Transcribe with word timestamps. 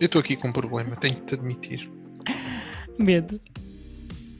Eu 0.00 0.06
estou 0.06 0.20
aqui 0.20 0.36
com 0.36 0.48
um 0.48 0.52
problema, 0.52 0.96
tenho 0.96 1.16
que 1.16 1.26
te 1.26 1.34
admitir. 1.34 1.90
Medo. 2.98 3.40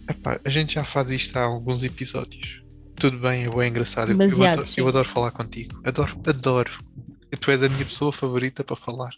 Epá, 0.08 0.40
a 0.44 0.50
gente 0.50 0.74
já 0.74 0.84
faz 0.84 1.10
isto 1.10 1.36
há 1.36 1.42
alguns 1.42 1.84
episódios. 1.84 2.62
Tudo 2.96 3.18
bem, 3.18 3.44
é 3.44 3.48
bem 3.50 3.68
engraçado. 3.70 4.10
Eu, 4.10 4.18
eu, 4.20 4.44
adoro, 4.44 4.68
eu 4.76 4.88
adoro 4.88 5.08
falar 5.08 5.30
contigo. 5.30 5.80
Adoro, 5.84 6.20
adoro. 6.26 6.72
Tu 7.38 7.50
és 7.50 7.62
a 7.62 7.68
minha 7.68 7.84
pessoa 7.84 8.12
favorita 8.12 8.64
para 8.64 8.76
falar. 8.76 9.12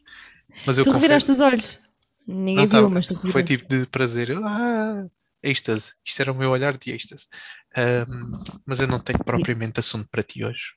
Mas 0.66 0.79
eu 0.79 0.84
Tu 0.84 0.89
confesso, 0.89 1.00
reviraste 1.00 1.30
os 1.32 1.41
olhos. 1.41 1.79
Ninguém 2.27 2.54
Não 2.56 2.62
viu, 2.64 2.70
tava- 2.70 2.90
mas 2.90 3.06
tu 3.09 3.14
foi 3.16 3.30
reviraste. 3.43 3.56
tipo 3.56 3.68
de 3.68 3.86
prazer. 3.86 4.32
Ah, 4.45 5.06
êxtase. 5.43 5.93
Isto 6.04 6.20
era 6.22 6.32
o 6.32 6.34
meu 6.36 6.50
olhar 6.50 6.77
de 6.77 6.90
êxtase. 6.93 7.27
Ahm, 7.74 8.38
mas 8.66 8.79
eu 8.80 8.86
não 8.86 9.00
tenho 9.00 9.18
propriamente 9.24 9.80
assunto 9.80 10.09
para 10.11 10.22
ti 10.22 10.45
hoje. 10.45 10.74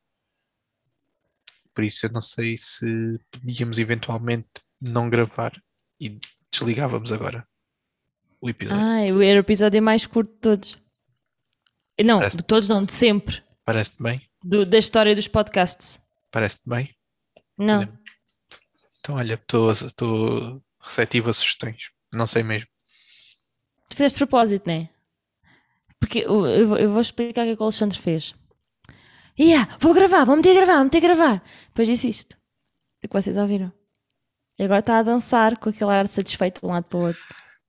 Por 1.74 1.84
isso 1.84 2.06
eu 2.06 2.12
não 2.12 2.22
sei 2.22 2.58
se 2.58 3.20
podíamos 3.30 3.78
eventualmente 3.78 4.48
não 4.82 5.10
gravar 5.10 5.54
e 6.00 6.20
desligávamos 6.52 7.12
agora 7.12 7.48
o 8.42 8.50
episódio. 8.50 8.84
Ah, 8.86 9.00
era 9.02 9.16
o 9.16 9.24
episódio 9.24 9.82
mais 9.82 10.06
curto 10.06 10.32
de 10.34 10.40
todos. 10.40 10.78
Não, 12.04 12.18
Parece- 12.20 12.38
de 12.38 12.44
todos 12.44 12.68
não, 12.68 12.84
de 12.84 12.94
sempre. 12.94 13.42
Parece-te 13.64 14.02
bem? 14.04 14.22
Do- 14.44 14.66
da 14.66 14.78
história 14.78 15.16
dos 15.16 15.28
podcasts. 15.28 16.00
Parece-te 16.32 16.68
bem? 16.70 16.94
Não. 17.58 17.80
Olha, 17.80 18.00
Então, 19.00 19.16
olha, 19.16 19.34
estou 19.36 20.62
receptivo 20.82 21.30
a 21.30 21.34
sugestões. 21.34 21.92
Não 22.14 22.28
sei 22.28 22.44
mesmo. 22.44 22.68
Tu 23.90 23.96
fizeste 23.98 24.18
propósito, 24.18 24.66
não 24.68 24.74
é? 24.74 24.90
Porque 26.00 26.20
eu, 26.20 26.46
eu 26.48 26.68
vou- 26.68 26.78
eu 26.78 26.92
vou 26.92 27.02
explicar 27.02 27.42
o 27.44 27.46
que 27.46 27.52
é 27.52 27.56
que 27.56 27.62
o 27.62 27.66
Alexandre 27.66 27.98
fez. 28.00 28.34
Yeah, 29.40 29.78
vou 29.80 29.94
gravar, 29.94 30.26
vou 30.26 30.36
meter 30.36 30.52
a 30.52 30.54
gravar, 30.56 30.76
vou 30.76 30.84
meter 30.86 30.98
a 30.98 31.02
gravar. 31.02 31.44
Depois 31.68 31.88
disse 31.88 32.10
isto. 32.10 32.38
O 33.04 33.08
que 33.08 33.14
vocês 33.14 33.38
ouviram. 33.38 33.72
E 34.58 34.64
agora 34.64 34.80
está 34.80 35.00
a 35.00 35.04
dançar 35.04 35.58
com 35.58 35.70
aquele 35.70 35.92
ar 35.92 36.08
satisfeito 36.08 36.62
de 36.62 36.68
um 36.68 36.72
lado 36.72 36.86
para 36.86 36.98
o 36.98 37.08
outro. 37.08 37.22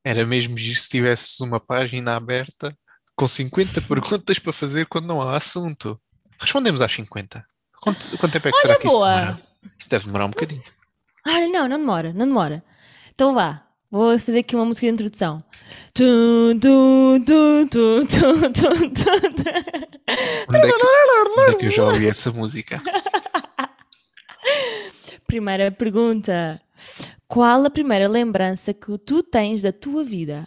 Era 0.05 0.25
mesmo 0.25 0.57
giro 0.57 0.79
se 0.79 0.89
tivesses 0.89 1.41
uma 1.41 1.59
página 1.59 2.15
aberta 2.15 2.77
com 3.17 3.27
50 3.27 3.81
perguntas 3.83 4.39
para 4.39 4.53
fazer 4.53 4.87
quando 4.87 5.07
não 5.07 5.21
há 5.21 5.37
assunto. 5.37 6.01
Respondemos 6.39 6.81
às 6.81 6.93
50. 6.93 7.45
Quanto, 7.81 8.19
quanto 8.19 8.33
tempo 8.33 8.49
é 8.49 8.53
que 8.53 8.59
será 8.59 8.75
Olha, 8.75 8.81
que 8.81 8.87
isso 8.87 8.97
boa! 8.97 9.17
demora? 9.17 9.43
Isso 9.79 9.91
deve 9.91 10.05
demorar 10.05 10.27
um 10.27 10.31
bocadinho. 10.31 10.63
Ah, 11.25 11.41
não, 11.49 11.69
não 11.69 11.79
demora, 11.79 12.13
não 12.13 12.27
demora. 12.27 12.63
Então 13.13 13.35
vá, 13.35 13.67
vou 13.91 14.17
fazer 14.19 14.41
aqui 14.41 14.55
uma 14.55 14.65
música 14.65 14.87
de 14.87 14.93
introdução. 14.93 15.43
Onde 15.99 16.69
é, 20.59 20.61
que, 20.61 21.41
onde 21.41 21.51
é 21.51 21.55
que 21.55 21.67
eu 21.67 21.71
já 21.71 21.85
ouvi 21.85 22.09
essa 22.09 22.31
música? 22.31 22.81
Primeira 25.27 25.73
pergunta. 25.73 26.61
Qual 27.29 27.65
a 27.65 27.71
primeira 27.71 28.09
lembrança 28.09 28.73
que 28.75 28.97
tu 28.99 29.23
tens 29.23 29.63
da 29.63 29.73
tua 29.73 30.05
vida? 30.05 30.45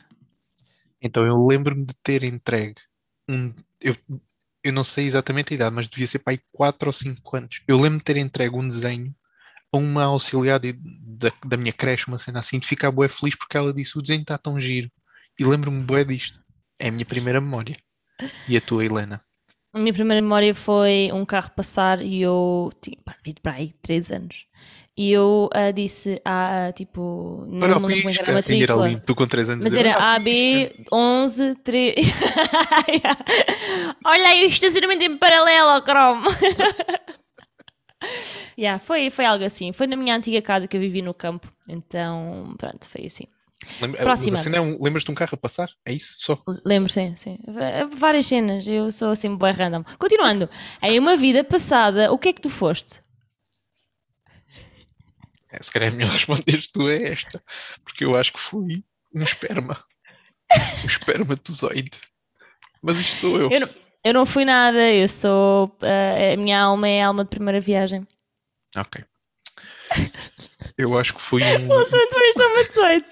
Então 1.01 1.25
eu 1.25 1.45
lembro-me 1.47 1.85
de 1.85 1.93
ter 2.03 2.23
entregue 2.23 2.75
um. 3.29 3.53
Eu, 3.81 3.95
eu 4.63 4.73
não 4.73 4.83
sei 4.83 5.05
exatamente 5.05 5.53
a 5.53 5.55
idade, 5.55 5.75
mas 5.75 5.87
devia 5.87 6.07
ser 6.07 6.19
para 6.19 6.33
aí 6.33 6.39
4 6.51 6.89
ou 6.89 6.93
5 6.93 7.35
anos. 7.37 7.61
Eu 7.67 7.77
lembro-me 7.77 7.99
de 7.99 8.03
ter 8.03 8.17
entregue 8.17 8.55
um 8.55 8.67
desenho 8.67 9.15
a 9.71 9.77
uma 9.77 10.05
auxiliar 10.05 10.59
de- 10.59 10.73
da, 10.73 11.31
da 11.45 11.57
minha 11.57 11.73
creche, 11.73 12.07
uma 12.07 12.17
cena 12.17 12.39
assim, 12.39 12.59
de 12.59 12.67
ficar 12.67 12.91
bué 12.91 13.07
feliz 13.09 13.35
porque 13.35 13.57
ela 13.57 13.73
disse 13.73 13.97
o 13.97 14.01
desenho 14.01 14.21
está 14.21 14.37
tão 14.37 14.59
giro. 14.59 14.91
E 15.39 15.45
lembro-me 15.45 15.83
bué 15.83 16.03
disto. 16.03 16.39
É 16.79 16.89
a 16.89 16.91
minha 16.91 17.05
primeira 17.05 17.39
memória. 17.39 17.75
E 18.47 18.57
a 18.57 18.61
tua, 18.61 18.85
Helena? 18.85 19.21
A 19.73 19.79
minha 19.79 19.93
primeira 19.93 20.21
memória 20.21 20.53
foi 20.55 21.11
um 21.13 21.25
carro 21.25 21.51
passar 21.51 22.01
e 22.01 22.21
eu 22.21 22.71
tinha 22.81 22.97
pá, 23.05 23.15
para 23.41 23.53
aí 23.53 23.73
3 23.81 24.11
anos. 24.11 24.47
E 24.99 25.13
eu 25.13 25.49
ah, 25.53 25.71
disse, 25.71 26.21
ah, 26.25 26.73
tipo, 26.75 27.45
não 27.47 27.61
Para 27.61 27.79
me 27.79 27.87
lembro 27.87 28.01
como 28.01 28.09
era 28.09 28.19
a 28.19 28.23
era 28.23 28.33
matrícula. 28.33 28.87
lindo, 28.89 29.01
tu 29.05 29.15
com 29.15 29.25
3 29.25 29.49
anos 29.49 29.63
Mas 29.63 29.73
era 29.73 29.93
"Para 29.93 30.03
o 30.03 30.15
AB 30.17 30.85
11 30.91 31.55
3. 31.63 31.95
Olha 34.03 34.27
aí 34.27 34.43
o 34.43 34.47
estacionamento 34.47 35.05
em 35.05 35.15
paralelo 35.15 35.69
ao 35.69 35.81
Chrome. 35.83 36.27
yeah, 38.59 38.77
foi, 38.77 39.09
foi 39.09 39.23
algo 39.23 39.45
assim. 39.45 39.71
Foi 39.71 39.87
na 39.87 39.95
minha 39.95 40.13
antiga 40.13 40.41
casa 40.41 40.67
que 40.67 40.75
eu 40.75 40.81
vivi 40.81 41.01
no 41.01 41.13
campo. 41.13 41.47
Então, 41.65 42.53
pronto, 42.57 42.89
foi 42.89 43.05
assim. 43.05 43.23
Lembra- 43.79 44.03
Próxima. 44.03 44.39
a 44.39 44.41
cena 44.41 44.57
é 44.57 44.61
um- 44.61 44.83
Lembras-te 44.83 45.05
de 45.05 45.11
um 45.13 45.15
carro 45.15 45.31
a 45.31 45.37
passar? 45.37 45.69
É 45.85 45.93
isso? 45.93 46.13
Só? 46.17 46.37
Lembro, 46.65 46.91
sim, 46.91 47.15
sim. 47.15 47.39
Várias 47.95 48.25
cenas. 48.25 48.67
Eu 48.67 48.91
sou 48.91 49.11
assim, 49.11 49.33
bem 49.37 49.53
random. 49.53 49.85
Continuando. 49.97 50.49
Em 50.83 50.99
uma 50.99 51.15
vida 51.15 51.41
passada, 51.41 52.11
o 52.11 52.17
que 52.17 52.27
é 52.27 52.33
que 52.33 52.41
tu 52.41 52.49
foste? 52.49 52.99
É, 55.51 55.63
se 55.63 55.71
calhar 55.71 55.91
é 55.91 55.95
melhor 55.95 56.11
responderes 56.13 56.67
tu 56.67 56.87
a 56.87 56.93
esta, 56.93 57.43
porque 57.83 58.05
eu 58.05 58.15
acho 58.15 58.33
que 58.33 58.39
fui 58.39 58.83
um 59.13 59.23
esperma. 59.23 59.77
Um 60.83 60.87
espermatozoide. 60.87 61.99
Mas 62.81 62.99
isto 62.99 63.15
sou 63.17 63.39
eu. 63.39 63.51
Eu 63.51 63.59
não, 63.61 63.69
eu 64.03 64.13
não 64.13 64.25
fui 64.25 64.45
nada. 64.45 64.91
Eu 64.91 65.07
sou. 65.07 65.75
ah, 65.81 66.33
a 66.33 66.37
minha 66.37 66.59
alma 66.59 66.87
é 66.87 67.01
a 67.01 67.07
alma 67.07 67.23
de 67.23 67.29
primeira 67.29 67.59
viagem. 67.59 68.07
Ok. 68.75 69.03
Eu 70.77 70.97
acho 70.97 71.13
que 71.13 71.21
fui 71.21 71.43
um, 71.43 71.45
és 71.79 71.89
tão 72.35 72.53
muito 72.53 72.73
doido. 72.73 73.05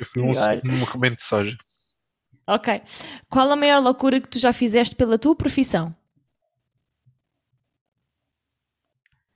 eu 0.00 0.06
fui 0.06 0.22
um, 0.22 0.80
um 0.80 0.84
rebento 0.84 1.16
de 1.16 1.22
soja. 1.22 1.56
Ok. 2.46 2.82
Qual 3.28 3.50
a 3.50 3.56
maior 3.56 3.80
loucura 3.82 4.20
que 4.20 4.28
tu 4.28 4.38
já 4.38 4.52
fizeste 4.52 4.94
pela 4.94 5.18
tua 5.18 5.36
profissão? 5.36 5.94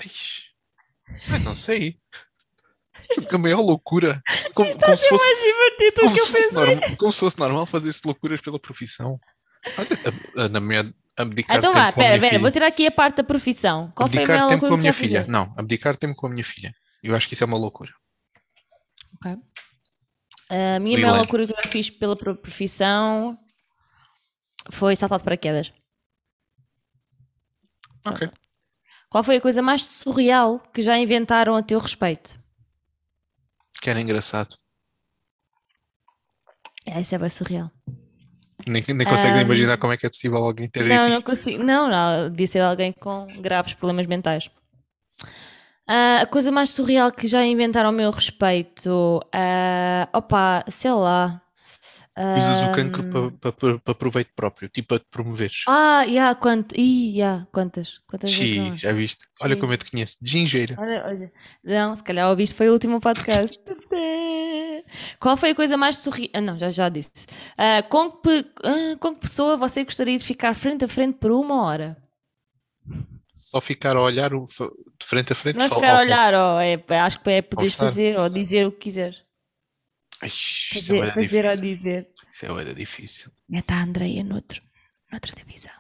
Ixi. 0.04 0.50
Não 1.44 1.54
sei. 1.54 2.00
A 3.33 3.39
maior 3.39 3.61
loucura. 3.61 4.23
Como, 4.55 4.71
como 4.79 4.97
se 4.97 5.09
fosse, 5.09 5.25
Mais 5.25 5.39
divertido 5.43 5.95
do 5.95 6.01
como 6.03 6.15
que 6.15 6.21
eu 6.21 6.27
pensei. 6.27 6.53
normal, 6.53 6.97
como 6.99 7.13
se 7.13 7.21
fosse 7.21 7.39
normal 7.39 7.67
fazer-se 7.67 8.01
loucuras 8.05 8.41
pela 8.41 8.59
profissão. 8.59 9.19
Olha, 9.79 10.49
na 10.49 10.61
minha 10.61 10.95
abdicar 11.17 11.57
Então 11.57 11.73
tempo 11.73 11.85
vá, 11.85 11.93
pera, 11.93 12.21
pera, 12.21 12.39
vou 12.39 12.51
tirar 12.51 12.67
aqui 12.67 12.87
a 12.87 12.91
parte 12.91 13.17
da 13.17 13.25
profissão. 13.25 13.93
Qual 13.95 14.09
foi 14.09 14.19
a 14.19 14.23
abdicar 14.23 14.49
tempo 14.49 14.67
com 14.69 14.75
a 14.75 14.77
minha 14.77 14.93
filha. 14.93 15.09
fizeste? 15.09 15.31
Não, 15.31 15.55
abdicar 15.57 15.97
tempo 15.97 16.15
com 16.17 16.27
a 16.27 16.31
minha 16.31 16.45
filha. 16.45 16.75
Eu 17.03 17.15
acho 17.15 17.29
que 17.29 17.35
isso 17.35 17.45
é 17.45 17.47
uma 17.47 17.59
loucura. 17.59 17.93
Ok. 19.17 19.37
A 20.51 20.79
minha 20.81 20.99
maior 20.99 21.17
loucura 21.19 21.47
que 21.47 21.53
eu 21.53 21.71
fiz 21.71 21.89
pela 21.91 22.17
pro- 22.17 22.37
profissão 22.37 23.39
foi 24.71 24.95
saltar 24.97 25.19
de 25.19 25.25
paraquedas. 25.25 25.73
Ok. 28.05 28.29
Qual 29.09 29.23
foi 29.23 29.37
a 29.37 29.41
coisa 29.41 29.61
mais 29.63 29.84
surreal 29.84 30.59
que 30.73 30.83
já 30.83 30.99
inventaram 30.99 31.55
a 31.55 31.63
teu 31.63 31.79
respeito? 31.79 32.41
Que 33.82 33.91
era 33.91 34.00
engraçado. 34.00 34.56
É, 36.87 37.00
isso 37.00 37.15
é 37.15 37.19
bem 37.19 37.28
surreal. 37.31 37.69
Nem, 38.66 38.84
nem 38.94 39.04
consegues 39.06 39.37
Ahm, 39.37 39.41
imaginar 39.43 39.76
como 39.76 39.93
é 39.93 39.97
que 39.97 40.06
é 40.06 40.09
possível 40.09 40.38
alguém 40.38 40.69
ter 40.69 40.84
Não, 40.84 41.09
não 41.09 41.20
consigo. 41.20 41.62
Não, 41.65 41.88
não, 41.91 42.31
devia 42.31 42.47
ser 42.47 42.60
alguém 42.60 42.92
com 42.92 43.26
graves 43.41 43.75
problemas 43.75 44.06
mentais. 44.06 44.48
Ah, 45.87 46.21
a 46.22 46.26
coisa 46.26 46.53
mais 46.53 46.71
surreal 46.71 47.10
que 47.10 47.26
já 47.26 47.44
inventaram 47.44 47.88
ao 47.88 47.92
meu 47.92 48.10
respeito. 48.12 49.21
ah, 49.32 50.09
opa, 50.12 50.65
sei 50.71 50.92
lá. 50.92 51.42
Usas 52.15 52.69
o 52.69 52.72
cancro 52.72 53.03
para 53.41 53.53
pa, 53.53 53.78
pa- 53.82 53.94
proveito 53.94 54.31
próprio, 54.37 54.69
tipo 54.69 54.94
a 54.94 54.98
te 54.98 55.06
promoveres. 55.10 55.65
Ah, 55.66 56.03
yeah, 56.03 56.34
quant... 56.34 56.71
Yeah, 56.76 57.47
quantas? 57.50 58.00
Quantas 58.06 58.31
vezes 58.31 58.44
Xiii, 58.54 58.71
não? 58.71 58.76
já 58.76 58.92
viste? 58.92 59.25
Olha 59.42 59.54
Sim. 59.54 59.60
como 59.60 59.72
eu 59.72 59.78
te 59.78 59.91
conheço. 59.91 60.19
De 60.22 60.31
gingeira. 60.31 60.76
Olha, 60.78 61.04
olha. 61.06 61.32
Não, 61.65 61.97
se 61.97 62.03
calhar 62.04 62.28
ouviste, 62.28 62.54
foi 62.54 62.69
o 62.69 62.72
último 62.75 63.00
podcast. 63.00 63.59
Qual 65.19 65.36
foi 65.36 65.50
a 65.50 65.54
coisa 65.54 65.76
mais 65.76 65.97
surreal? 65.98 66.30
Ah, 66.34 66.41
não, 66.41 66.58
já, 66.58 66.70
já 66.70 66.88
disse. 66.88 67.26
Ah, 67.56 67.82
com, 67.82 68.10
que, 68.10 68.19
pe- 68.42 68.50
ah, 68.64 68.97
com 68.98 69.14
que 69.14 69.20
pessoa 69.20 69.56
você 69.56 69.84
gostaria 69.84 70.19
de 70.19 70.25
ficar 70.25 70.54
frente 70.54 70.84
a 70.84 70.88
frente 70.88 71.19
por 71.19 71.30
uma 71.30 71.62
hora? 71.64 71.97
Só 73.50 73.60
ficar 73.60 73.97
a 73.97 74.00
olhar 74.00 74.30
de 74.30 75.06
frente 75.06 75.33
a 75.33 75.36
frente. 75.36 75.56
Não 75.56 75.65
é 75.66 75.68
ficar 75.68 75.97
a 75.97 76.00
olhar, 76.00 76.34
ó, 76.34 76.60
é, 76.60 76.83
acho 77.00 77.21
que 77.21 77.30
é 77.30 77.42
poderes 77.42 77.74
estar. 77.74 77.86
fazer 77.86 78.18
ou 78.18 78.28
dizer 78.28 78.66
o 78.66 78.72
que 78.72 78.89
Isso 80.22 80.95
é 80.95 81.06
Fazer, 81.06 81.12
fazer 81.15 81.45
ou 81.45 81.50
difícil. 81.50 81.62
dizer. 81.74 82.09
Isso 82.33 82.47
é 82.47 82.74
difícil. 82.74 83.33
Meta 83.48 83.74
a 83.74 83.83
Andreia 83.83 84.24
noutro, 84.24 84.62
noutra 85.10 85.33
divisão. 85.34 85.72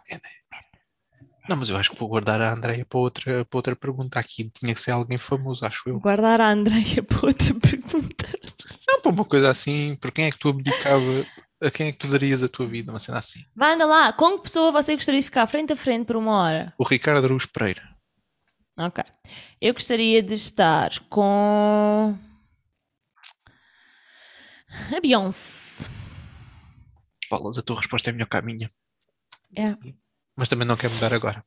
Não, 1.48 1.56
mas 1.56 1.68
eu 1.68 1.76
acho 1.76 1.90
que 1.90 1.98
vou 1.98 2.08
guardar 2.08 2.40
a 2.40 2.52
Andreia 2.52 2.84
para 2.84 2.98
outra, 2.98 3.44
para 3.44 3.58
outra 3.58 3.76
pergunta. 3.76 4.18
Aqui 4.18 4.48
tinha 4.50 4.74
que 4.74 4.80
ser 4.80 4.92
alguém 4.92 5.18
famoso, 5.18 5.64
acho 5.64 5.88
eu. 5.88 5.98
Guardar 5.98 6.40
a 6.40 6.50
Andreia 6.50 7.02
para 7.04 7.26
outra 7.26 7.54
pergunta. 7.54 8.28
Não, 8.88 9.00
para 9.00 9.12
uma 9.12 9.24
coisa 9.24 9.50
assim, 9.50 9.96
por 9.96 10.12
quem 10.12 10.26
é 10.26 10.30
que 10.30 10.38
tu 10.38 10.50
abdicava, 10.50 11.02
a 11.60 11.70
quem 11.70 11.88
é 11.88 11.92
que 11.92 11.98
tu 11.98 12.06
darias 12.06 12.42
a 12.42 12.48
tua 12.48 12.66
vida, 12.66 12.92
uma 12.92 13.00
cena 13.00 13.18
assim. 13.18 13.44
Vai, 13.56 13.74
anda 13.74 13.86
lá. 13.86 14.12
Com 14.12 14.36
que 14.36 14.44
pessoa 14.44 14.70
você 14.70 14.94
gostaria 14.94 15.20
de 15.20 15.26
ficar 15.26 15.46
frente 15.46 15.72
a 15.72 15.76
frente 15.76 16.06
por 16.06 16.16
uma 16.16 16.32
hora? 16.32 16.72
O 16.78 16.84
Ricardo 16.84 17.24
Araújo 17.24 17.48
Pereira. 17.52 17.82
Ok. 18.78 19.04
Eu 19.60 19.74
gostaria 19.74 20.22
de 20.22 20.34
estar 20.34 20.90
com 21.10 22.16
a 24.96 25.00
Beyoncé. 25.00 25.88
Paulas, 27.28 27.58
a 27.58 27.62
tua 27.62 27.78
resposta 27.78 28.10
é 28.10 28.12
melhor 28.12 28.26
que 28.26 28.36
a 28.36 28.42
minha. 28.42 28.70
É 29.56 29.76
mas 30.36 30.48
também 30.48 30.66
não 30.66 30.76
quer 30.76 30.90
mudar 30.90 31.12
agora. 31.14 31.44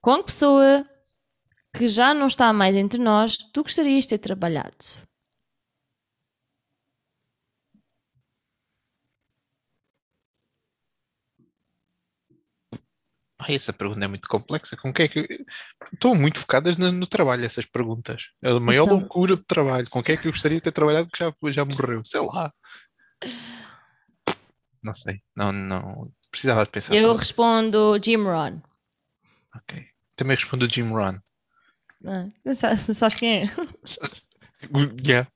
Com 0.00 0.22
pessoa 0.22 0.84
que 1.76 1.88
já 1.88 2.14
não 2.14 2.26
está 2.26 2.52
mais 2.52 2.74
entre 2.76 2.98
nós, 2.98 3.36
tu 3.52 3.62
gostarias 3.62 4.04
de 4.04 4.10
ter 4.10 4.18
trabalhado? 4.18 5.06
Ai, 13.38 13.54
essa 13.54 13.72
pergunta 13.72 14.04
é 14.04 14.08
muito 14.08 14.28
complexa. 14.28 14.76
Com 14.76 14.88
é 14.96 15.08
que 15.08 15.44
estão 15.92 16.14
muito 16.14 16.40
focadas 16.40 16.76
no, 16.76 16.90
no, 16.90 17.06
trabalho 17.06 17.44
essas 17.44 17.66
perguntas? 17.66 18.30
É 18.42 18.50
a 18.50 18.58
maior 18.58 18.84
Estão... 18.84 18.98
loucura 18.98 19.36
de 19.36 19.44
trabalho. 19.44 19.88
Com 19.90 20.02
quem 20.02 20.14
é 20.14 20.18
que 20.18 20.26
eu 20.26 20.32
gostaria 20.32 20.56
de 20.56 20.62
ter 20.62 20.72
trabalhado 20.72 21.08
que 21.10 21.18
já 21.18 21.32
já 21.52 21.64
morreu? 21.64 22.02
Sei 22.04 22.20
lá. 22.20 22.52
Não 24.82 24.94
sei. 24.94 25.22
Não, 25.36 25.52
não. 25.52 26.10
Precisava 26.36 26.64
de 26.66 26.70
pensar 26.70 26.94
Eu 26.94 27.16
respondo 27.16 27.98
Jim 28.04 28.22
Ron. 28.22 28.60
Ok. 29.54 29.86
Também 30.14 30.36
respondo 30.36 30.66
o 30.66 30.68
Jim 30.70 30.90
Ron. 30.92 31.18
Ah, 32.04 32.28
sa- 32.54 32.76
sabes 32.76 33.16
quem 33.16 33.44
é? 33.44 33.44
Yeah. 35.02 35.30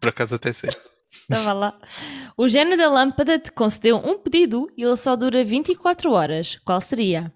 Por 0.00 0.10
acaso 0.10 0.36
até 0.36 0.52
sei. 0.52 0.70
Estava 1.10 1.52
lá. 1.52 1.80
O 2.36 2.48
gênio 2.48 2.76
da 2.76 2.88
lâmpada 2.88 3.36
te 3.36 3.50
concedeu 3.50 3.96
um 3.96 4.16
pedido 4.16 4.70
e 4.76 4.84
ele 4.84 4.96
só 4.96 5.16
dura 5.16 5.44
24 5.44 6.12
horas. 6.12 6.56
Qual 6.64 6.80
seria? 6.80 7.32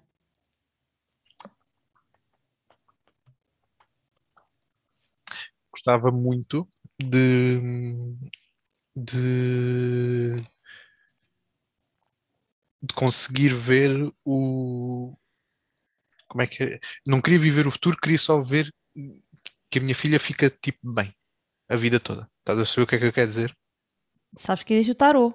Gostava 5.71 6.11
muito 6.11 6.67
de. 6.99 7.59
de. 8.95 10.43
De 12.81 12.93
conseguir 12.93 13.53
ver 13.53 13.91
o. 14.25 15.15
Como 16.27 16.41
é 16.41 16.47
que 16.47 16.63
é? 16.63 16.79
Não 17.05 17.21
queria 17.21 17.39
viver 17.39 17.67
o 17.67 17.71
futuro, 17.71 17.97
queria 17.97 18.17
só 18.17 18.39
ver 18.39 18.71
que 19.69 19.79
a 19.79 19.81
minha 19.81 19.95
filha 19.95 20.19
fica 20.19 20.49
tipo 20.49 20.79
bem 20.93 21.13
a 21.67 21.75
vida 21.75 21.99
toda. 21.99 22.29
Estás 22.39 22.59
a 22.59 22.65
saber 22.65 22.83
o 22.83 22.87
que 22.87 22.95
é 22.95 22.99
que 22.99 23.05
eu 23.05 23.13
quero 23.13 23.27
dizer? 23.27 23.55
Sabes 24.37 24.63
que 24.63 24.73
existe 24.73 24.91
o 24.91 24.95
tarô. 24.95 25.33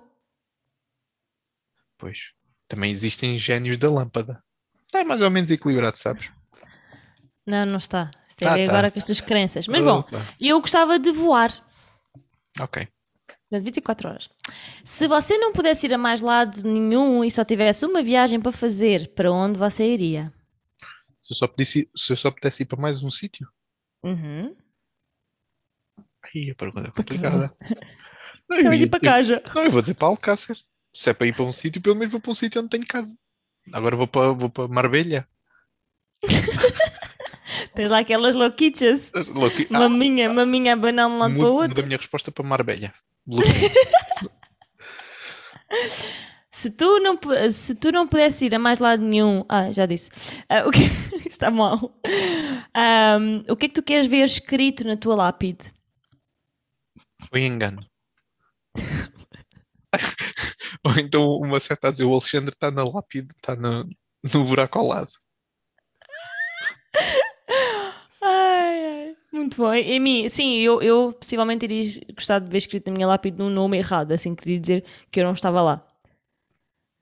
Pois. 1.99 2.33
Também 2.69 2.91
existem 2.91 3.39
génios 3.39 3.77
da 3.79 3.91
lâmpada. 3.91 4.43
Está 4.87 5.05
mais 5.05 5.21
ou 5.21 5.31
menos 5.31 5.51
equilibrado, 5.51 5.99
sabes? 5.99 6.31
Não, 7.47 7.67
não 7.67 7.77
está. 7.79 8.11
Isto 8.29 8.43
é 8.43 8.47
Tá, 8.47 8.55
tá. 8.57 8.63
agora 8.65 8.91
com 8.91 8.99
as 8.99 9.05
tuas 9.05 9.21
crenças. 9.21 9.69
Mas 9.69 9.85
bom, 9.85 10.05
eu 10.41 10.61
gostava 10.61 10.99
de 10.99 11.11
voar. 11.13 11.53
Ok. 12.61 12.89
Portanto, 13.49 13.65
24 13.65 14.09
horas. 14.09 14.31
Se 14.85 15.07
você 15.07 15.37
não 15.39 15.53
pudesse 15.53 15.87
ir 15.87 15.95
a 15.95 15.99
mais 15.99 16.21
lado 16.21 16.63
nenhum 16.65 17.25
e 17.25 17.31
só 17.31 17.45
tivesse 17.45 17.85
uma 17.85 18.03
viagem 18.03 18.41
para 18.41 18.53
fazer, 18.53 19.13
para 19.15 19.31
onde 19.31 19.59
você 19.59 19.87
iria? 19.87 20.33
Se 21.23 21.33
eu 21.33 21.37
só 21.37 21.47
pudesse, 21.47 21.91
se 21.95 22.13
eu 22.13 22.17
só 22.17 22.31
pudesse 22.31 22.63
ir 22.63 22.67
para 22.67 22.81
mais 22.81 23.03
um 23.03 23.11
sítio. 23.11 23.47
Uhum. 24.03 24.55
Aí 26.23 26.51
a 26.51 26.55
pergunta 26.55 26.89
é 26.89 26.91
complicada. 26.91 27.55
Não, 28.49 28.59
Então 28.59 28.73
eu 28.73 28.81
ir 28.81 28.91
para 28.91 29.01
casa. 29.01 29.43
Não, 29.55 29.65
eu 29.65 29.71
vou 29.71 29.81
dizer 29.81 29.95
para 29.95 30.09
Alcácer. 30.09 30.57
Se 30.93 31.11
é 31.11 31.15
para 31.15 31.27
ir 31.27 31.35
para 31.35 31.45
um 31.45 31.53
sítio, 31.53 31.81
pelo 31.83 31.97
menos 31.97 32.13
vou 32.13 32.21
para 32.21 32.31
um 32.31 32.35
sítio 32.35 32.61
onde 32.61 32.71
tenho 32.71 32.87
casa. 32.87 33.17
Agora 33.73 33.97
vou 33.97 34.07
para, 34.07 34.33
vou 34.33 34.51
para 34.51 34.69
Marbella. 34.69 35.27
Tens 37.75 37.91
lá 37.91 37.99
aquelas 37.99 38.35
louquichas. 38.35 39.13
Louco. 39.29 39.57
Ah, 39.71 39.81
Maminha, 39.81 40.33
maminha 40.33 40.75
abanando 40.75 41.09
de 41.11 41.15
um 41.15 41.19
lado 41.19 41.35
para 41.35 41.49
o 41.49 41.53
outro. 41.55 41.69
mudo 41.71 41.81
a 41.81 41.85
minha 41.87 41.97
resposta 41.97 42.31
para 42.31 42.45
Marbella. 42.47 42.93
Se 46.51 46.71
tu, 46.71 47.01
não, 47.01 47.19
se 47.51 47.75
tu 47.75 47.91
não 47.91 48.07
pudesses 48.07 48.43
ir 48.43 48.55
a 48.55 48.61
mais 48.61 48.79
lado 48.79 49.03
nenhum. 49.03 49.45
Ah, 49.49 49.73
já 49.73 49.87
disse. 49.87 50.09
Ah, 50.49 50.65
o 50.67 50.71
que... 50.71 50.83
Está 51.29 51.51
mal. 51.51 51.93
Ahm, 52.73 53.45
o 53.49 53.57
que 53.57 53.67
é 53.67 53.69
que 53.69 53.75
tu 53.75 53.83
queres 53.83 54.07
ver 54.07 54.25
escrito 54.25 54.85
na 54.85 54.97
tua 54.97 55.17
lápide? 55.17 55.75
Foi 57.29 57.43
engano. 57.43 57.85
Ou 60.85 60.93
então 60.99 61.37
uma 61.39 61.59
certa 61.59 61.89
a 61.89 61.91
dizer, 61.91 62.05
o 62.05 62.13
Alexandre 62.13 62.55
está 62.55 62.71
na 62.71 62.85
lápide, 62.85 63.35
está 63.37 63.57
no, 63.57 63.89
no 64.33 64.45
buraco 64.45 64.79
ao 64.79 64.87
lado. 64.87 65.11
Muito 69.35 69.57
bom. 69.57 69.73
Em 69.75 69.99
mim, 69.99 70.29
sim, 70.29 70.59
eu, 70.59 70.81
eu 70.81 71.13
possivelmente 71.13 71.65
iria 71.65 72.01
gostar 72.15 72.39
de 72.39 72.49
ver 72.49 72.59
escrito 72.59 72.87
na 72.87 72.93
minha 72.93 73.07
lápide 73.07 73.43
um 73.43 73.51
nome 73.51 73.77
errado, 73.77 74.13
assim 74.13 74.33
queria 74.35 74.61
dizer 74.61 74.85
que 75.11 75.19
eu 75.21 75.25
não 75.25 75.33
estava 75.33 75.61
lá. 75.61 75.85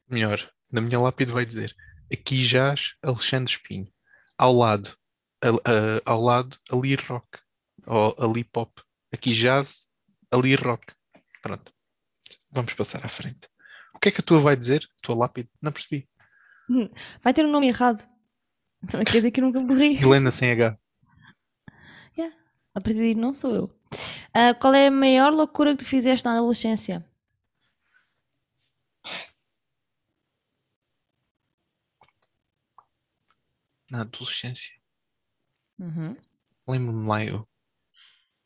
Melhor, 0.09 0.51
na 0.73 0.81
minha 0.81 0.99
lápide 0.99 1.31
vai 1.31 1.45
dizer 1.45 1.77
aqui 2.11 2.43
jaz 2.43 2.95
Alexandre 3.03 3.51
Espinho. 3.53 3.87
Ao 4.39 4.55
lado, 4.55 4.97
a- 5.43 5.49
a- 5.49 6.03
ao 6.07 6.21
lado, 6.23 6.57
ali 6.71 6.95
rock. 6.95 7.39
Ou 7.87 8.17
ali 8.19 8.45
pop. 8.45 8.73
Aqui 9.13 9.35
jaz, 9.35 9.87
ali 10.31 10.55
rock. 10.55 10.87
Pronto. 11.43 11.71
Vamos 12.51 12.73
passar 12.73 13.05
à 13.05 13.09
frente. 13.09 13.47
O 13.95 13.99
que 13.99 14.09
é 14.09 14.13
que 14.13 14.21
a 14.21 14.25
tua 14.25 14.41
vai 14.41 14.57
dizer? 14.57 14.83
A 14.85 15.07
tua 15.07 15.17
lápide? 15.17 15.51
Não 15.61 15.71
percebi. 15.71 16.09
Vai 17.23 17.35
ter 17.35 17.45
um 17.45 17.51
nome 17.51 17.69
errado. 17.69 18.03
Quer 19.07 19.13
dizer 19.13 19.31
que 19.31 19.41
eu 19.41 19.45
nunca 19.45 19.61
morri. 19.61 19.97
Helena 20.03 20.31
sem 20.31 20.51
H. 20.51 20.79
A 22.75 22.81
partir 22.81 22.99
daí 22.99 23.15
não 23.15 23.35
sou 23.35 23.55
eu. 23.55 23.81
Ah, 24.33 24.55
qual 24.55 24.75
é 24.75 24.87
a 24.87 24.91
maior 24.91 25.33
loucura 25.33 25.73
que 25.73 25.85
tu 25.85 25.87
fizeste 25.87 26.25
na 26.25 26.33
adolescência? 26.37 27.05
Na 33.91 34.01
adolescência. 34.03 34.73
Uhum. 35.79 36.17
Lembro-me 36.67 37.07
lá 37.09 37.25
eu. 37.25 37.47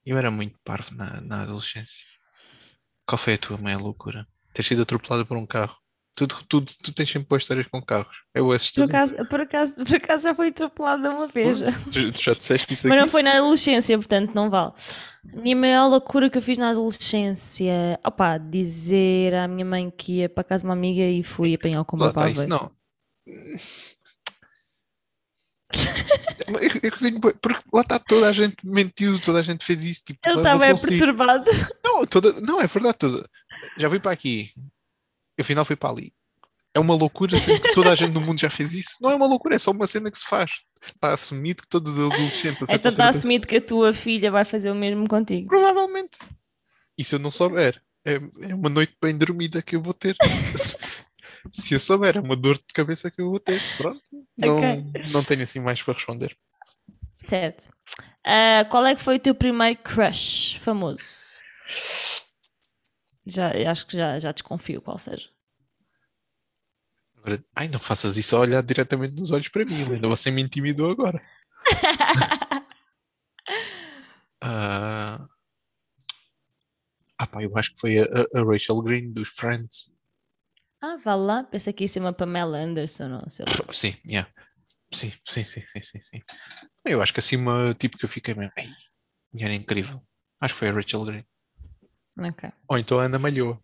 Eu 0.05 0.19
era 0.19 0.31
muito 0.31 0.59
parvo 0.65 0.95
na, 0.95 1.21
na 1.21 1.43
adolescência. 1.43 2.05
Qual 3.07 3.19
foi 3.19 3.35
a 3.35 3.39
tua 3.39 3.59
maior 3.59 3.81
loucura? 3.81 4.27
Ter 4.53 4.65
sido 4.65 4.83
atropelado 4.83 5.25
por 5.25 5.37
um 5.37 5.47
carro. 5.47 5.77
Tu, 6.17 6.27
tu, 6.27 6.63
tu 6.63 6.93
tens 6.95 7.11
sempre 7.11 7.29
boas 7.29 7.43
histórias 7.43 7.67
com 7.69 7.83
carros. 7.83 8.17
É 8.35 8.41
o 8.41 8.49
Por 8.49 8.85
acaso, 8.85 9.15
por, 9.29 9.41
acaso, 9.43 9.77
por 9.77 9.97
acaso 9.97 10.25
já 10.25 10.35
foi 10.35 10.49
atropelada 10.49 11.11
uma 11.11 11.27
vez. 11.27 11.59
Tu, 11.93 12.11
tu 12.11 12.23
já 12.23 12.33
disseste 12.33 12.73
isso 12.73 12.89
Mas 12.89 12.97
não 12.97 13.05
aqui? 13.05 13.13
foi 13.13 13.23
na 13.23 13.37
adolescência, 13.37 13.99
portanto 13.99 14.33
não 14.35 14.49
vale. 14.49 14.73
A 15.31 15.41
minha 15.41 15.55
maior 15.55 15.89
loucura 15.89 16.31
que 16.31 16.39
eu 16.39 16.43
fiz 16.43 16.57
na 16.57 16.71
adolescência, 16.71 18.01
opá, 18.03 18.39
dizer 18.39 19.35
à 19.35 19.47
minha 19.47 19.65
mãe 19.67 19.91
que 19.91 20.21
ia 20.21 20.29
para 20.29 20.43
casa 20.43 20.63
de 20.63 20.69
uma 20.69 20.73
amiga 20.73 21.03
e 21.03 21.23
fui 21.23 21.55
apanhar 21.55 21.83
o 21.83 21.83
está 21.83 22.13
para 22.13 22.31
isso. 22.31 22.49
Não. 22.49 22.71
Eu, 26.49 26.71
eu 26.83 26.97
digo, 26.99 27.21
porque 27.21 27.61
lá 27.75 27.81
está 27.83 27.99
toda 27.99 28.29
a 28.29 28.33
gente 28.33 28.57
mentiu, 28.65 29.21
toda 29.21 29.41
a 29.41 29.43
gente 29.43 29.65
fez 29.65 29.85
isso. 29.85 30.05
Tipo, 30.07 30.21
Ele 30.25 30.39
estava 30.39 30.59
para 30.61 30.69
é 30.69 30.75
perturbado. 30.75 31.51
Não, 31.85 32.07
toda, 32.07 32.41
não, 32.41 32.61
é 32.61 32.67
verdade. 32.67 32.97
Toda, 32.99 33.29
já 33.77 33.91
fui 33.91 33.99
para 33.99 34.13
aqui. 34.13 34.53
E 35.37 35.43
afinal 35.43 35.65
fui 35.65 35.77
para 35.77 35.91
ali. 35.91 36.13
É 36.75 36.79
uma 36.79 36.95
loucura, 36.95 37.37
sendo 37.39 37.61
que 37.61 37.73
toda 37.73 37.91
a 37.91 37.95
gente 37.95 38.13
no 38.13 38.21
mundo 38.21 38.39
já 38.41 38.51
fez 38.51 38.75
isso. 38.75 38.97
Não 39.01 39.11
é 39.11 39.15
uma 39.15 39.27
loucura, 39.27 39.57
é 39.57 39.59
só 39.59 39.71
uma 39.71 39.87
cena 39.87 40.11
que 40.11 40.19
se 40.19 40.27
faz. 40.27 40.51
Está 40.85 41.13
assumido 41.13 41.63
que 41.63 41.69
todos 41.69 41.99
os 41.99 41.99
adolescentes 41.99 42.69
Então 42.71 42.91
está 42.93 43.09
assumido 43.09 43.47
que 43.47 43.57
a 43.57 43.61
tua 43.61 43.93
filha 43.95 44.31
vai 44.31 44.45
fazer 44.45 44.71
o 44.71 44.75
mesmo 44.75 45.09
contigo. 45.09 45.49
Provavelmente. 45.49 46.19
E 46.99 47.03
se 47.03 47.15
eu 47.15 47.19
não 47.19 47.31
souber, 47.31 47.81
é, 48.05 48.15
é 48.43 48.55
uma 48.55 48.69
noite 48.69 48.95
bem 49.01 49.17
dormida 49.17 49.63
que 49.63 49.75
eu 49.75 49.83
vou 49.83 49.95
ter. 49.95 50.17
se 51.53 51.75
eu 51.75 51.81
souber, 51.81 52.19
é 52.19 52.21
uma 52.21 52.37
dor 52.37 52.57
de 52.57 52.65
cabeça 52.75 53.11
que 53.11 53.21
eu 53.21 53.31
vou 53.31 53.41
ter. 53.41 53.61
Pronto. 53.79 54.01
Não, 54.37 54.59
Ok. 54.59 54.85
não 55.13 55.25
tenho 55.25 55.43
assim 55.43 55.61
mais 55.61 55.83
para 55.83 55.95
responder. 55.95 56.37
Certo. 57.19 57.71
Ah, 58.25 58.67
qual 58.71 58.85
é 58.85 58.95
que 58.95 59.03
foi 59.03 59.17
o 59.17 59.21
teu 59.21 59.35
primeiro 59.35 59.79
crush 59.83 60.59
famoso? 60.61 61.37
Já, 63.27 63.51
acho 63.71 63.87
que 63.87 63.97
já, 63.97 64.19
já 64.19 64.33
desconfio 64.33 64.81
qual 64.81 64.99
seja. 64.99 65.29
Agora, 67.19 67.45
ai, 67.55 67.69
não 67.69 67.79
faças 67.81 68.17
isso 68.17 68.37
a 68.37 68.41
olhar 68.41 68.63
diretamente 68.63 69.15
nos 69.15 69.33
olhos 69.33 69.49
para 69.49 69.65
mim, 69.65 69.83
ainda 69.93 70.07
você 70.09 70.31
me 70.31 70.43
intimidou 70.43 70.91
agora. 70.91 71.21
Ah, 74.41 75.27
ah, 77.19 77.27
pá, 77.27 77.43
eu 77.43 77.57
acho 77.57 77.73
que 77.73 77.81
foi 77.81 77.99
a, 77.99 78.05
a- 78.05 78.45
Rachel 78.45 78.81
Green 78.83 79.13
dos 79.13 79.29
Friends. 79.29 79.91
Ah, 80.81 80.97
vá 80.97 81.15
lá. 81.15 81.43
Pensei 81.43 81.73
que 81.73 81.85
ia 81.85 81.89
ser 81.89 82.01
uma 82.01 82.13
Pamela 82.13 82.59
Anderson 82.59 83.21
ou 83.25 83.31
sei 83.31 83.47
lá. 83.47 83.73
Sim, 83.73 83.95
yeah. 84.07 84.31
Sim, 84.93 85.11
sim, 85.27 85.43
sim, 85.43 85.63
sim, 85.67 85.83
sim, 85.83 86.01
sim. 86.03 86.23
Eu 86.85 87.01
acho 87.03 87.13
que 87.13 87.21
assim 87.21 87.37
uma 87.37 87.75
tipo 87.75 87.97
que 87.99 88.05
eu 88.05 88.09
fiquei 88.09 88.35
mesmo. 88.35 88.53
Ei, 88.57 88.69
era 89.41 89.55
incrível. 89.55 90.01
Acho 90.41 90.55
que 90.55 90.59
foi 90.59 90.69
a 90.69 90.73
Rachel 90.73 91.05
Green. 91.05 91.25
Ok. 92.19 92.51
Ou 92.69 92.79
então 92.79 92.99
a 92.99 93.05
Ana 93.05 93.19
Malhoa, 93.19 93.59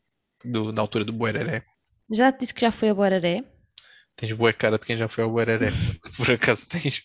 do, 0.44 0.72
da 0.72 0.82
altura 0.82 1.04
do 1.04 1.12
Bueraré. 1.12 1.64
Já 2.10 2.30
te 2.32 2.40
disse 2.40 2.52
que 2.54 2.60
já 2.60 2.70
foi 2.70 2.90
a 2.90 2.94
Boraré 2.94 3.44
Tens 4.14 4.32
boa 4.32 4.52
cara 4.52 4.78
de 4.78 4.84
quem 4.84 4.96
já 4.98 5.08
foi 5.08 5.24
ao 5.24 5.30
Bueraré. 5.30 5.68
Por 6.18 6.30
acaso 6.30 6.68
tens. 6.68 7.02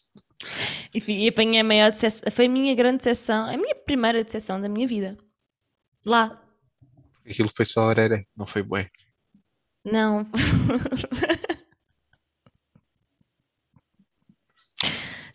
e, 0.94 1.00
fui- 1.00 1.24
e 1.24 1.30
apanhei 1.30 1.62
a 1.62 1.64
maior 1.64 1.90
decepção. 1.92 2.30
Foi 2.32 2.46
a 2.48 2.50
minha 2.50 2.76
grande 2.76 2.98
decepção, 2.98 3.48
a 3.48 3.56
minha 3.56 3.74
primeira 3.76 4.24
decepção 4.24 4.60
da 4.60 4.68
minha 4.68 4.86
vida. 4.88 5.18
Lá. 6.06 6.42
Aquilo 7.26 7.50
foi 7.56 7.66
só 7.66 7.90
Araré, 7.90 8.26
não 8.36 8.46
foi 8.46 8.62
bué. 8.64 8.90
Não. 9.86 10.26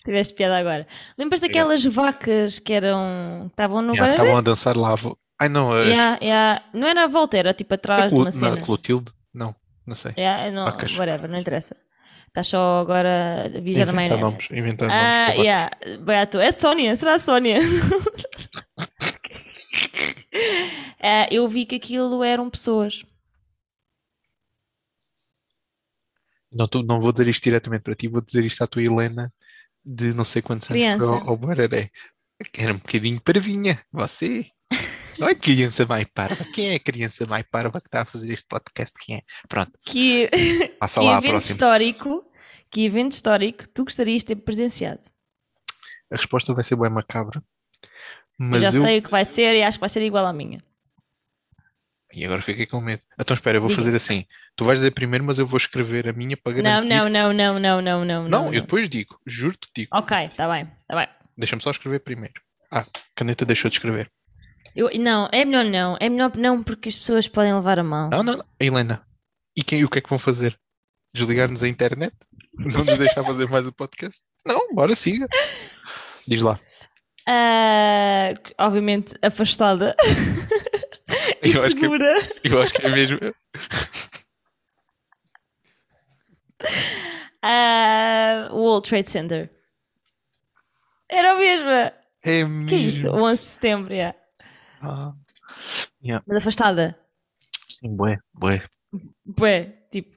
Tiveste 0.05 0.35
piada 0.35 0.59
agora. 0.59 0.87
Lembras 1.17 1.41
Obrigado. 1.43 1.69
daquelas 1.69 1.85
vacas 1.85 2.59
que 2.59 2.73
eram. 2.73 3.47
Estavam 3.47 3.83
no 3.83 3.93
Yeah? 3.95 4.13
Estavam 4.15 4.37
a 4.37 4.41
dançar 4.41 4.77
lá. 4.77 4.95
Ai 5.43 5.49
não, 5.49 5.73
as... 5.73 5.87
Yeah, 5.89 6.19
yeah. 6.23 6.65
Não 6.73 6.87
era 6.87 7.05
a 7.05 7.09
volta, 7.09 7.37
era 7.37 7.53
tipo 7.53 7.75
atrás 7.75 8.05
de 8.05 8.11
Clo- 8.11 8.19
uma 8.21 8.31
não, 8.31 8.39
cena. 8.39 8.61
Clotilde? 8.61 9.13
Não, 9.35 9.55
não 9.85 9.95
sei. 9.97 10.13
Yeah, 10.17 10.51
não, 10.53 10.65
Vacas. 10.67 10.97
whatever, 10.97 11.29
não 11.29 11.39
interessa. 11.39 11.77
Estás 12.29 12.47
só 12.47 12.79
agora 12.81 13.47
a 13.47 13.61
viajar 13.61 13.93
na 13.93 13.93
Inventar 14.05 14.19
maionese. 14.19 14.23
nomes, 14.23 14.51
inventar 14.53 14.89
Ah, 14.91 15.27
nomes. 15.33 15.39
yeah. 15.45 16.27
Toa. 16.27 16.45
É 16.45 16.53
Sónia, 16.53 16.95
será 16.97 17.15
a 17.15 17.19
Sónia? 17.19 17.59
Ah, 21.03 21.27
eu 21.31 21.49
vi 21.49 21.67
que 21.67 21.75
aquilo 21.77 22.23
eram 22.23 22.49
pessoas. 22.49 23.05
Não, 26.51 26.67
tô- 26.67 26.83
não 26.83 27.01
vou 27.01 27.13
dizer 27.13 27.29
isto 27.29 27.43
diretamente 27.45 27.83
para 27.83 27.95
ti, 27.95 28.09
vou 28.09 28.21
dizer 28.21 28.45
isto 28.45 28.63
à 28.63 28.67
tua 28.67 28.83
Helena 28.83 29.33
de 29.85 30.15
não 30.15 30.25
sei 30.25 30.41
quantos 30.43 30.71
anos 30.71 30.81
Criança. 30.83 30.99
foi 31.07 31.17
ao, 31.19 31.29
ao 31.31 31.37
Bararé. 31.37 31.91
Era 32.59 32.73
um 32.73 32.79
bocadinho 32.79 33.21
parvinha, 33.21 33.81
você. 33.93 34.47
Não 35.23 35.29
é 35.31 35.35
criança 35.35 35.87
mais 35.87 36.07
parva. 36.13 36.45
Quem 36.53 36.71
é 36.71 36.75
a 36.75 36.81
criança 36.81 37.27
mais 37.27 37.45
parva 37.51 37.81
que 37.81 37.87
está 37.89 38.03
a 38.03 38.05
fazer 38.05 38.31
este 38.31 38.47
podcast? 38.47 38.95
Quem 39.05 39.17
é? 39.17 39.23
Pronto, 39.49 39.73
Que, 39.85 40.29
passa 40.81 41.01
que 41.01 41.07
lá 41.07 41.19
evento 41.19 41.31
próxima. 41.31 41.51
histórico, 41.51 42.25
que 42.71 42.85
evento 42.85 43.13
histórico 43.13 43.67
tu 43.69 43.85
gostarias 43.85 44.21
de 44.23 44.27
ter 44.27 44.37
presenciado? 44.37 45.01
A 46.11 46.17
resposta 46.17 46.53
vai 46.53 46.63
ser 46.65 46.77
bem 46.77 46.91
macabra, 46.91 47.39
Eu 47.41 48.47
mas 48.47 48.61
já 48.63 48.69
eu. 48.73 48.83
sei 48.83 48.99
o 48.99 49.03
que 49.03 49.11
vai 49.11 49.25
ser 49.25 49.55
e 49.55 49.63
acho 49.63 49.79
que 49.79 49.81
vai 49.81 49.89
ser 49.89 50.03
igual 50.03 50.27
à 50.27 50.33
minha. 50.33 50.63
E 52.15 52.27
agora 52.27 52.43
fiquei 52.43 52.67
com 52.67 52.79
medo. 52.81 53.03
Então 53.19 53.33
espera, 53.35 53.57
eu 53.57 53.63
vou 53.63 53.71
Diga. 53.71 53.83
fazer 53.83 53.97
assim. 53.97 54.27
Tu 54.55 54.65
vais 54.65 54.79
dizer 54.79 54.91
primeiro, 54.91 55.25
mas 55.25 55.39
eu 55.39 55.47
vou 55.47 55.57
escrever 55.57 56.09
a 56.09 56.13
minha 56.13 56.37
para 56.37 56.53
Não, 56.61 56.87
garantir. 56.87 56.89
não, 56.89 57.09
não, 57.09 57.33
não, 57.33 57.59
não, 57.61 57.81
não, 57.81 58.05
não, 58.05 58.29
Não, 58.29 58.47
eu 58.53 58.61
depois 58.61 58.87
digo, 58.89 59.19
juro-te 59.27 59.69
digo. 59.75 59.97
Ok, 59.97 60.15
está 60.27 60.47
bem, 60.47 60.71
está 60.83 60.95
bem. 60.95 61.09
Deixa-me 61.39 61.63
só 61.63 61.71
escrever 61.71 62.01
primeiro. 62.01 62.35
Ah, 62.71 62.85
caneta 63.15 63.47
deixou 63.47 63.71
de 63.71 63.77
escrever. 63.79 64.11
Eu, 64.75 64.91
não, 64.99 65.29
é 65.33 65.45
melhor 65.45 65.65
não. 65.65 65.97
É 66.01 66.09
melhor 66.09 66.35
não 66.37 66.63
porque 66.63 66.89
as 66.89 66.99
pessoas 66.99 67.29
podem 67.29 67.55
levar 67.55 67.79
a 67.79 67.83
mal. 67.85 68.09
Não, 68.11 68.23
não, 68.23 68.37
não. 68.39 68.45
Helena, 68.59 69.07
e 69.57 69.63
quem, 69.63 69.85
o 69.85 69.89
que 69.89 69.99
é 69.99 70.03
que 70.03 70.09
vão 70.11 70.19
fazer? 70.19 70.59
Desligar-nos 71.15 71.63
a 71.63 71.69
internet? 71.69 72.15
Não 72.55 72.85
nos 72.85 72.99
deixar 72.99 73.23
fazer 73.23 73.49
mais 73.49 73.67
o 73.67 73.73
podcast? 73.73 74.23
Não, 74.47 74.73
bora, 74.75 74.95
siga. 74.95 75.27
Diz 76.27 76.41
lá. 76.41 76.59
Ah, 77.27 78.33
obviamente 78.59 79.15
afastada 79.23 79.95
e 81.43 81.53
Eu 81.55 81.65
acho, 81.65 81.75
que, 81.77 81.81
segura. 81.81 82.29
eu 82.43 82.61
acho 82.63 82.73
que 82.75 82.87
é 82.87 82.89
mesmo. 82.89 83.19
O 88.51 88.57
World 88.57 88.89
Trade 88.89 89.09
Center. 89.09 89.51
Era 91.09 91.35
o 91.35 91.39
mesmo. 91.39 91.69
É 91.71 91.95
Que 92.23 92.31
é 92.75 92.79
isso? 92.79 93.05
mesmo. 93.07 93.11
O 93.13 93.23
11 93.25 93.43
de 93.43 93.49
setembro, 93.49 93.93
yeah. 93.95 94.17
Ah, 94.83 95.13
Mas 96.27 96.37
afastada. 96.39 96.99
sim, 97.69 97.95
bué, 97.95 98.19
bué. 98.35 98.63
Bué, 99.25 99.73
tipo. 99.91 100.17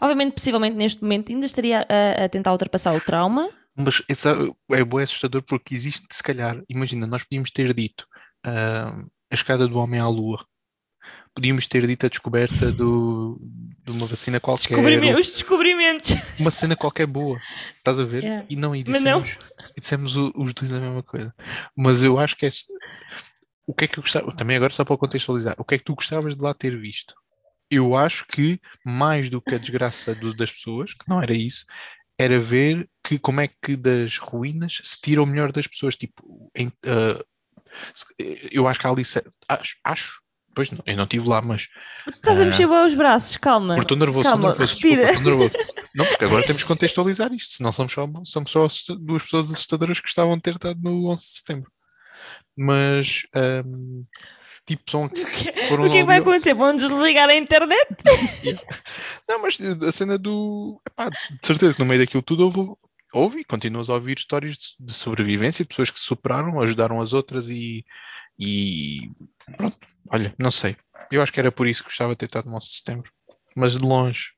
Obviamente, 0.00 0.34
possivelmente 0.34 0.76
neste 0.76 1.02
momento 1.02 1.32
ainda 1.32 1.46
estaria 1.46 1.84
a, 1.88 2.24
a 2.24 2.28
tentar 2.28 2.52
ultrapassar 2.52 2.94
o 2.94 3.00
trauma. 3.00 3.50
Mas 3.76 4.02
essa 4.08 4.36
é 4.70 4.84
bué 4.84 5.02
assustador 5.02 5.42
porque 5.42 5.74
existe, 5.74 6.06
se 6.10 6.22
calhar, 6.22 6.62
imagina, 6.68 7.06
nós 7.08 7.24
podíamos 7.24 7.50
ter 7.50 7.74
dito 7.74 8.06
ah, 8.46 8.96
a 9.30 9.34
escada 9.34 9.66
do 9.66 9.78
homem 9.78 9.98
à 10.00 10.06
lua. 10.06 10.46
Podíamos 11.34 11.66
ter 11.66 11.84
dito 11.84 12.06
a 12.06 12.08
descoberta 12.08 12.70
do, 12.70 13.36
de 13.84 13.90
uma 13.90 14.06
vacina 14.06 14.38
qualquer. 14.38 14.68
Descobrime- 14.68 15.14
os 15.16 15.32
descobrimentos. 15.32 16.12
uma 16.38 16.52
cena 16.52 16.76
qualquer 16.76 17.06
boa, 17.08 17.36
estás 17.76 17.98
a 17.98 18.04
ver? 18.04 18.22
Yeah. 18.22 18.46
E 18.48 18.54
não, 18.54 18.76
e 18.76 18.84
dissemos, 18.84 19.28
e 19.76 19.80
dissemos 19.80 20.16
os 20.16 20.54
dois 20.54 20.72
a 20.72 20.78
mesma 20.78 21.02
coisa. 21.02 21.34
Mas 21.76 22.04
eu 22.04 22.20
acho 22.20 22.36
que 22.36 22.46
é. 22.46 22.50
O 23.66 23.74
que 23.74 23.84
é 23.84 23.88
que 23.88 23.98
eu 23.98 24.02
gostava, 24.02 24.30
também 24.32 24.56
agora 24.56 24.72
só 24.72 24.84
para 24.84 24.96
contextualizar, 24.96 25.54
o 25.58 25.64
que 25.64 25.74
é 25.74 25.78
que 25.78 25.84
tu 25.84 25.94
gostavas 25.94 26.36
de 26.36 26.42
lá 26.42 26.52
ter 26.54 26.76
visto? 26.78 27.14
Eu 27.70 27.96
acho 27.96 28.26
que 28.26 28.60
mais 28.84 29.30
do 29.30 29.40
que 29.40 29.54
a 29.54 29.58
desgraça 29.58 30.14
do- 30.14 30.34
das 30.36 30.52
pessoas, 30.52 30.92
que 30.92 31.08
não 31.08 31.20
era 31.22 31.32
isso, 31.32 31.64
era 32.18 32.38
ver 32.38 32.88
que 33.02 33.18
como 33.18 33.40
é 33.40 33.48
que 33.48 33.74
das 33.76 34.18
ruínas 34.18 34.80
se 34.84 35.00
tira 35.00 35.22
o 35.22 35.26
melhor 35.26 35.50
das 35.50 35.66
pessoas. 35.66 35.96
Tipo, 35.96 36.50
em- 36.54 36.70
se- 37.94 38.04
eu 38.52 38.66
acho 38.68 38.78
que 38.78 38.86
há 38.86 38.90
ali. 38.90 39.02
Acho, 39.48 39.76
acho, 39.82 40.20
pois 40.54 40.70
não, 40.70 40.80
eu 40.86 40.96
não 40.96 41.04
estive 41.04 41.26
lá, 41.26 41.40
mas 41.42 41.68
Estás 42.06 42.38
a 42.38 42.42
Ah. 42.42 42.46
mexer 42.46 42.66
bem 42.68 42.86
os 42.86 42.94
braços, 42.94 43.36
calma. 43.38 43.76
estou 43.78 43.96
nervoso, 43.96 44.28
Calma, 44.28 44.48
nervoso, 44.50 44.72
respira. 44.74 45.06
desculpa, 45.06 45.30
estou 45.30 45.38
nervoso. 45.48 45.74
Não, 45.96 46.04
porque 46.06 46.24
agora 46.24 46.44
temos 46.44 46.60
que 46.62 46.66
contextualizar 46.68 47.32
isto, 47.32 47.54
senão 47.54 47.70
somos 47.70 47.92
só, 47.92 48.08
somos 48.24 48.50
só 48.50 48.66
duas 48.98 49.22
pessoas 49.22 49.48
assustadoras 49.50 50.00
que 50.00 50.08
estavam 50.08 50.34
a 50.34 50.40
ter 50.40 50.56
estado 50.56 50.80
no 50.82 51.06
11 51.08 51.22
de 51.22 51.28
setembro. 51.38 51.70
Mas, 52.56 53.26
ahm, 53.34 54.02
tipo, 54.66 54.90
são, 54.90 55.04
O 55.06 55.08
que 55.10 55.22
é 55.48 55.52
que 55.52 56.04
vai 56.04 56.16
ali- 56.16 56.22
acontecer? 56.22 56.54
Vão 56.54 56.74
desligar 56.76 57.28
a 57.28 57.34
internet? 57.34 57.88
Não, 59.28 59.42
mas 59.42 59.58
a 59.60 59.92
cena 59.92 60.16
do. 60.18 60.80
Epá, 60.86 61.08
de 61.10 61.46
certeza 61.46 61.74
que 61.74 61.80
no 61.80 61.86
meio 61.86 62.00
daquilo 62.00 62.22
tudo 62.22 62.44
houve, 62.44 62.72
houve 63.12 63.40
e 63.40 63.44
continuas 63.44 63.88
a 63.90 63.94
ouvir 63.94 64.16
histórias 64.18 64.54
de, 64.54 64.86
de 64.86 64.92
sobrevivência, 64.92 65.64
de 65.64 65.68
pessoas 65.68 65.90
que 65.90 65.98
se 65.98 66.06
superaram, 66.06 66.60
ajudaram 66.60 67.00
as 67.00 67.12
outras 67.12 67.48
e. 67.48 67.84
E. 68.38 69.10
Pronto, 69.56 69.78
olha, 70.10 70.34
não 70.38 70.50
sei. 70.50 70.76
Eu 71.12 71.22
acho 71.22 71.32
que 71.32 71.40
era 71.40 71.52
por 71.52 71.66
isso 71.66 71.82
que 71.82 71.88
gostava 71.90 72.12
de 72.12 72.18
ter 72.18 72.26
estado 72.26 72.48
no 72.48 72.56
11 72.56 72.66
de 72.68 72.76
setembro. 72.76 73.10
Mas 73.56 73.72
de 73.72 73.78
longe, 73.84 74.30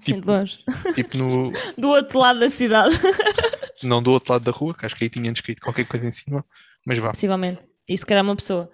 Sim, 0.00 0.20
de 0.20 0.26
longe. 0.26 0.58
tipo 0.94 1.16
no. 1.16 1.50
Do 1.78 1.88
outro 1.88 2.18
lado 2.18 2.40
da 2.40 2.50
cidade. 2.50 2.94
Não 3.82 4.02
do 4.02 4.12
outro 4.12 4.32
lado 4.34 4.44
da 4.44 4.52
rua, 4.52 4.74
que 4.74 4.84
acho 4.86 4.94
que 4.94 5.04
aí 5.04 5.10
tinha 5.10 5.30
escrito 5.32 5.60
qualquer 5.62 5.86
coisa 5.86 6.06
em 6.06 6.12
cima, 6.12 6.44
mas 6.86 6.98
vá. 6.98 7.08
Possivelmente. 7.10 7.62
E 7.88 7.96
se 7.96 8.04
calhar 8.06 8.22
uma 8.24 8.36
pessoa. 8.36 8.70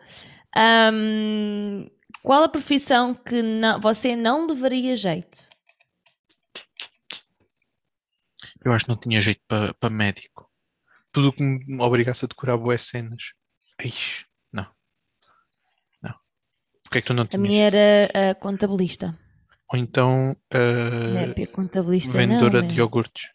Ahm, 0.57 1.87
qual 2.23 2.43
a 2.43 2.49
profissão 2.49 3.15
que 3.15 3.43
não- 3.43 3.81
você 3.81 4.15
não 4.17 4.47
levaria 4.47 4.97
jeito? 4.97 5.49
Eu 8.65 8.73
acho 8.73 8.85
que 8.85 8.91
não 8.91 8.97
tinha 8.99 9.21
jeito 9.21 9.41
para 9.47 9.91
médico. 9.91 10.51
Tudo 11.13 11.29
o 11.29 11.33
que 11.33 11.43
me 11.43 11.81
obrigasse 11.83 12.25
a 12.25 12.29
decorar 12.29 12.57
boas 12.57 12.83
cenas. 12.83 13.33
Ixi, 13.83 14.27
não. 14.53 14.67
Não. 16.03 16.11
O 16.87 16.91
que 16.91 16.99
é 16.99 17.01
que 17.01 17.07
tu 17.07 17.15
não 17.15 17.23
A 17.23 17.27
tinhas? 17.27 17.43
minha 17.43 17.65
era 17.65 18.31
a 18.31 18.35
contabilista. 18.35 19.19
Ou 19.73 19.79
então 19.79 20.37
para 20.49 21.47
contabilista, 21.53 22.17
vendedora 22.19 22.61
não. 22.63 22.69
de 22.69 22.75
é. 22.75 22.79
iogurtes. 22.79 23.31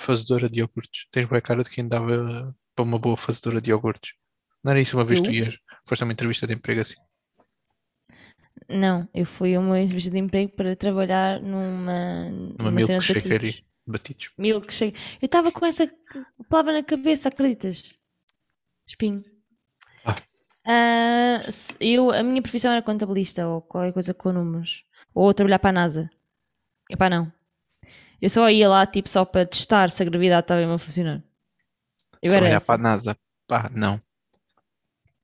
Fazedora 0.00 0.48
de 0.48 0.60
iogurtes. 0.60 1.06
Tens 1.10 1.26
boa 1.28 1.40
cara 1.40 1.62
de 1.62 1.70
quem 1.70 1.86
dava 1.86 2.54
para 2.74 2.82
uma 2.84 2.98
boa 2.98 3.16
fazedora 3.16 3.60
de 3.60 3.70
iogurtes. 3.70 4.12
Não 4.62 4.72
era 4.72 4.80
isso 4.80 4.96
uma 4.96 5.04
vez 5.04 5.20
Eu? 5.20 5.26
tu 5.26 5.30
ias? 5.32 5.56
Foste 5.86 6.02
a 6.02 6.04
uma 6.06 6.12
entrevista 6.12 6.46
de 6.46 6.54
emprego 6.54 6.80
assim. 6.80 6.96
Não, 8.68 9.06
eu 9.12 9.26
fui 9.26 9.54
a 9.54 9.60
uma 9.60 9.78
entrevista 9.80 10.10
de 10.10 10.18
emprego 10.18 10.52
para 10.52 10.74
trabalhar 10.74 11.40
numa, 11.40 12.30
Numa 12.58 12.70
de 12.70 12.86
milkshakeria. 12.86 13.52
batidos. 13.86 14.30
Milkshake. 14.38 14.96
Eu 15.20 15.26
estava 15.26 15.52
com 15.52 15.66
essa 15.66 15.90
palavra 16.48 16.72
na 16.72 16.82
cabeça, 16.82 17.28
acreditas? 17.28 17.94
Espinho. 18.86 19.22
Ah. 20.66 21.40
Se- 21.50 21.76
eu, 21.80 22.10
a 22.10 22.22
minha 22.22 22.40
profissão 22.40 22.72
era 22.72 22.80
contabilista 22.80 23.46
ou 23.46 23.60
qualquer 23.60 23.92
coisa 23.92 24.14
com 24.14 24.32
números. 24.32 24.82
Ou 25.14 25.32
trabalhar 25.34 25.58
para 25.58 25.70
a 25.70 25.72
NASA. 25.72 26.10
Epá, 26.90 27.10
não. 27.10 27.30
Eu 28.20 28.30
só 28.30 28.48
ia 28.48 28.68
lá 28.68 28.86
tipo 28.86 29.08
só 29.10 29.24
para 29.26 29.44
testar 29.46 29.90
se 29.90 30.02
a 30.02 30.06
gravidade 30.06 30.44
estava 30.44 30.60
mesmo 30.60 30.74
a 30.74 30.78
funcionar. 30.78 31.22
Eu 32.24 32.32
era 32.32 32.40
Trabalhar 32.40 32.56
essa. 32.56 32.66
para 32.66 32.74
a 32.74 32.78
NASA. 32.78 33.18
Pá, 33.46 33.70
não. 33.70 34.02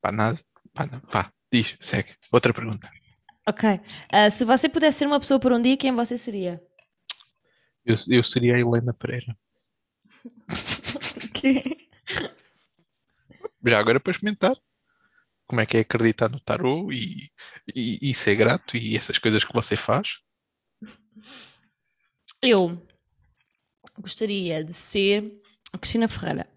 Para 0.03 0.11
a 0.11 0.13
NASA. 0.13 0.45
Pá, 0.75 0.87
não. 0.87 1.01
Pá, 1.01 1.33
diz, 1.51 1.77
segue. 1.81 2.15
Outra 2.31 2.53
pergunta. 2.53 2.91
Ok. 3.49 3.81
Ah, 4.13 4.29
se 4.29 4.45
você 4.45 4.69
pudesse 4.69 4.99
ser 4.99 5.07
uma 5.07 5.19
pessoa 5.19 5.41
por 5.41 5.51
um 5.51 5.61
dia, 5.63 5.77
quem 5.77 5.95
você 5.95 6.19
seria? 6.19 6.63
Eu, 7.85 7.95
eu 8.11 8.23
seria 8.23 8.55
a 8.55 8.61
Helena 8.61 8.93
Pereira. 8.93 9.35
Já 13.67 13.79
agora 13.79 13.99
para 13.99 14.11
experimentar. 14.13 14.55
Como 15.47 15.61
é 15.61 15.67
que 15.67 15.77
é 15.77 15.81
acreditar 15.81 16.29
no 16.29 16.39
tarô 16.39 16.93
e, 16.93 17.31
e, 17.75 18.11
e 18.11 18.15
ser 18.15 18.37
grato 18.37 18.77
e 18.77 18.97
essas 18.97 19.19
coisas 19.19 19.43
que 19.43 19.53
você 19.53 19.75
faz. 19.75 20.21
Eu 22.43 22.87
gostaria 23.99 24.63
de 24.63 24.73
ser 24.73 25.41
a 25.73 25.79
Cristina 25.79 26.07
Ferreira. 26.07 26.49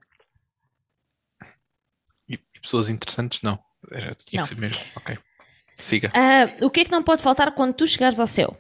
Pessoas 2.63 2.88
interessantes, 2.89 3.41
não. 3.41 3.60
Era, 3.91 4.15
tinha 4.15 4.41
Não. 4.41 4.48
que 4.48 4.55
ser 4.55 4.60
mesmo. 4.60 4.82
Ok. 4.96 5.17
Siga. 5.75 6.12
Ah, 6.15 6.65
o 6.65 6.70
que 6.70 6.79
é 6.79 6.86
que 6.86 6.91
não 6.91 7.03
pode 7.03 7.22
faltar 7.22 7.53
quando 7.53 7.74
tu 7.74 7.86
chegares 7.86 8.20
ao 8.20 8.25
céu? 8.27 8.58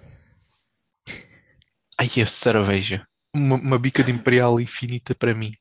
Ai, 1.97 2.09
a 2.21 2.27
cerveja. 2.27 3.07
Uma, 3.33 3.55
uma 3.55 3.79
bica 3.79 4.03
de 4.03 4.11
imperial 4.11 4.59
infinita 4.59 5.15
para 5.15 5.33
mim. 5.33 5.53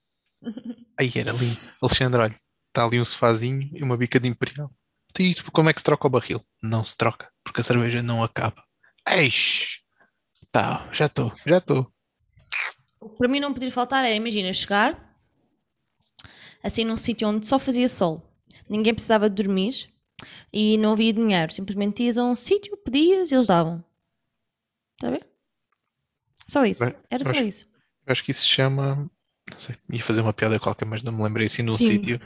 Ai, 0.99 1.11
era 1.15 1.33
lindo. 1.33 1.57
Alexandre, 1.81 2.21
olha, 2.21 2.35
está 2.69 2.85
ali 2.85 3.01
um 3.01 3.05
sofazinho 3.05 3.71
e 3.73 3.83
uma 3.83 3.97
bica 3.97 4.19
de 4.19 4.29
imperial. 4.29 4.71
E 5.19 5.35
tu, 5.35 5.53
como 5.53 5.71
é 5.71 5.73
que 5.73 5.81
se 5.81 5.85
troca 5.85 6.07
o 6.07 6.11
barril? 6.11 6.43
Não 6.63 6.85
se 6.85 6.97
troca, 6.97 7.31
porque 7.45 7.61
a 7.61 7.65
cerveja 7.65 8.03
não 8.03 8.25
acaba. 8.25 8.65
Eish! 9.09 9.83
Tá, 10.51 10.89
já 10.93 11.07
estou, 11.07 11.33
já 11.47 11.59
estou. 11.59 11.91
Para 13.19 13.29
mim 13.29 13.41
não 13.41 13.53
poderia 13.53 13.73
faltar 13.73 14.05
é, 14.05 14.15
imagina, 14.15 14.53
chegar 14.53 15.17
assim 16.63 16.85
num 16.85 16.97
sítio 16.97 17.29
onde 17.29 17.47
só 17.47 17.59
fazia 17.59 17.89
sol, 17.89 18.23
ninguém 18.73 18.95
precisava 18.95 19.29
de 19.29 19.43
dormir 19.43 19.88
e 20.52 20.79
não 20.79 20.93
havia 20.93 21.12
dinheiro. 21.12 21.52
Simplesmente 21.52 22.02
ias 22.02 22.17
a 22.17 22.25
um 22.25 22.35
sítio, 22.35 22.76
pedias 22.79 23.31
e 23.31 23.35
eles 23.35 23.47
davam. 23.47 23.85
Está 24.95 25.11
ver? 25.11 25.26
Só 26.49 26.64
isso. 26.64 26.85
Bem, 26.85 26.95
Era 27.11 27.25
só 27.25 27.33
isso. 27.33 27.67
Eu 28.07 28.12
acho 28.12 28.25
que 28.25 28.31
isso 28.31 28.43
se 28.43 28.49
chama. 28.49 29.11
Não 29.50 29.59
sei, 29.59 29.76
ia 29.91 30.02
fazer 30.02 30.23
uma 30.23 30.33
piada 30.33 30.59
qualquer, 30.59 30.87
mas 30.87 31.02
não 31.02 31.12
me 31.12 31.23
lembrei 31.23 31.47
assim 31.47 31.62
num 31.62 31.76
sítio. 31.76 32.19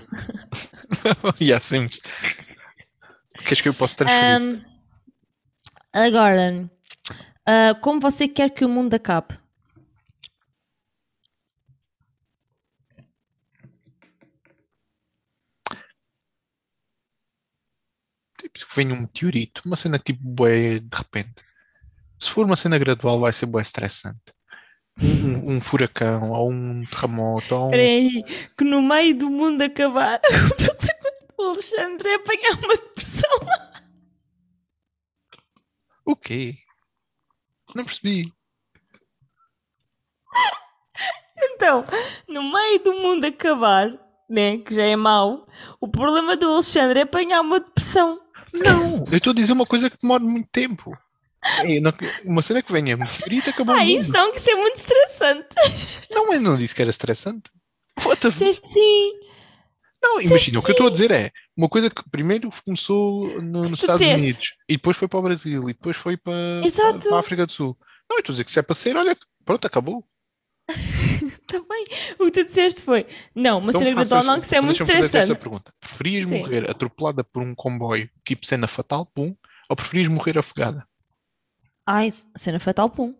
e 1.40 1.52
há 1.52 1.58
Sims. 1.58 1.98
Queres 3.38 3.60
que 3.60 3.68
eu 3.68 3.74
possa 3.74 3.96
transferir? 3.96 4.36
Ahm, 4.36 4.64
agora, 5.92 6.70
ah, 7.44 7.74
como 7.80 8.00
você 8.00 8.28
quer 8.28 8.50
que 8.50 8.64
o 8.64 8.68
mundo 8.68 8.94
acabe? 8.94 9.38
Tipo, 18.58 18.70
que 18.70 18.76
venha 18.76 18.94
um 18.94 19.00
meteorito, 19.02 19.62
uma 19.66 19.76
cena 19.76 19.98
tipo 19.98 20.20
bué 20.22 20.78
de 20.80 20.96
repente. 20.96 21.34
Se 22.18 22.30
for 22.30 22.46
uma 22.46 22.56
cena 22.56 22.78
gradual, 22.78 23.20
vai 23.20 23.32
ser 23.32 23.46
bué 23.46 23.60
estressante. 23.62 24.20
Um, 25.00 25.06
um- 25.52 25.56
um 25.56 25.60
furacão, 25.60 26.30
ou 26.30 26.50
um 26.50 26.80
terremoto, 26.84 27.54
ou 27.54 27.64
um. 27.64 27.66
Espera 27.66 27.82
aí, 27.82 28.24
que 28.56 28.64
no 28.64 28.80
meio 28.82 29.16
do 29.18 29.28
mundo 29.30 29.60
acabar, 29.62 30.20
o 31.38 31.42
Alexandre 31.42 32.08
é 32.08 32.14
apanhar 32.14 32.58
uma 32.58 32.74
depressão. 32.76 33.30
O 36.04 36.16
quê? 36.16 36.56
Não 37.74 37.84
percebi. 37.84 38.32
Então, 41.38 41.84
no 42.28 42.42
meio 42.50 42.82
do 42.82 42.94
mundo 42.94 43.24
acabar, 43.26 43.92
né, 44.28 44.58
que 44.58 44.74
já 44.74 44.82
é 44.84 44.96
mau, 44.96 45.46
o 45.80 45.86
problema 45.88 46.36
do 46.36 46.48
Alexandre 46.48 47.00
é 47.00 47.02
apanhar 47.02 47.40
uma 47.42 47.60
depressão. 47.60 48.20
Não, 48.64 49.04
eu 49.10 49.16
estou 49.18 49.30
a 49.30 49.34
dizer 49.34 49.52
uma 49.52 49.66
coisa 49.66 49.88
que 49.90 49.96
demora 50.00 50.22
muito 50.22 50.48
tempo. 50.50 50.96
É, 51.64 51.78
não- 51.80 51.92
uma 52.24 52.42
cena 52.42 52.60
que 52.62 52.72
venha 52.72 52.96
um 52.96 53.00
meteorito 53.00 53.50
acabou 53.50 53.74
Ah, 53.74 53.84
isso 53.84 54.10
não, 54.12 54.32
que 54.32 54.38
isso 54.38 54.50
é 54.50 54.54
muito 54.56 54.76
estressante. 54.76 55.46
Não, 56.10 56.32
eu 56.32 56.40
não 56.40 56.56
disse 56.56 56.74
que 56.74 56.82
era 56.82 56.90
estressante. 56.90 57.50
What 58.04 58.28
Disseste 58.28 58.66
sim. 58.68 59.12
Não, 60.02 60.20
imagina, 60.20 60.58
o 60.58 60.62
que 60.62 60.70
eu 60.70 60.72
estou 60.72 60.86
a 60.88 60.90
dizer 60.90 61.10
é 61.10 61.30
uma 61.56 61.68
coisa 61.68 61.88
que 61.88 62.02
primeiro 62.10 62.50
começou 62.64 63.40
no- 63.42 63.62
nos 63.68 63.80
Estados 63.80 64.00
disseste. 64.00 64.22
Unidos 64.24 64.54
e 64.68 64.76
depois 64.76 64.96
foi 64.96 65.08
para 65.08 65.18
o 65.18 65.22
Brasil 65.22 65.62
e 65.70 65.72
depois 65.72 65.96
foi 65.96 66.16
para, 66.16 66.34
Exato. 66.64 67.06
para 67.08 67.16
a 67.16 67.20
África 67.20 67.46
do 67.46 67.52
Sul. 67.52 67.76
Não, 68.10 68.16
eu 68.16 68.20
estou 68.20 68.32
a 68.32 68.34
dizer 68.34 68.44
que 68.44 68.52
se 68.52 68.58
é 68.58 68.62
para 68.62 68.74
ser, 68.74 68.96
olha, 68.96 69.16
pronto, 69.44 69.64
acabou. 69.66 70.04
Também. 71.46 71.86
O 72.18 72.24
que 72.26 72.30
tu 72.32 72.44
disseste 72.44 72.82
foi: 72.82 73.06
não, 73.34 73.58
uma 73.58 73.70
Então 73.70 73.80
cena 73.80 73.94
faças- 73.96 74.26
não, 74.26 74.40
que 74.40 74.46
isso 74.46 74.54
é 74.54 74.58
então 74.58 74.66
muito 74.66 74.78
deixa-me 74.78 74.86
fazer-te 74.98 75.04
esta 75.06 75.18
estressante. 75.18 75.40
pergunta. 75.40 75.72
Preferias 75.80 76.28
Sim. 76.28 76.38
morrer 76.38 76.70
atropelada 76.70 77.22
por 77.24 77.42
um 77.42 77.54
comboio, 77.54 78.10
tipo 78.26 78.44
cena 78.46 78.66
fatal, 78.66 79.06
pum, 79.06 79.34
ou 79.68 79.76
preferias 79.76 80.08
morrer 80.08 80.38
afogada? 80.38 80.86
Ai, 81.86 82.10
cena 82.36 82.58
fatal, 82.58 82.90
pum. 82.90 83.14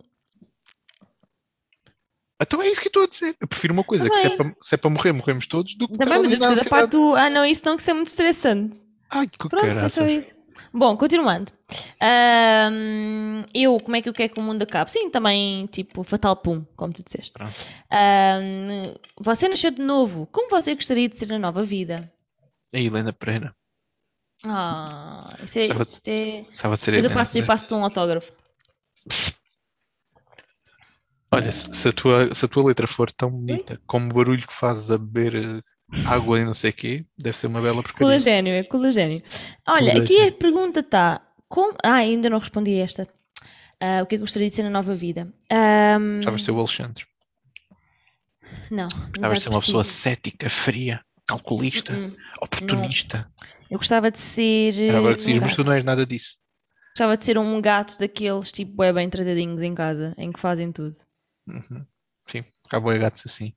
Então 2.40 2.60
é 2.60 2.68
isso 2.68 2.80
que 2.80 2.88
eu 2.88 2.90
estou 2.90 3.04
a 3.04 3.06
dizer. 3.06 3.34
Eu 3.40 3.48
prefiro 3.48 3.72
uma 3.72 3.82
coisa, 3.84 4.10
que 4.10 4.16
se 4.16 4.26
é, 4.26 4.30
Também. 4.36 4.52
para, 4.52 4.62
se 4.64 4.74
é 4.74 4.78
para 4.78 4.90
morrer, 4.90 5.12
morremos 5.12 5.46
todos, 5.46 5.74
do 5.74 5.88
que 5.88 5.96
Também, 5.96 6.18
mas 6.20 6.32
eu 6.32 6.38
preciso 6.38 6.64
da 6.64 6.70
parte 6.70 6.90
do. 6.90 7.14
Ah, 7.14 7.30
não, 7.30 7.44
isso 7.46 7.62
não, 7.64 7.76
que 7.76 7.80
isso 7.82 7.90
é 7.90 7.94
muito 7.94 8.08
estressante. 8.08 8.78
Ai, 9.08 9.26
que 9.26 9.38
Pronto, 9.38 9.64
caraças. 9.64 10.34
Bom, 10.72 10.96
continuando. 10.96 11.52
Ahm, 12.00 13.44
eu, 13.54 13.78
como 13.80 13.96
é 13.96 14.02
que 14.02 14.08
eu 14.08 14.12
quero 14.12 14.32
que 14.34 14.40
o 14.40 14.42
mundo 14.42 14.62
acabe? 14.62 14.90
Sim, 14.90 15.10
também, 15.10 15.66
tipo, 15.66 16.02
fatal 16.04 16.36
pum, 16.36 16.64
como 16.76 16.92
tu 16.92 17.02
disseste. 17.02 17.32
Pronto. 17.32 17.54
Ahm, 17.90 18.94
você 19.20 19.48
nasceu 19.48 19.70
de 19.70 19.82
novo. 19.82 20.26
Como 20.32 20.50
você 20.50 20.74
gostaria 20.74 21.08
de 21.08 21.16
ser 21.16 21.26
na 21.28 21.38
nova 21.38 21.62
vida? 21.64 21.96
A 22.74 22.78
Helena 22.78 23.12
Pereira. 23.12 23.54
Ah, 24.44 25.28
isso 25.42 25.58
é. 25.58 25.62
Estava- 25.64 25.82
é... 26.06 26.40
Estava 26.42 26.74
a 26.74 26.76
ser 26.76 26.90
Depois 26.92 27.04
eu 27.04 27.10
passo, 27.14 27.38
eu 27.38 27.46
passo-te 27.46 27.74
um 27.74 27.84
autógrafo. 27.84 28.32
Olha, 31.32 31.52
se 31.52 31.88
a 31.88 31.92
tua, 31.92 32.34
se 32.34 32.44
a 32.44 32.48
tua 32.48 32.66
letra 32.66 32.86
for 32.86 33.10
tão 33.10 33.30
bonita 33.30 33.80
como 33.86 34.10
o 34.10 34.14
barulho 34.14 34.46
que 34.46 34.54
fazes 34.54 34.90
a 34.90 34.98
beber 34.98 35.62
água 36.04 36.40
e 36.40 36.44
não 36.44 36.54
sei 36.54 36.70
o 36.70 36.74
quê, 36.74 37.04
deve 37.18 37.36
ser 37.36 37.46
uma 37.46 37.60
bela 37.62 37.82
porcaria. 37.82 37.98
Colagênio, 37.98 38.52
é 38.52 38.64
colagênio. 38.64 39.22
Olha, 39.66 39.92
aqui 39.92 40.14
Colagênio. 40.14 40.28
a 40.34 40.38
pergunta 40.38 40.80
está. 40.80 41.22
Como... 41.48 41.76
Ah, 41.82 41.94
ainda 41.96 42.28
não 42.30 42.38
respondi 42.38 42.80
a 42.80 42.84
esta. 42.84 43.08
Ah, 43.80 44.00
o 44.02 44.06
que 44.06 44.14
é 44.14 44.18
que 44.18 44.22
gostaria 44.22 44.48
de 44.48 44.54
ser 44.56 44.62
na 44.64 44.70
nova 44.70 44.94
vida? 44.96 45.32
Ahm, 45.50 46.16
Gostavas 46.16 46.40
de 46.40 46.44
ser 46.46 46.50
o 46.52 46.58
Alexandre. 46.58 47.04
não, 48.70 48.86
de 48.88 49.20
exato, 49.20 49.40
ser 49.40 49.48
uma 49.50 49.60
pessoa 49.60 49.84
cética, 49.84 50.48
fria, 50.50 51.00
calculista, 51.26 51.92
Hum, 51.94 52.14
oportunista. 52.42 53.30
Eu 53.70 53.78
gostava 53.78 54.10
de 54.10 54.18
ser. 54.18 54.78
Era 54.88 54.98
agora 54.98 55.14
eh, 55.14 55.16
que 55.16 55.22
um 55.22 55.26
dizes, 55.26 55.40
mas 55.40 55.54
tu 55.56 55.64
não 55.64 55.72
és 55.72 55.84
nada 55.84 56.06
disso. 56.06 56.36
Gostava 56.94 57.16
de 57.16 57.24
ser 57.24 57.36
um 57.36 57.60
gato 57.60 57.98
daqueles 57.98 58.50
tipo 58.50 58.72
bué 58.74 58.92
bem 58.92 59.08
tratadinhos 59.10 59.60
em 59.60 59.74
casa, 59.74 60.14
em 60.16 60.32
que 60.32 60.40
fazem 60.40 60.72
tudo. 60.72 60.96
Uhum. 61.46 61.84
Sim, 62.26 62.44
acabou 62.66 62.90
a 62.90 62.96
gatos 62.96 63.22
assim. 63.26 63.52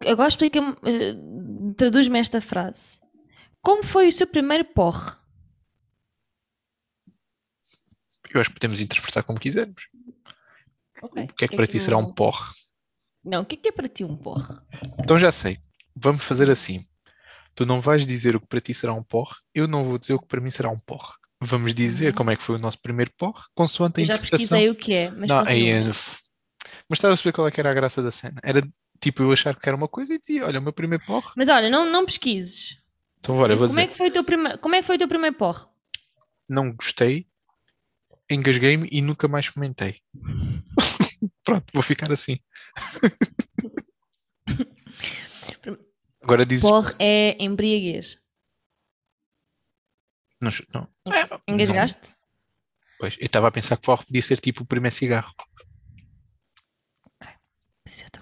Que- 0.00 0.08
Agora 0.08 0.28
explica-me, 0.28 0.74
eh, 0.84 1.14
traduz-me 1.76 2.18
esta 2.18 2.40
frase. 2.40 3.00
Como 3.60 3.82
foi 3.84 4.08
o 4.08 4.12
seu 4.12 4.26
primeiro 4.26 4.64
porre? 4.64 5.12
Eu 8.32 8.40
acho 8.40 8.50
que 8.50 8.54
podemos 8.54 8.80
interpretar 8.80 9.22
como 9.24 9.38
quisermos. 9.38 9.88
Ok. 11.02 11.24
O 11.24 11.34
que 11.34 11.44
é 11.44 11.48
que 11.48 11.56
para 11.56 11.66
ti 11.66 11.78
será 11.78 11.98
um 11.98 12.12
porre? 12.12 12.54
Não, 13.24 13.42
o 13.42 13.44
que 13.44 13.56
é 13.56 13.58
que 13.58 13.68
é 13.68 13.72
para 13.72 13.88
ti 13.88 14.04
um 14.04 14.16
porre? 14.16 14.54
Então 14.98 15.18
já 15.18 15.30
sei. 15.30 15.58
Vamos 15.94 16.22
fazer 16.24 16.50
assim. 16.50 16.84
Tu 17.54 17.66
não 17.66 17.80
vais 17.82 18.06
dizer 18.06 18.34
o 18.34 18.40
que 18.40 18.46
para 18.46 18.60
ti 18.60 18.72
será 18.72 18.94
um 18.94 19.02
porre, 19.02 19.34
eu 19.54 19.68
não 19.68 19.84
vou 19.84 19.98
dizer 19.98 20.14
o 20.14 20.18
que 20.18 20.26
para 20.26 20.40
mim 20.40 20.50
será 20.50 20.70
um 20.70 20.78
porre. 20.78 21.12
Vamos 21.38 21.74
dizer 21.74 22.14
como 22.14 22.30
é 22.30 22.36
que 22.36 22.42
foi 22.42 22.54
o 22.56 22.58
nosso 22.58 22.80
primeiro 22.80 23.12
porre, 23.18 23.42
consoante 23.54 24.00
a 24.00 24.02
Eu 24.02 24.06
já 24.06 24.14
interpretação. 24.14 24.38
pesquisei 24.58 24.70
o 24.70 24.74
que 24.74 24.94
é, 24.94 25.10
mas 25.10 25.28
Não, 25.28 25.40
continua. 25.44 25.78
aí, 25.78 25.84
mas 26.88 26.98
estás 26.98 27.12
a 27.12 27.16
saber 27.16 27.32
qual 27.32 27.46
é 27.46 27.50
que 27.50 27.60
era 27.60 27.68
a 27.70 27.74
graça 27.74 28.02
da 28.02 28.10
cena? 28.10 28.40
Era 28.42 28.62
tipo 29.02 29.22
eu 29.22 29.32
achar 29.32 29.54
que 29.54 29.68
era 29.68 29.76
uma 29.76 29.88
coisa 29.88 30.14
e 30.14 30.18
dizia, 30.18 30.46
olha, 30.46 30.60
o 30.60 30.62
meu 30.62 30.72
primeiro 30.72 31.04
porre. 31.04 31.30
Mas 31.36 31.48
olha, 31.48 31.68
não, 31.68 31.90
não 31.90 32.06
pesquises. 32.06 32.78
Então, 33.18 33.36
olha, 33.36 33.54
vou 33.54 33.68
como, 33.68 33.78
é 33.78 33.82
dizer, 33.82 33.92
que 33.92 33.98
foi 33.98 34.08
o 34.08 34.12
teu 34.12 34.24
prime... 34.24 34.56
como 34.58 34.74
é 34.74 34.80
que 34.80 34.86
foi 34.86 34.96
o 34.96 34.98
teu 34.98 35.08
primeiro 35.08 35.36
porre? 35.36 35.66
não 36.52 36.72
gostei, 36.72 37.26
engasguei-me 38.30 38.88
e 38.92 39.00
nunca 39.00 39.26
mais 39.26 39.48
comentei. 39.48 40.00
Pronto, 41.42 41.72
vou 41.72 41.82
ficar 41.82 42.12
assim. 42.12 42.38
Agora 46.20 46.44
dizes. 46.44 46.62
Porre 46.62 46.94
é 46.98 47.42
embriaguez. 47.42 48.18
Não, 50.40 50.50
não. 50.72 50.88
É, 51.12 51.26
não. 51.26 51.42
Engasgaste? 51.48 52.16
Pois, 52.98 53.16
eu 53.18 53.26
estava 53.26 53.48
a 53.48 53.50
pensar 53.50 53.76
que 53.76 53.82
porre 53.82 54.04
podia 54.04 54.22
ser 54.22 54.40
tipo 54.40 54.62
o 54.62 54.66
primeiro 54.66 54.94
cigarro. 54.94 55.34
Pode 57.18 57.38
ser 57.86 58.04
outra 58.04 58.21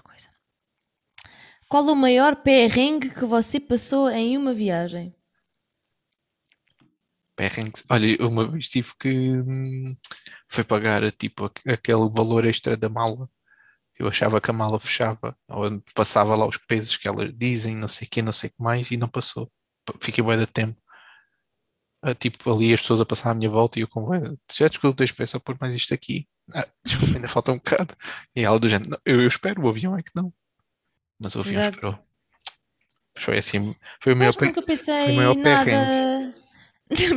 Qual 1.71 1.85
o 1.85 1.95
maior 1.95 2.35
perrengue 2.35 3.11
que 3.11 3.23
você 3.23 3.57
passou 3.57 4.09
em 4.09 4.37
uma 4.37 4.53
viagem? 4.53 5.15
Perrengues. 7.33 7.85
Olha, 7.89 8.27
uma 8.27 8.45
vez 8.45 8.67
tive 8.67 8.91
que 8.99 9.07
hum, 9.09 9.95
foi 10.49 10.65
pagar 10.65 11.09
tipo 11.13 11.45
aqu- 11.45 11.61
aquele 11.69 12.09
valor 12.09 12.43
extra 12.43 12.75
da 12.75 12.89
mala. 12.89 13.29
Eu 13.97 14.09
achava 14.09 14.41
que 14.41 14.51
a 14.51 14.53
mala 14.53 14.81
fechava, 14.81 15.37
ou 15.47 15.81
passava 15.95 16.35
lá 16.35 16.45
os 16.45 16.57
pesos 16.57 16.97
que 16.97 17.07
elas 17.07 17.31
dizem, 17.33 17.73
não 17.77 17.87
sei 17.87 18.05
o 18.05 18.11
que, 18.11 18.21
não 18.21 18.33
sei 18.33 18.49
o 18.49 18.53
que 18.53 18.61
mais, 18.61 18.91
e 18.91 18.97
não 18.97 19.07
passou. 19.07 19.49
Fiquei 20.01 20.21
bué 20.21 20.35
de 20.35 20.47
tempo. 20.47 20.77
Ah, 22.01 22.13
tipo, 22.13 22.51
ali 22.53 22.73
as 22.73 22.81
pessoas 22.81 22.99
a 22.99 23.05
passar 23.05 23.31
à 23.31 23.33
minha 23.33 23.49
volta 23.49 23.79
e 23.79 23.83
eu 23.83 23.87
com 23.87 24.09
já 24.53 24.67
desculpe, 24.67 24.97
deixa 24.97 25.15
eu 25.17 25.27
só 25.27 25.39
pôr 25.39 25.57
mais 25.61 25.73
isto 25.73 25.93
aqui. 25.93 26.27
Ah, 26.53 26.67
desculpa, 26.83 27.15
ainda 27.15 27.29
falta 27.29 27.53
um 27.53 27.57
bocado. 27.57 27.95
E 28.35 28.43
ela 28.43 28.59
do 28.59 28.67
género, 28.67 28.89
"Não, 28.91 28.99
eu, 29.05 29.21
eu 29.21 29.27
espero, 29.29 29.61
o 29.63 29.69
avião 29.69 29.97
é 29.97 30.03
que 30.03 30.11
não. 30.15 30.33
Mas 31.21 31.35
o 31.35 31.39
avião 31.41 31.61
Exato. 31.61 31.75
esperou. 31.77 31.99
Foi 33.19 33.37
assim, 33.37 33.75
foi 34.01 34.13
o 34.13 34.17
maior 34.17 34.29
acho 34.29 34.39
que 34.39 34.45
pe- 34.45 34.49
nunca 34.49 34.61
pensei 34.63 35.03
foi 35.03 35.13
o 35.13 35.15
maior 35.15 35.35
nada. 35.35 36.33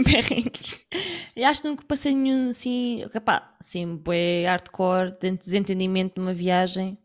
perrengue. 0.04 0.86
Eu 1.34 1.46
acho 1.46 1.62
que 1.62 1.68
nunca 1.68 1.84
passei 1.84 2.14
nenhum 2.14 2.50
assim. 2.50 3.06
Capá, 3.12 3.54
assim, 3.58 3.96
bué 3.96 4.44
hardcore, 4.46 5.16
de 5.18 5.30
desentendimento 5.30 6.20
numa 6.20 6.34
viagem. 6.34 6.98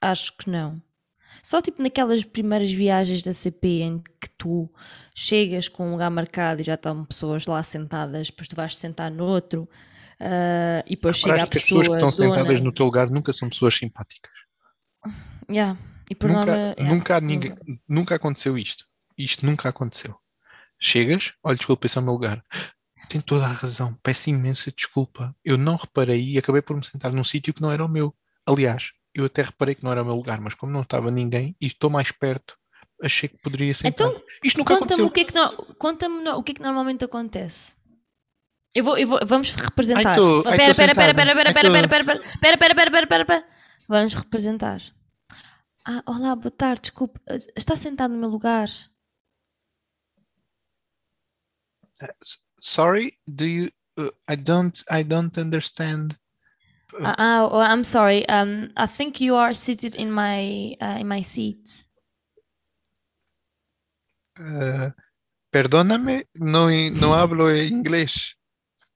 Acho 0.00 0.36
que 0.36 0.48
não. 0.48 0.80
Só 1.42 1.60
tipo 1.60 1.82
naquelas 1.82 2.22
primeiras 2.24 2.70
viagens 2.70 3.22
da 3.22 3.32
CP 3.32 3.68
em 3.82 4.02
que 4.20 4.28
tu 4.38 4.70
chegas 5.14 5.68
com 5.68 5.88
um 5.88 5.92
lugar 5.92 6.10
marcado 6.10 6.60
e 6.60 6.64
já 6.64 6.74
estão 6.74 7.04
pessoas 7.04 7.46
lá 7.46 7.62
sentadas, 7.62 8.28
depois 8.28 8.48
tu 8.48 8.56
vais 8.56 8.76
sentar 8.76 9.10
no 9.10 9.24
outro 9.24 9.68
ah, 10.20 10.82
e 10.86 10.96
depois 10.96 11.18
chega 11.18 11.42
a 11.42 11.46
que 11.46 11.58
as 11.58 11.64
pessoas 11.64 11.86
que 11.86 11.92
pessoa 11.92 11.96
estão 11.98 12.10
sentadas 12.12 12.58
dona. 12.58 12.64
no 12.64 12.72
teu 12.72 12.86
lugar 12.86 13.10
nunca 13.10 13.32
são 13.32 13.48
pessoas 13.48 13.76
simpáticas. 13.76 14.32
Yeah. 15.48 15.78
Nunca, 16.20 16.34
norma, 16.34 16.56
é, 16.56 16.82
nunca, 16.84 17.16
há 17.16 17.20
ninguém, 17.20 17.54
nunca 17.88 18.14
aconteceu 18.14 18.56
isto. 18.56 18.84
Isto 19.18 19.44
nunca 19.46 19.68
aconteceu. 19.68 20.14
Chegas, 20.78 21.32
olha, 21.42 21.56
desculpa, 21.56 21.86
esse 21.86 21.98
é 21.98 22.00
o 22.00 22.04
meu 22.04 22.12
lugar. 22.12 22.44
Tem 23.08 23.20
toda 23.20 23.44
a 23.46 23.52
razão, 23.52 23.94
peço 24.02 24.30
imensa 24.30 24.70
desculpa. 24.70 25.34
Eu 25.44 25.56
não 25.56 25.76
reparei 25.76 26.22
e 26.24 26.38
acabei 26.38 26.60
por 26.62 26.76
me 26.76 26.84
sentar 26.84 27.12
num 27.12 27.24
sítio 27.24 27.54
que 27.54 27.62
não 27.62 27.70
era 27.72 27.84
o 27.84 27.88
meu. 27.88 28.14
Aliás, 28.44 28.92
eu 29.14 29.24
até 29.24 29.42
reparei 29.42 29.74
que 29.74 29.82
não 29.84 29.90
era 29.92 30.02
o 30.02 30.04
meu 30.04 30.14
lugar, 30.14 30.40
mas 30.40 30.54
como 30.54 30.72
não 30.72 30.82
estava 30.82 31.10
ninguém 31.10 31.56
e 31.60 31.66
estou 31.66 31.88
mais 31.88 32.10
perto, 32.12 32.56
achei 33.02 33.28
que 33.28 33.38
poderia 33.38 33.72
sentar. 33.74 34.06
Então, 34.08 34.22
Isto 34.44 34.58
nunca 34.58 34.74
Conta-me 34.76 35.02
aconteceu. 35.02 35.06
o 35.06 35.10
que 35.10 35.20
é 35.20 35.24
que, 35.24 35.34
no- 35.34 35.74
conta-me 35.76 36.28
o 36.28 36.42
que 36.42 36.52
é 36.52 36.54
que 36.56 36.62
normalmente 36.62 37.04
acontece. 37.04 37.74
Eu 38.74 38.84
vou, 38.84 38.98
eu 38.98 39.08
vou, 39.08 39.18
vamos 39.24 39.52
representar. 39.54 40.10
Ai, 40.10 40.14
tô- 40.14 40.42
ai, 40.46 40.56
Pera, 40.58 40.70
tô 40.70 40.76
pera, 40.76 40.94
pera, 40.94 40.94
sentada. 40.94 41.14
pera, 41.14 41.34
pera, 41.34 41.48
Ai, 41.48 41.54
pera, 41.54 41.68
tô- 41.68 41.72
pera, 41.72 41.88
pera, 41.88 42.04
pera, 42.04 42.28
pera, 42.40 42.58
pera, 42.58 42.74
pera, 42.74 42.90
pera, 42.90 43.06
pera, 43.06 43.24
pera. 43.24 43.44
Vamos 43.88 44.12
representar. 44.14 44.82
Ah, 45.88 46.02
olá, 46.04 46.34
boa 46.34 46.50
tarde, 46.50 46.82
desculpe. 46.82 47.20
Está 47.54 47.76
sentado 47.76 48.12
no 48.12 48.18
meu 48.20 48.28
lugar. 48.28 48.68
S- 52.22 52.38
Sorry, 52.60 53.18
do 53.26 53.44
you? 53.44 53.70
uh, 53.96 54.10
I 54.28 54.34
don't. 54.36 54.82
I 54.90 55.04
don't 55.04 55.38
understand. 55.38 56.18
Ah, 57.00 57.14
ah, 57.18 57.48
oh, 57.50 57.60
I'm 57.60 57.84
sorry. 57.84 58.26
Um, 58.28 58.72
I 58.76 58.86
think 58.88 59.20
you 59.20 59.36
are 59.36 59.54
seated 59.54 59.94
in 59.94 60.10
my 60.10 60.76
uh, 60.80 60.98
in 60.98 61.06
my 61.06 61.22
seat. 61.22 61.84
Uh, 64.38 64.90
perdóname, 65.50 66.28
no, 66.34 66.68
no 66.68 67.14
hablo 67.14 67.54
inglés. 67.54 68.36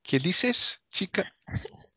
¿Qué 0.02 0.18
dices, 0.18 0.80
chica? 0.90 1.32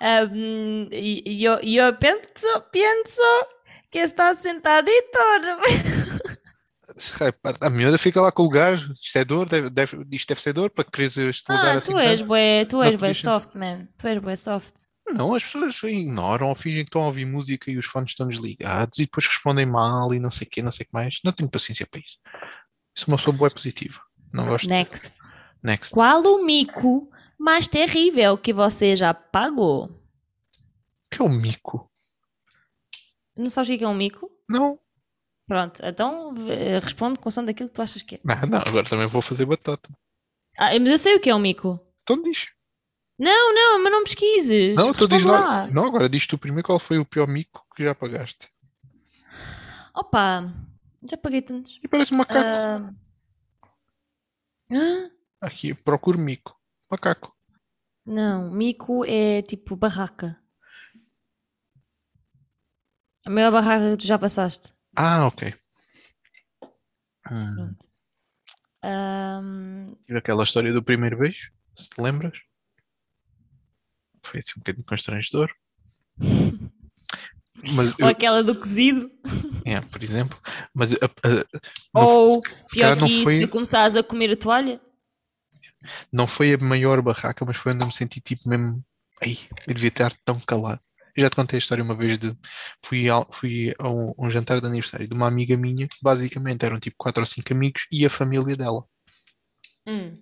Um, 0.00 0.88
y- 0.92 1.22
yo, 1.38 1.58
yo 1.60 1.98
pienso, 1.98 2.46
pienso 2.70 3.22
que 3.90 4.00
está 4.02 4.34
sentadito. 4.34 5.18
Rapaz, 7.18 7.56
A 7.60 7.70
miúda 7.70 7.96
fica 7.98 8.20
lá 8.20 8.30
com 8.30 8.42
o 8.42 8.46
lugar. 8.46 8.74
Isto 9.02 9.18
é 9.18 9.24
dor, 9.24 9.48
deve, 9.48 9.70
deve- 9.70 10.06
isto 10.12 10.28
deve 10.28 10.42
ser 10.42 10.52
dor 10.52 10.70
para 10.70 10.84
quereres 10.84 11.16
este 11.16 11.50
lugar 11.50 11.76
Ah, 11.76 11.78
assim. 11.78 11.92
tu 11.92 11.98
és 11.98 12.20
tanto. 12.20 12.28
bué, 12.28 12.64
tu 12.66 12.82
és 12.82 12.96
bué 12.96 13.14
soft, 13.14 13.54
man. 13.54 13.88
Tu 13.98 14.06
és 14.08 14.18
bué 14.18 14.36
soft. 14.36 14.74
Não, 15.10 15.34
as 15.34 15.42
pessoas 15.42 15.82
ignoram 15.82 16.48
ou 16.48 16.54
fingem 16.54 16.84
que 16.84 16.88
estão 16.88 17.02
a 17.02 17.06
ouvir 17.06 17.24
música 17.26 17.70
e 17.70 17.76
os 17.76 17.86
fones 17.86 18.12
estão 18.12 18.28
desligados 18.28 18.98
e 18.98 19.02
depois 19.04 19.26
respondem 19.26 19.66
mal 19.66 20.14
e 20.14 20.20
não 20.20 20.30
sei 20.30 20.46
o 20.46 20.50
quê, 20.50 20.62
não 20.62 20.70
sei 20.70 20.84
o 20.84 20.86
que 20.86 20.92
mais. 20.92 21.18
Não 21.24 21.32
tenho 21.32 21.50
paciência 21.50 21.86
para 21.90 22.00
isso. 22.00 22.18
Isso 22.94 23.06
é 23.06 23.10
uma 23.10 23.16
pessoa 23.16 23.36
boa 23.36 23.50
positiva. 23.50 24.00
Não 24.32 24.46
gosto. 24.46 24.68
Next. 24.68 25.14
Next. 25.62 25.90
Qual 25.92 26.22
o 26.22 26.44
mico 26.44 27.10
mais 27.42 27.66
terrível 27.66 28.38
que 28.38 28.52
você 28.52 28.94
já 28.94 29.12
pagou? 29.12 29.86
O 29.86 29.90
que 31.10 31.20
é 31.20 31.24
o 31.24 31.28
mico? 31.28 31.90
Não 33.36 33.50
sabes 33.50 33.70
o 33.70 33.78
que 33.78 33.84
é 33.84 33.88
um 33.88 33.94
mico? 33.94 34.30
Não. 34.48 34.78
Pronto, 35.46 35.84
então 35.84 36.34
eh, 36.48 36.78
responde 36.78 37.18
com 37.18 37.30
som 37.30 37.44
daquilo 37.44 37.68
que 37.68 37.74
tu 37.74 37.82
achas 37.82 38.02
que 38.02 38.14
é. 38.14 38.20
Não, 38.22 38.48
não, 38.48 38.58
agora 38.58 38.88
também 38.88 39.06
vou 39.06 39.20
fazer 39.20 39.44
batata. 39.44 39.90
Ah, 40.56 40.78
mas 40.78 40.90
eu 40.90 40.98
sei 40.98 41.16
o 41.16 41.20
que 41.20 41.30
é 41.30 41.34
um 41.34 41.40
mico. 41.40 41.80
Então 42.02 42.22
diz. 42.22 42.46
Não, 43.18 43.54
não, 43.54 43.82
mas 43.82 43.92
não 43.92 44.04
pesquises. 44.04 44.76
Não, 44.76 44.94
tu 44.94 45.08
diz 45.08 45.24
lá. 45.24 45.66
Não, 45.66 45.84
agora 45.84 46.08
diz 46.08 46.26
tu 46.26 46.38
primeiro 46.38 46.66
qual 46.66 46.78
foi 46.78 46.98
o 46.98 47.04
pior 47.04 47.26
mico 47.26 47.66
que 47.74 47.82
já 47.82 47.94
pagaste. 47.94 48.48
Opa, 49.94 50.48
já 51.08 51.16
paguei 51.16 51.42
tantos. 51.42 51.78
E 51.82 51.88
parece 51.88 52.14
um 52.14 52.18
macaco. 52.18 52.94
Hã? 54.70 55.10
Aqui, 55.40 55.74
procuro 55.74 56.18
mico. 56.18 56.56
Macaco. 56.90 57.31
Não, 58.04 58.50
mico 58.50 59.04
é 59.04 59.42
tipo 59.42 59.76
barraca. 59.76 60.38
A 63.24 63.30
maior 63.30 63.52
barraca 63.52 63.92
que 63.92 64.02
tu 64.02 64.06
já 64.06 64.18
passaste. 64.18 64.72
Ah, 64.96 65.26
ok. 65.26 65.54
Hum, 67.30 67.54
Pronto. 67.54 67.88
Tive 70.06 70.18
aquela 70.18 70.42
história 70.42 70.72
do 70.72 70.82
primeiro 70.82 71.18
beijo, 71.18 71.52
se 71.78 71.88
te 71.88 72.00
lembras? 72.00 72.36
Foi 74.24 74.40
assim 74.40 74.52
um 74.56 74.60
bocadinho 74.60 74.84
constrangedor. 74.84 75.50
Mas, 77.74 77.90
ou 77.92 77.96
eu, 78.00 78.06
aquela 78.08 78.42
do 78.42 78.58
cozido. 78.58 79.08
é, 79.64 79.80
por 79.82 80.02
exemplo, 80.02 80.36
mas 80.74 80.92
a- 80.94 80.96
a- 80.96 81.60
não, 81.94 82.02
Ou, 82.06 82.40
pior 82.72 82.96
que 82.98 83.04
isso, 83.06 83.22
foi, 83.24 83.46
começares 83.46 83.94
a 83.94 84.02
comer 84.02 84.32
a 84.32 84.36
toalha. 84.36 84.80
Não 86.12 86.26
foi 86.26 86.54
a 86.54 86.58
maior 86.58 87.00
barraca, 87.02 87.44
mas 87.44 87.56
foi 87.56 87.72
onde 87.72 87.82
eu 87.82 87.86
me 87.88 87.94
senti 87.94 88.20
tipo 88.20 88.48
mesmo. 88.48 88.84
Ai, 89.22 89.38
eu 89.66 89.74
devia 89.74 89.88
estar 89.88 90.12
tão 90.24 90.38
calado. 90.40 90.80
Eu 91.16 91.22
já 91.24 91.30
te 91.30 91.36
contei 91.36 91.58
a 91.58 91.60
história 91.60 91.84
uma 91.84 91.94
vez 91.94 92.18
de. 92.18 92.36
Fui, 92.82 93.08
ao, 93.08 93.28
fui 93.30 93.74
a 93.78 93.88
um, 93.88 94.14
um 94.18 94.30
jantar 94.30 94.60
de 94.60 94.66
aniversário 94.66 95.06
de 95.06 95.14
uma 95.14 95.28
amiga 95.28 95.56
minha, 95.56 95.86
basicamente 96.02 96.64
eram 96.64 96.80
tipo 96.80 96.96
quatro 96.98 97.22
ou 97.22 97.26
cinco 97.26 97.52
amigos 97.52 97.86
e 97.92 98.06
a 98.06 98.10
família 98.10 98.56
dela. 98.56 98.84
Hum. 99.86 100.16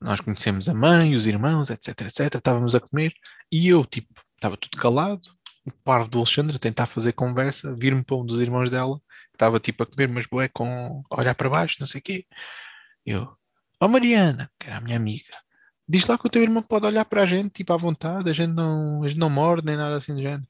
Nós 0.00 0.20
conhecemos 0.20 0.68
a 0.68 0.74
mãe, 0.74 1.14
os 1.14 1.26
irmãos, 1.26 1.70
etc, 1.70 1.88
etc. 2.02 2.34
Estávamos 2.34 2.74
a 2.74 2.80
comer 2.80 3.14
e 3.50 3.68
eu, 3.68 3.84
tipo, 3.84 4.08
estava 4.36 4.56
tudo 4.56 4.76
calado. 4.78 5.22
O 5.66 5.72
par 5.82 6.06
do 6.06 6.18
Alexandre 6.18 6.56
a 6.56 6.58
tentar 6.58 6.86
fazer 6.86 7.12
conversa, 7.12 7.74
vir-me 7.74 8.04
para 8.04 8.16
um 8.16 8.26
dos 8.26 8.38
irmãos 8.40 8.70
dela, 8.70 8.98
que 9.30 9.36
estava 9.36 9.58
tipo 9.58 9.82
a 9.82 9.86
comer, 9.86 10.08
mas 10.08 10.26
bué, 10.26 10.48
com 10.48 11.02
a 11.10 11.20
olhar 11.20 11.34
para 11.34 11.48
baixo, 11.48 11.76
não 11.80 11.86
sei 11.86 12.00
o 12.00 12.04
quê. 12.04 12.26
Eu, 13.06 13.34
ó 13.80 13.88
Mariana, 13.88 14.50
que 14.58 14.66
era 14.66 14.76
a 14.78 14.80
minha 14.80 14.96
amiga, 14.96 15.24
diz 15.88 16.06
lá 16.06 16.16
que 16.18 16.26
o 16.26 16.30
teu 16.30 16.42
irmão 16.42 16.62
pode 16.62 16.86
olhar 16.86 17.04
para 17.04 17.22
a 17.22 17.26
gente, 17.26 17.50
tipo, 17.52 17.72
à 17.72 17.76
vontade, 17.76 18.30
a 18.30 18.32
gente 18.32 18.52
não, 18.52 19.02
a 19.02 19.08
gente 19.08 19.18
não 19.18 19.30
morde 19.30 19.66
nem 19.66 19.76
nada 19.76 19.96
assim 19.96 20.14
do 20.14 20.22
género. 20.22 20.46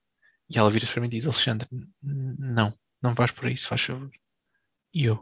E 0.48 0.58
ela 0.58 0.70
vira-se 0.70 0.92
para 0.92 1.00
mim 1.00 1.06
e 1.06 1.10
diz, 1.10 1.24
Alexandre, 1.26 1.66
"N- 1.72 2.36
não, 2.38 2.72
não 3.02 3.14
vais 3.14 3.30
por 3.30 3.46
aí, 3.46 3.56
se 3.56 3.66
faz 3.66 3.80
favor. 3.82 4.10
E 4.92 5.04
eu, 5.04 5.20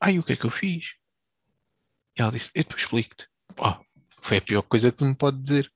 ai, 0.00 0.18
o 0.18 0.22
que 0.22 0.32
é 0.34 0.36
que 0.36 0.44
eu 0.46 0.50
fiz? 0.50 0.94
E 2.16 2.22
ela 2.22 2.30
disse, 2.32 2.50
eu 2.54 2.62
depois 2.62 2.82
explico-te. 2.82 3.26
Oh, 3.56 3.74
foi 4.20 4.36
a 4.36 4.42
pior 4.42 4.62
coisa 4.62 4.90
que 4.92 4.98
tu 4.98 5.04
me 5.04 5.14
pode 5.14 5.38
dizer. 5.40 5.72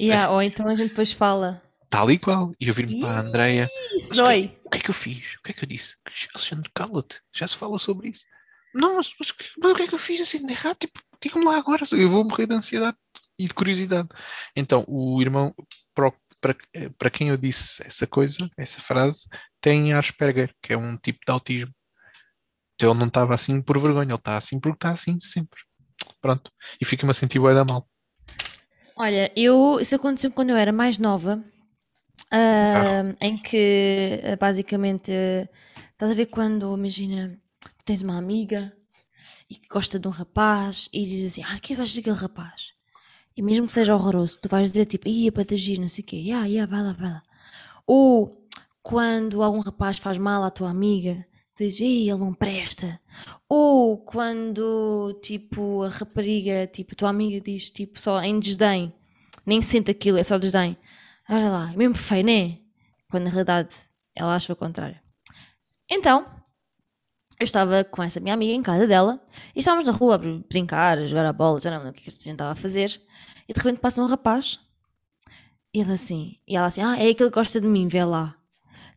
Yeah, 0.00 0.30
ou 0.32 0.40
então 0.42 0.68
a 0.68 0.74
gente 0.74 0.90
depois 0.90 1.12
fala. 1.12 1.62
Tal 1.90 2.10
e 2.10 2.18
qual. 2.18 2.52
E 2.60 2.68
eu 2.68 2.74
vir-me 2.74 3.00
para 3.00 3.10
a 3.10 3.20
Andreia. 3.20 3.68
Isso 3.94 4.08
Mas 4.10 4.18
dói. 4.18 4.58
O 4.64 4.70
que 4.70 4.78
é 4.78 4.80
que 4.80 4.90
eu 4.90 4.94
fiz? 4.94 5.34
O 5.36 5.42
que 5.42 5.50
é 5.50 5.54
que 5.54 5.64
eu 5.64 5.68
disse? 5.68 5.96
Alexandre, 6.34 6.70
cala-te. 6.74 7.20
Já 7.34 7.48
se 7.48 7.56
fala 7.56 7.78
sobre 7.78 8.08
isso. 8.10 8.24
Não, 8.74 8.96
mas, 8.96 9.12
mas, 9.18 9.32
mas 9.62 9.72
o 9.72 9.74
que 9.74 9.82
é 9.82 9.88
que 9.88 9.94
eu 9.94 9.98
fiz 9.98 10.20
assim 10.20 10.44
de 10.44 10.52
errado? 10.52 10.76
Tipo, 10.80 11.00
diga-me 11.22 11.44
lá 11.44 11.56
agora. 11.56 11.84
Eu 11.92 12.10
vou 12.10 12.24
morrer 12.24 12.46
de 12.46 12.54
ansiedade 12.54 12.96
e 13.38 13.46
de 13.46 13.54
curiosidade. 13.54 14.08
Então, 14.54 14.84
o 14.88 15.20
irmão, 15.20 15.54
para, 15.94 16.12
para, 16.40 16.56
para 16.98 17.10
quem 17.10 17.28
eu 17.28 17.36
disse 17.36 17.82
essa 17.86 18.06
coisa, 18.06 18.48
essa 18.56 18.80
frase, 18.80 19.26
tem 19.60 19.92
Asperger, 19.92 20.54
que 20.62 20.72
é 20.72 20.76
um 20.76 20.96
tipo 20.96 21.18
de 21.26 21.32
autismo. 21.32 21.72
Então 22.74 22.92
ele 22.92 23.00
não 23.00 23.08
estava 23.08 23.34
assim 23.34 23.60
por 23.60 23.78
vergonha, 23.80 24.10
ele 24.10 24.14
está 24.14 24.36
assim 24.36 24.60
porque 24.60 24.76
está 24.76 24.90
assim 24.90 25.18
sempre. 25.18 25.58
Pronto. 26.20 26.50
E 26.80 26.84
fica-me 26.84 27.10
a 27.10 27.14
sentir 27.14 27.40
bué 27.40 27.52
da 27.52 27.64
mal. 27.64 27.88
Olha, 28.96 29.32
eu, 29.36 29.78
isso 29.80 29.94
aconteceu 29.96 30.30
quando 30.30 30.50
eu 30.50 30.56
era 30.56 30.72
mais 30.72 30.96
nova, 30.98 31.42
ah, 32.30 33.14
em 33.20 33.36
que 33.36 34.20
ah, 34.24 34.36
basicamente 34.36 35.12
ah, 35.12 35.48
estás 35.92 36.12
a 36.12 36.14
ver 36.14 36.26
quando, 36.26 36.72
imagina, 36.76 37.36
tens 37.88 38.02
uma 38.02 38.18
amiga 38.18 38.70
e 39.48 39.54
que 39.54 39.66
gosta 39.66 39.98
de 39.98 40.06
um 40.06 40.10
rapaz 40.10 40.90
e 40.92 41.06
diz 41.06 41.32
assim, 41.32 41.42
ah, 41.42 41.58
que 41.58 41.74
vais 41.74 41.96
daquele 41.96 42.14
rapaz? 42.14 42.74
E 43.34 43.40
mesmo 43.40 43.64
que 43.64 43.72
seja 43.72 43.94
horroroso, 43.94 44.38
tu 44.42 44.46
vais 44.46 44.72
dizer 44.72 44.84
tipo, 44.84 45.08
ia 45.08 45.32
para 45.32 45.54
agir, 45.54 45.78
não 45.80 45.88
sei 45.88 46.04
o 46.04 46.06
quê, 46.06 46.16
yeah, 46.16 46.46
yeah, 46.46 46.70
vai 46.70 46.82
lá, 46.84 46.92
vai 46.92 47.10
lá. 47.12 47.22
Ou 47.86 48.46
quando 48.82 49.42
algum 49.42 49.60
rapaz 49.60 49.96
faz 49.96 50.18
mal 50.18 50.44
à 50.44 50.50
tua 50.50 50.68
amiga, 50.68 51.26
tu 51.54 51.64
dizes, 51.64 51.80
ei, 51.80 52.10
ele 52.10 52.18
não 52.18 52.34
presta. 52.34 53.00
Ou 53.48 53.96
quando, 53.96 55.18
tipo, 55.22 55.82
a 55.82 55.88
rapariga, 55.88 56.66
tipo, 56.66 56.92
a 56.92 56.96
tua 56.96 57.08
amiga 57.08 57.40
diz, 57.40 57.70
tipo, 57.70 57.98
só 57.98 58.20
em 58.20 58.38
desdém, 58.38 58.92
nem 59.46 59.62
sente 59.62 59.90
aquilo, 59.90 60.18
é 60.18 60.24
só 60.24 60.36
desdém. 60.36 60.76
Olha 61.26 61.48
lá, 61.48 61.72
é 61.72 61.76
mesmo 61.76 61.94
feio, 61.94 62.26
né? 62.26 62.58
Quando 63.10 63.24
na 63.24 63.30
realidade 63.30 63.74
ela 64.14 64.34
acha 64.34 64.52
o 64.52 64.56
contrário. 64.56 65.00
Então, 65.90 66.37
eu 67.40 67.44
estava 67.44 67.84
com 67.84 68.02
essa 68.02 68.20
minha 68.20 68.34
amiga 68.34 68.52
em 68.52 68.62
casa 68.62 68.86
dela 68.86 69.20
e 69.54 69.60
estávamos 69.60 69.86
na 69.86 69.92
rua 69.92 70.16
a 70.16 70.18
br- 70.18 70.40
brincar, 70.48 70.98
a 70.98 71.06
jogar 71.06 71.26
a 71.26 71.32
bola, 71.32 71.60
já 71.60 71.70
não 71.70 71.78
lembro 71.78 71.92
o 71.92 71.94
que 71.94 72.08
é 72.08 72.08
a 72.08 72.10
gente 72.10 72.30
estava 72.30 72.52
a 72.52 72.56
fazer. 72.56 73.00
E 73.48 73.52
de 73.52 73.58
repente 73.60 73.80
passa 73.80 74.02
um 74.02 74.06
rapaz 74.06 74.58
e 75.72 75.80
ele 75.80 75.92
assim, 75.92 76.36
e 76.46 76.56
ela 76.56 76.66
assim, 76.66 76.82
ah, 76.82 76.96
é 76.96 77.10
aquele 77.10 77.30
que 77.30 77.34
gosta 77.34 77.60
de 77.60 77.66
mim, 77.66 77.88
vê 77.88 78.04
lá. 78.04 78.34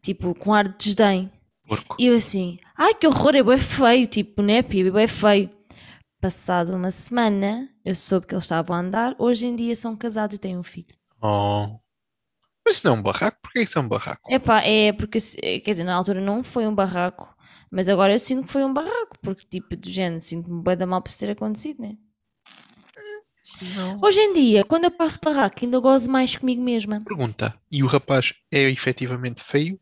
Tipo, 0.02 0.34
com 0.34 0.54
ar 0.54 0.68
de 0.68 0.78
desdém. 0.78 1.32
Porco. 1.68 1.96
E 2.00 2.08
eu 2.08 2.16
assim, 2.16 2.58
ai 2.76 2.94
que 2.96 3.06
horror, 3.08 3.36
é 3.36 3.44
bem 3.44 3.58
feio, 3.58 4.08
tipo, 4.08 4.42
né, 4.42 4.62
Pia, 4.64 4.88
é 4.88 4.92
bem 4.92 5.08
feio. 5.08 5.50
Passado 6.20 6.76
uma 6.76 6.92
semana, 6.92 7.70
eu 7.84 7.96
soube 7.96 8.28
que 8.28 8.34
eles 8.34 8.46
estavam 8.46 8.76
a 8.76 8.80
andar, 8.80 9.16
hoje 9.18 9.48
em 9.48 9.56
dia 9.56 9.76
são 9.76 9.96
casados 9.96 10.36
e 10.36 10.40
têm 10.40 10.58
um 10.58 10.64
filho. 10.64 10.96
Oh. 11.22 11.80
Mas 12.66 12.76
isso 12.76 12.88
não 12.88 12.96
é 12.96 13.00
um 13.00 13.02
barraco? 13.02 13.38
Porquê 13.42 13.62
isso 13.62 13.78
é 13.78 13.82
um 13.82 13.88
barraco? 13.88 14.32
Epá, 14.32 14.62
é 14.62 14.94
porque, 14.94 15.20
quer 15.20 15.72
dizer, 15.72 15.84
na 15.84 15.96
altura 15.96 16.22
não 16.22 16.44
foi 16.44 16.68
um 16.68 16.76
barraco, 16.76 17.28
mas 17.72 17.88
agora 17.90 18.14
eu 18.14 18.20
sinto 18.20 18.46
que 18.46 18.52
foi 18.52 18.64
um 18.64 18.74
barraco, 18.74 19.18
porque 19.22 19.46
tipo, 19.50 19.76
do 19.76 19.90
género, 19.90 20.22
sinto-me 20.22 20.62
bem 20.64 20.78
da 20.78 20.86
mal 20.86 21.02
por 21.02 21.10
isso 21.10 21.20
ter 21.20 21.32
acontecido, 21.32 21.82
né? 21.82 21.98
Não. 23.76 24.00
Hoje 24.02 24.20
em 24.20 24.34
dia, 24.34 24.64
quando 24.64 24.86
eu 24.86 24.92
passo 24.92 25.20
barraco, 25.22 25.58
ainda 25.62 25.80
gozo 25.80 26.10
mais 26.10 26.36
comigo 26.36 26.62
mesma. 26.62 27.02
Pergunta. 27.02 27.54
E 27.72 27.84
o 27.84 27.88
rapaz 27.88 28.34
é 28.52 28.62
efetivamente 28.70 29.44
feio? 29.44 29.80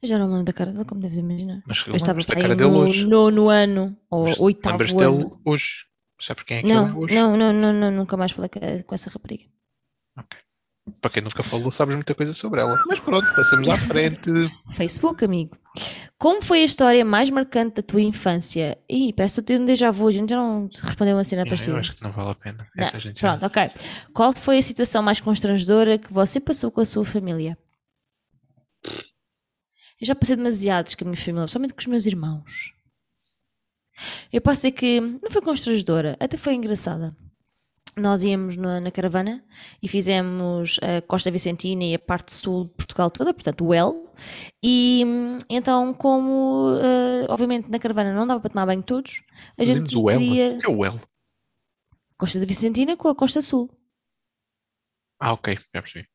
Eu 0.00 0.08
já 0.08 0.18
não 0.18 0.26
me 0.26 0.32
lembro 0.32 0.46
da 0.46 0.52
cara 0.52 0.72
dele, 0.72 0.84
como 0.86 1.00
deves 1.00 1.18
imaginar. 1.18 1.62
Mas 1.66 1.84
Eu 1.86 1.94
estava 1.94 2.12
lembras 2.12 2.26
da 2.26 2.32
para 2.32 2.42
cara 2.42 2.56
dele 2.56 2.70
no 2.70 2.78
hoje? 2.78 3.06
nono 3.06 3.48
ano, 3.50 3.96
ou 4.08 4.24
Mas 4.24 4.40
oitavo 4.40 4.72
Lembras 4.72 4.92
dele 4.94 5.22
ano. 5.22 5.40
hoje? 5.44 5.86
Sabes 6.20 6.42
quem 6.44 6.58
é 6.58 6.62
que 6.62 6.66
ele 6.66 6.72
é 6.72 6.76
Não, 6.76 6.98
hoje? 6.98 7.14
não, 7.14 7.36
não, 7.36 7.52
não, 7.52 7.72
não, 7.72 7.90
nunca 7.90 8.16
mais 8.16 8.32
falei 8.32 8.48
com, 8.48 8.60
com 8.84 8.94
essa 8.94 9.10
rapariga. 9.10 9.44
Ok. 10.16 10.38
Para 11.00 11.10
quem 11.10 11.22
nunca 11.22 11.42
falou, 11.42 11.70
sabes 11.70 11.94
muita 11.94 12.14
coisa 12.14 12.32
sobre 12.32 12.60
ela. 12.60 12.82
Mas 12.86 13.00
pronto, 13.00 13.26
passamos 13.34 13.68
à 13.68 13.78
frente. 13.78 14.30
Facebook, 14.76 15.24
amigo. 15.24 15.56
Como 16.18 16.42
foi 16.42 16.60
a 16.60 16.64
história 16.64 17.04
mais 17.04 17.30
marcante 17.30 17.76
da 17.76 17.82
tua 17.82 18.02
infância? 18.02 18.76
Ih, 18.88 19.12
parece 19.12 19.34
que 19.34 19.40
eu 19.40 19.44
tenho 19.44 19.62
um 19.62 19.64
déjà 19.64 19.90
vu, 19.90 20.08
a 20.08 20.10
gente 20.12 20.30
já 20.30 20.36
não 20.36 20.68
respondeu 20.82 21.16
uma 21.16 21.24
cena 21.24 21.44
parecida. 21.44 21.72
eu 21.72 21.76
acho 21.76 21.96
que 21.96 22.02
não 22.02 22.12
vale 22.12 22.30
a 22.30 22.34
pena. 22.34 22.66
Não, 22.76 22.84
Essa 22.84 22.98
gente 22.98 23.20
já... 23.20 23.36
Pronto, 23.36 23.46
ok. 23.46 23.70
Qual 24.12 24.32
foi 24.34 24.58
a 24.58 24.62
situação 24.62 25.02
mais 25.02 25.20
constrangedora 25.20 25.96
que 25.96 26.12
você 26.12 26.38
passou 26.38 26.70
com 26.70 26.80
a 26.80 26.84
sua 26.84 27.04
família? 27.04 27.56
Eu 30.00 30.06
já 30.06 30.14
passei 30.14 30.36
demasiados 30.36 30.94
com 30.94 31.04
a 31.04 31.08
minha 31.08 31.16
família, 31.16 31.42
principalmente 31.42 31.74
com 31.74 31.80
os 31.80 31.86
meus 31.86 32.06
irmãos. 32.06 32.74
Eu 34.32 34.40
posso 34.40 34.56
dizer 34.58 34.72
que 34.72 35.00
não 35.00 35.30
foi 35.30 35.42
constrangedora, 35.42 36.16
até 36.18 36.36
foi 36.36 36.54
engraçada. 36.54 37.16
Nós 37.96 38.22
íamos 38.22 38.56
na, 38.56 38.80
na 38.80 38.90
caravana 38.90 39.44
e 39.82 39.88
fizemos 39.88 40.78
a 40.80 41.02
Costa 41.02 41.30
Vicentina 41.30 41.84
e 41.84 41.94
a 41.94 41.98
parte 41.98 42.32
sul 42.32 42.66
de 42.66 42.70
Portugal 42.70 43.10
toda, 43.10 43.34
portanto 43.34 43.66
o 43.66 43.74
El. 43.74 44.12
E 44.62 45.02
hum, 45.04 45.38
então, 45.48 45.92
como 45.92 46.78
eh, 46.80 47.26
obviamente 47.28 47.68
na 47.68 47.78
caravana 47.78 48.14
não 48.14 48.26
dava 48.26 48.40
para 48.40 48.50
tomar 48.50 48.66
banho 48.66 48.82
todos, 48.82 49.22
a 49.58 49.64
gente 49.64 49.80
Fazemos 49.80 49.94
o 49.94 50.10
L. 50.10 50.18
decidia 50.18 50.54
O 50.54 50.58
que 50.58 50.66
é 50.66 50.68
o 50.70 50.84
L? 50.84 51.00
Costa 52.16 52.38
da 52.38 52.46
Vicentina 52.46 52.96
com 52.96 53.08
a 53.08 53.14
Costa 53.14 53.42
Sul. 53.42 53.68
Ah, 55.18 55.32
ok, 55.32 55.58
já 55.74 55.82
percebi. 55.82 56.08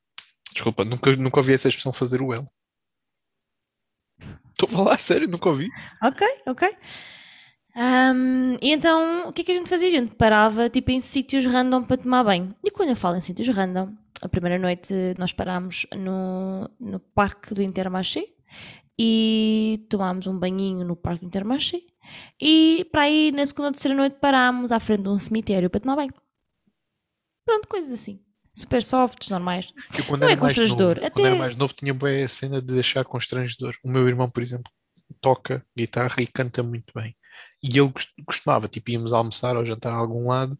Desculpa, 0.51 0.85
nunca, 0.85 1.15
nunca 1.15 1.39
ouvi 1.39 1.53
essa 1.53 1.67
expressão 1.67 1.91
fazer 1.91 2.21
o 2.21 2.33
L. 2.33 2.47
Estou 4.51 4.69
a 4.69 4.71
falar 4.71 4.93
a 4.95 4.97
sério, 4.97 5.27
nunca 5.27 5.49
ouvi. 5.49 5.69
Ok, 6.01 6.25
ok. 6.45 6.77
Ahm, 7.75 8.57
e 8.61 8.71
então, 8.71 9.27
o 9.27 9.33
que 9.33 9.41
é 9.41 9.45
que 9.45 9.51
a 9.51 9.55
gente 9.55 9.69
fazia? 9.69 9.87
A 9.87 9.91
gente 9.91 10.15
parava 10.15 10.69
tipo 10.69 10.91
em 10.91 11.01
sítios 11.01 11.45
random 11.45 11.83
para 11.83 11.97
tomar 11.97 12.23
banho. 12.23 12.55
E 12.63 12.71
quando 12.71 12.89
eu 12.89 12.95
falo 12.95 13.17
em 13.17 13.21
sítios 13.21 13.47
random, 13.49 13.93
a 14.21 14.29
primeira 14.29 14.57
noite 14.57 14.93
nós 15.17 15.33
parámos 15.33 15.85
no, 15.95 16.69
no 16.79 16.99
parque 16.99 17.53
do 17.53 17.61
Intermarché 17.61 18.25
e 18.97 19.85
tomámos 19.89 20.25
um 20.25 20.37
banhinho 20.39 20.85
no 20.85 20.95
parque 20.95 21.21
do 21.25 21.27
Intermarché. 21.27 21.81
E 22.39 22.87
para 22.91 23.03
aí, 23.03 23.31
na 23.31 23.45
segunda 23.45 23.67
ou 23.67 23.73
terceira 23.73 23.95
noite, 23.97 24.17
parámos 24.21 24.71
à 24.71 24.79
frente 24.79 25.03
de 25.03 25.09
um 25.09 25.17
cemitério 25.17 25.69
para 25.69 25.81
tomar 25.81 25.95
banho. 25.97 26.13
Pronto, 27.45 27.67
coisas 27.67 27.91
assim. 27.91 28.21
Super 28.53 28.81
softs, 28.81 29.29
normais. 29.29 29.73
Eu, 29.97 30.17
Não 30.17 30.29
é 30.29 30.37
constrangedor, 30.37 30.95
novo, 30.95 31.11
quando 31.11 31.25
era 31.25 31.35
até- 31.35 31.39
mais 31.39 31.55
novo, 31.57 31.73
tinha 31.73 31.93
boa 31.93 32.09
a 32.23 32.27
cena 32.27 32.61
de 32.61 32.79
achar 32.79 33.03
constrangedor. 33.03 33.75
O 33.83 33.89
meu 33.89 34.07
irmão, 34.07 34.29
por 34.29 34.41
exemplo, 34.41 34.71
toca 35.19 35.65
guitarra 35.77 36.15
e 36.21 36.27
canta 36.27 36.63
muito 36.63 36.93
bem. 36.95 37.13
E 37.63 37.79
ele 37.79 37.91
costumava, 38.25 38.67
tipo, 38.67 38.91
íamos 38.91 39.11
almoçar 39.13 39.55
ou 39.57 39.65
jantar 39.65 39.93
a 39.93 39.97
algum 39.97 40.27
lado 40.29 40.57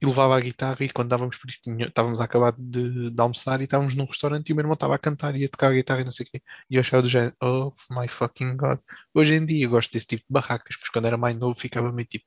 e 0.00 0.06
levava 0.06 0.36
a 0.36 0.40
guitarra. 0.40 0.76
E 0.84 0.88
quando 0.88 1.08
dávamos 1.08 1.36
por 1.36 1.48
isso, 1.48 1.60
tinha- 1.62 1.86
estávamos 1.86 2.20
a 2.20 2.24
acabar 2.24 2.52
de, 2.58 3.10
de 3.10 3.20
almoçar 3.20 3.60
e 3.60 3.64
estávamos 3.64 3.94
num 3.94 4.04
restaurante 4.04 4.48
e 4.48 4.52
o 4.52 4.56
meu 4.56 4.62
irmão 4.62 4.74
estava 4.74 4.94
a 4.94 4.98
cantar 4.98 5.34
e 5.36 5.44
a 5.44 5.48
tocar 5.48 5.70
a 5.70 5.74
guitarra 5.74 6.00
e 6.00 6.04
não 6.04 6.12
sei 6.12 6.26
o 6.26 6.30
quê. 6.30 6.42
E 6.70 6.76
eu 6.76 6.80
achava 6.80 7.02
do 7.02 7.08
género, 7.08 7.34
oh 7.42 7.72
my 7.90 8.08
fucking 8.08 8.56
god. 8.56 8.78
Hoje 9.14 9.34
em 9.34 9.44
dia 9.44 9.64
eu 9.66 9.70
gosto 9.70 9.92
desse 9.92 10.06
tipo 10.06 10.22
de 10.22 10.32
barracas, 10.32 10.76
mas 10.80 10.88
quando 10.90 11.06
era 11.06 11.16
mais 11.16 11.36
novo 11.36 11.58
ficava 11.58 11.92
meio 11.92 12.06
tipo, 12.08 12.26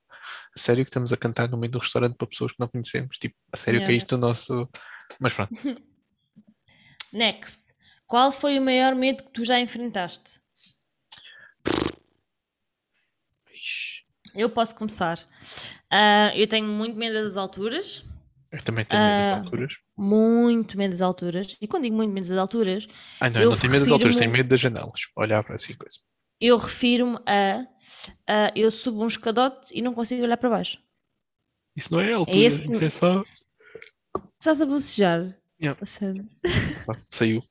a 0.55 0.59
sério 0.59 0.83
que 0.85 0.89
estamos 0.89 1.11
a 1.11 1.17
cantar 1.17 1.49
no 1.49 1.57
meio 1.57 1.71
do 1.71 1.79
restaurante 1.79 2.15
para 2.15 2.27
pessoas 2.27 2.51
que 2.51 2.59
não 2.59 2.67
conhecemos? 2.67 3.17
Tipo, 3.17 3.35
a 3.51 3.57
sério 3.57 3.79
que 3.79 3.85
é 3.85 3.87
Yeah. 3.89 4.03
isto 4.03 4.15
o 4.15 4.17
nosso. 4.17 4.69
Mas 5.19 5.33
pronto. 5.33 5.53
Next. 7.11 7.73
Qual 8.07 8.31
foi 8.31 8.59
o 8.59 8.61
maior 8.61 8.95
medo 8.95 9.23
que 9.23 9.31
tu 9.31 9.43
já 9.45 9.59
enfrentaste? 9.59 10.39
Ixi. 13.53 13.90
Eu 14.35 14.49
posso 14.49 14.75
começar. 14.75 15.19
Ah, 15.89 16.31
eu 16.35 16.47
tenho 16.47 16.67
muito 16.67 16.97
medo 16.97 17.13
das 17.23 17.35
alturas. 17.37 18.03
Eu 18.51 18.61
também 18.63 18.83
tenho 18.85 19.01
medo 19.01 19.19
das 19.23 19.31
Ah. 19.33 19.37
alturas. 19.37 19.73
Muito 19.97 20.77
medo 20.77 20.91
das 20.91 21.01
alturas. 21.01 21.57
E 21.61 21.67
quando 21.67 21.83
digo 21.83 21.95
muito 21.95 22.11
medo 22.11 22.27
das 22.27 22.37
alturas, 22.37 22.87
Ah, 23.19 23.29
não, 23.29 23.41
eu 23.41 23.49
não 23.51 23.57
tenho 23.57 23.71
medo 23.71 23.85
das 23.85 23.91
alturas, 23.93 24.15
tenho 24.17 24.31
medo 24.31 24.49
das 24.49 24.59
janelas. 24.59 25.01
Olhar 25.15 25.43
para 25.43 25.55
assim 25.55 25.73
coisa. 25.73 25.99
eu 26.39 26.57
refiro-me 26.57 27.17
a, 27.25 27.65
a 28.27 28.51
eu 28.55 28.71
subo 28.71 29.03
um 29.03 29.07
escadote 29.07 29.71
e 29.73 29.81
não 29.81 29.93
consigo 29.93 30.23
olhar 30.23 30.37
para 30.37 30.49
baixo. 30.49 30.79
Isso 31.75 31.93
não 31.93 32.01
é 32.01 32.11
altura, 32.13 32.37
esse 32.37 32.65
isso 32.69 32.83
é 32.83 32.89
só. 32.89 33.23
Estás 34.39 34.59
a 34.61 34.65
bocejar? 34.65 35.37
Yeah. 35.61 35.79
Pá, 36.85 36.93
saiu. 37.11 37.43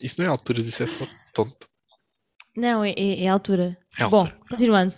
Isso 0.00 0.20
não 0.20 0.26
é 0.26 0.30
alturas, 0.30 0.66
isso 0.66 0.82
é 0.82 0.86
só 0.86 1.06
tonto. 1.34 1.68
Não, 2.56 2.82
é, 2.82 2.90
é, 2.96 3.24
é 3.24 3.28
altura. 3.28 3.76
É 3.98 4.08
Bom, 4.08 4.20
altura. 4.20 4.38
continuando. 4.48 4.94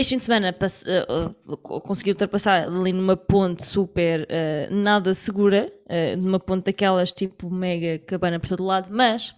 Este 0.00 0.14
fim 0.14 0.16
de 0.16 0.22
semana 0.22 0.50
passe- 0.50 0.86
uh, 0.88 1.34
uh, 1.52 1.56
co- 1.58 1.78
consegui 1.82 2.12
ultrapassar 2.12 2.66
ali 2.66 2.90
numa 2.90 3.18
ponte 3.18 3.66
super 3.66 4.22
uh, 4.22 4.74
nada 4.74 5.12
segura, 5.12 5.70
numa 6.16 6.40
ponte 6.40 6.64
daquelas 6.64 7.12
tipo 7.12 7.50
mega 7.50 7.98
cabana 7.98 8.40
por 8.40 8.48
todo 8.48 8.64
lado, 8.64 8.88
mas 8.90 9.34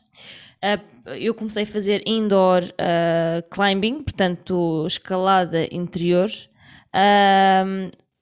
eu 1.19 1.35
comecei 1.35 1.65
a 1.65 1.67
fazer 1.67 2.01
indoor 2.07 2.63
climbing, 3.51 4.03
portanto 4.05 4.85
escalada 4.87 5.67
interior, 5.75 6.31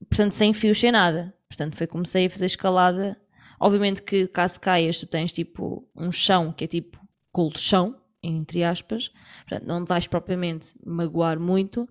portanto 0.09 0.33
sem 0.33 0.55
fios, 0.55 0.81
sem 0.81 0.91
nada. 0.93 1.35
Portanto, 1.47 1.77
foi 1.77 1.87
comecei 1.87 2.25
a 2.27 2.31
fazer 2.31 2.47
escalada. 2.47 3.17
Obviamente 3.59 4.01
que 4.01 4.27
caso 4.29 4.59
caias, 4.59 4.99
tu 4.99 5.07
tens 5.07 5.33
tipo 5.33 5.87
um 5.95 6.11
chão 6.11 6.53
que 6.53 6.65
é 6.65 6.67
tipo 6.67 6.99
colchão, 7.33 7.97
entre 8.23 8.65
aspas, 8.65 9.11
portanto, 9.47 9.67
não 9.67 9.85
vais 9.85 10.07
propriamente 10.07 10.73
magoar 10.87 11.39
muito, 11.39 11.87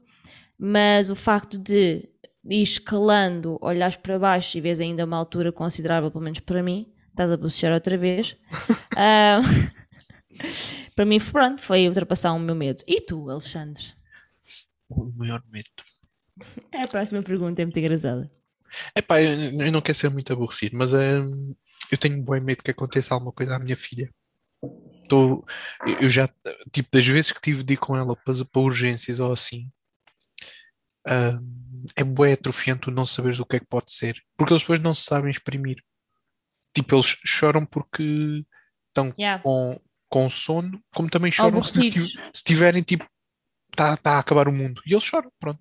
mas 0.60 1.10
o 1.10 1.15
facto 1.15 1.58
de 1.58 2.10
ir 2.43 2.62
escalando, 2.62 3.58
olhares 3.62 3.95
para 3.95 4.19
baixo 4.19 4.58
e 4.58 4.62
vês 4.62 4.82
ainda 4.82 5.06
uma 5.06 5.15
altura 5.15 5.54
considerável, 5.54 6.12
pelo 6.12 6.24
menos 6.24 6.41
para 6.41 6.62
mim, 6.62 6.91
estás 7.10 7.32
a 7.32 7.38
bocejar 7.38 7.74
outra 7.74 7.98
vez. 7.98 8.36
ah, 8.98 9.39
para 10.93 11.06
mim, 11.06 11.19
pronto, 11.19 11.62
foi 11.62 11.88
ultrapassar 11.88 12.34
o 12.34 12.39
meu 12.39 12.56
medo. 12.56 12.84
E 12.86 13.00
tu, 13.00 13.30
Alexandre? 13.30 13.84
O 14.89 15.06
maior 15.15 15.41
medo. 15.50 15.69
É 16.72 16.82
a 16.82 16.88
próxima 16.88 17.24
pergunta, 17.24 17.62
é 17.62 17.65
muito 17.65 17.80
engraçada. 17.80 18.30
Epá, 18.95 19.22
eu, 19.22 19.62
eu 19.62 19.72
não 19.72 19.82
quero 19.82 19.98
ser 19.98 20.10
muito 20.10 20.34
aborrecido, 20.34 20.78
mas 20.78 20.93
hum, 20.93 21.56
eu 21.91 21.98
tenho 21.98 22.24
bem 22.24 22.41
medo 22.41 22.63
que 22.63 22.72
aconteça 22.72 23.13
alguma 23.13 23.32
coisa 23.32 23.56
à 23.56 23.60
minha 23.60 23.78
filha. 23.78 24.10
Tô, 25.08 25.45
eu 25.88 26.02
eu 26.02 26.10
já, 26.10 26.30
tipo, 26.72 26.89
das 26.91 27.06
vezes 27.06 27.32
que 27.32 27.41
tive 27.41 27.63
de 27.63 27.74
ir 27.74 27.78
com 27.78 27.95
ela 27.95 28.15
para, 28.15 28.34
para 28.45 28.62
urgências 28.62 29.19
ou 29.19 29.32
assim, 29.32 29.69
hum, 31.08 31.86
é 31.96 32.04
bué 32.04 32.34
atrofiante 32.34 32.92
não 32.92 33.06
saberes 33.06 33.40
o 33.40 33.46
que 33.46 33.58
é 33.58 33.60
que 33.60 33.66
pode 33.68 33.92
ser, 33.92 34.22
porque 34.38 34.54
eles 34.54 34.64
depois 34.64 34.80
não 34.80 34.94
se 34.94 35.04
sabem 35.04 35.32
exprimir. 35.32 35.84
Tipo, 36.74 36.96
eles 36.96 37.18
choram 37.26 37.66
porque 37.66 38.44
estão 38.90 39.14
Yeah. 39.18 39.42
com, 39.42 39.80
com 40.10 40.30
sono, 40.30 40.82
como 40.94 41.10
também 41.10 41.32
choram 41.32 41.62
se, 41.62 41.92
se 42.34 42.44
tiverem 42.44 42.82
tipo, 42.82 43.08
está 43.72 43.96
tá 43.98 44.14
a 44.14 44.20
acabar 44.20 44.48
o 44.48 44.54
mundo. 44.54 44.82
E 44.86 44.94
eles 44.94 45.04
choram, 45.04 45.32
pronto. 45.40 45.60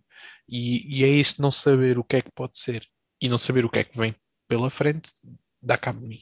E, 0.48 0.98
e 0.98 1.04
é 1.04 1.08
este 1.08 1.40
não 1.40 1.50
saber 1.50 1.98
o 1.98 2.04
que 2.04 2.16
é 2.16 2.22
que 2.22 2.30
pode 2.32 2.58
ser 2.58 2.86
e 3.20 3.28
não 3.28 3.38
saber 3.38 3.64
o 3.64 3.70
que 3.70 3.80
é 3.80 3.84
que 3.84 3.96
vem 3.96 4.14
pela 4.48 4.70
frente, 4.70 5.12
dá 5.62 5.76
cabo 5.76 6.00
de 6.00 6.06
mim. 6.06 6.20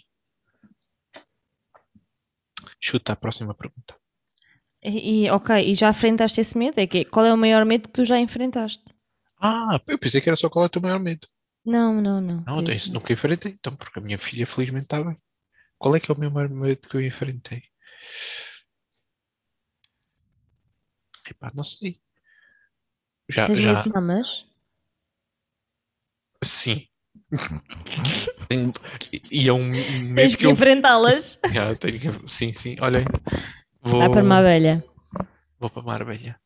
Chuta 2.81 3.12
a 3.12 3.16
próxima 3.16 3.55
pergunta. 3.55 3.96
E, 4.83 5.24
e, 5.24 5.31
ok, 5.31 5.57
e 5.57 5.74
já 5.74 5.90
enfrentaste 5.90 6.40
esse 6.40 6.57
medo? 6.57 6.79
É 6.79 6.87
que, 6.87 7.05
qual 7.05 7.26
é 7.26 7.33
o 7.33 7.37
maior 7.37 7.64
medo 7.64 7.88
que 7.88 7.94
tu 7.94 8.05
já 8.05 8.18
enfrentaste? 8.18 8.85
Ah, 9.38 9.81
eu 9.87 9.99
pensei 9.99 10.20
que 10.20 10.29
era 10.29 10.37
só 10.37 10.49
qual 10.49 10.64
é 10.64 10.66
o 10.66 10.70
teu 10.70 10.83
maior 10.83 10.99
medo. 10.99 11.29
Não, 11.64 12.01
não, 12.01 12.20
não. 12.20 12.37
Não, 12.46 12.55
querido, 12.57 12.72
isso 12.72 12.92
nunca 12.92 13.12
enfrentei, 13.12 13.53
então, 13.53 13.75
porque 13.77 13.99
a 13.99 14.03
minha 14.03 14.18
filha 14.18 14.46
felizmente 14.46 14.85
está 14.85 15.03
bem. 15.03 15.16
Qual 15.79 15.94
é 15.94 16.01
que 16.01 16.11
é 16.11 16.14
o 16.14 16.18
meu 16.18 16.31
maior 16.31 16.49
medo 16.49 16.88
que 16.88 16.96
eu 16.96 17.03
enfrentei? 17.03 17.62
Epá, 21.29 21.51
não 21.55 21.64
sei. 21.64 22.01
Já, 23.29 23.46
Tens 23.46 23.59
já, 23.59 23.72
medo 23.75 23.83
de 23.85 23.90
mamas? 23.92 24.46
sim. 26.44 26.87
E 29.33 29.49
é 29.49 29.53
um 29.53 29.64
medo 29.68 30.14
Tens 30.14 30.33
que 30.33 30.38
que 30.38 30.46
eu. 30.46 30.51
enfrentá-las. 30.53 31.38
Já, 31.53 31.75
tenho 31.75 31.99
que- 31.99 32.33
Sim, 32.33 32.53
sim, 32.53 32.77
olhem. 32.81 33.05
Vai 33.83 33.92
Vou, 33.92 34.11
para 34.12 34.22
uma 34.22 34.38
abelha. 34.38 34.85
vou 35.59 35.68
para 35.70 35.83
Marbella. 35.83 36.38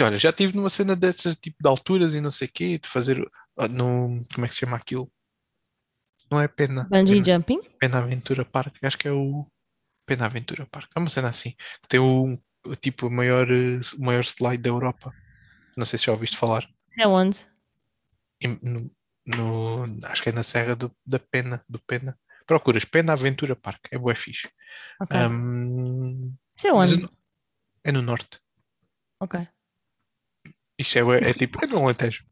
Olha, 0.00 0.18
já 0.18 0.30
estive 0.30 0.54
numa 0.56 0.70
cena 0.70 0.96
dessas, 0.96 1.36
tipo 1.36 1.56
de 1.60 1.68
alturas 1.68 2.14
e 2.14 2.20
não 2.20 2.30
sei 2.30 2.48
o 2.48 2.50
quê, 2.52 2.78
de 2.78 2.88
fazer 2.88 3.22
ah, 3.56 3.68
no. 3.68 4.22
Como 4.34 4.44
é 4.44 4.48
que 4.48 4.54
se 4.54 4.60
chama 4.60 4.76
aquilo? 4.76 5.10
Não 6.30 6.40
é 6.40 6.48
pena. 6.48 6.84
Bungee 6.90 7.22
Pena, 7.22 7.24
jumping? 7.24 7.60
Pena 7.78 7.98
Aventura 7.98 8.44
Park, 8.44 8.76
acho 8.82 8.98
que 8.98 9.08
é 9.08 9.12
o. 9.12 9.46
Pena 10.06 10.26
Aventura 10.26 10.66
Park. 10.66 10.90
É 10.96 10.98
uma 10.98 11.10
cena 11.10 11.28
assim. 11.28 11.50
Que 11.82 11.88
tem 11.88 12.00
o, 12.00 12.32
o 12.66 12.74
tipo 12.76 13.06
o 13.06 13.10
maior, 13.10 13.48
eh, 13.50 13.80
o 13.98 14.02
maior 14.04 14.24
slide 14.24 14.62
da 14.62 14.70
Europa. 14.70 15.12
Não 15.76 15.84
sei 15.84 15.98
se 15.98 16.06
já 16.06 16.12
ouviste 16.12 16.36
falar. 16.36 16.68
Isso 16.88 17.00
é 17.00 17.06
onde? 17.06 17.46
No, 18.62 18.90
no- 19.26 20.06
acho 20.06 20.22
que 20.22 20.30
é 20.30 20.32
na 20.32 20.42
Serra 20.42 20.74
do- 20.74 20.94
da 21.06 21.18
Pena, 21.18 21.64
do 21.68 21.78
Pena. 21.80 22.18
Procuras 22.46 22.84
Pena 22.84 23.12
Aventura 23.12 23.54
Park, 23.54 23.86
é 23.92 23.98
bué 23.98 24.14
fixe. 24.14 24.48
Ok. 25.00 25.16
Isso 26.58 26.66
é 26.66 26.72
onde? 26.72 26.96
não- 27.02 27.08
é 27.84 27.92
no 27.92 28.02
norte. 28.02 28.40
Ok. 29.22 29.46
Isto 30.78 30.98
é, 30.98 31.30
é 31.30 31.32
tipo, 31.34 31.62
é 31.64 31.66
no 31.68 31.78
Alentejo. 31.84 32.24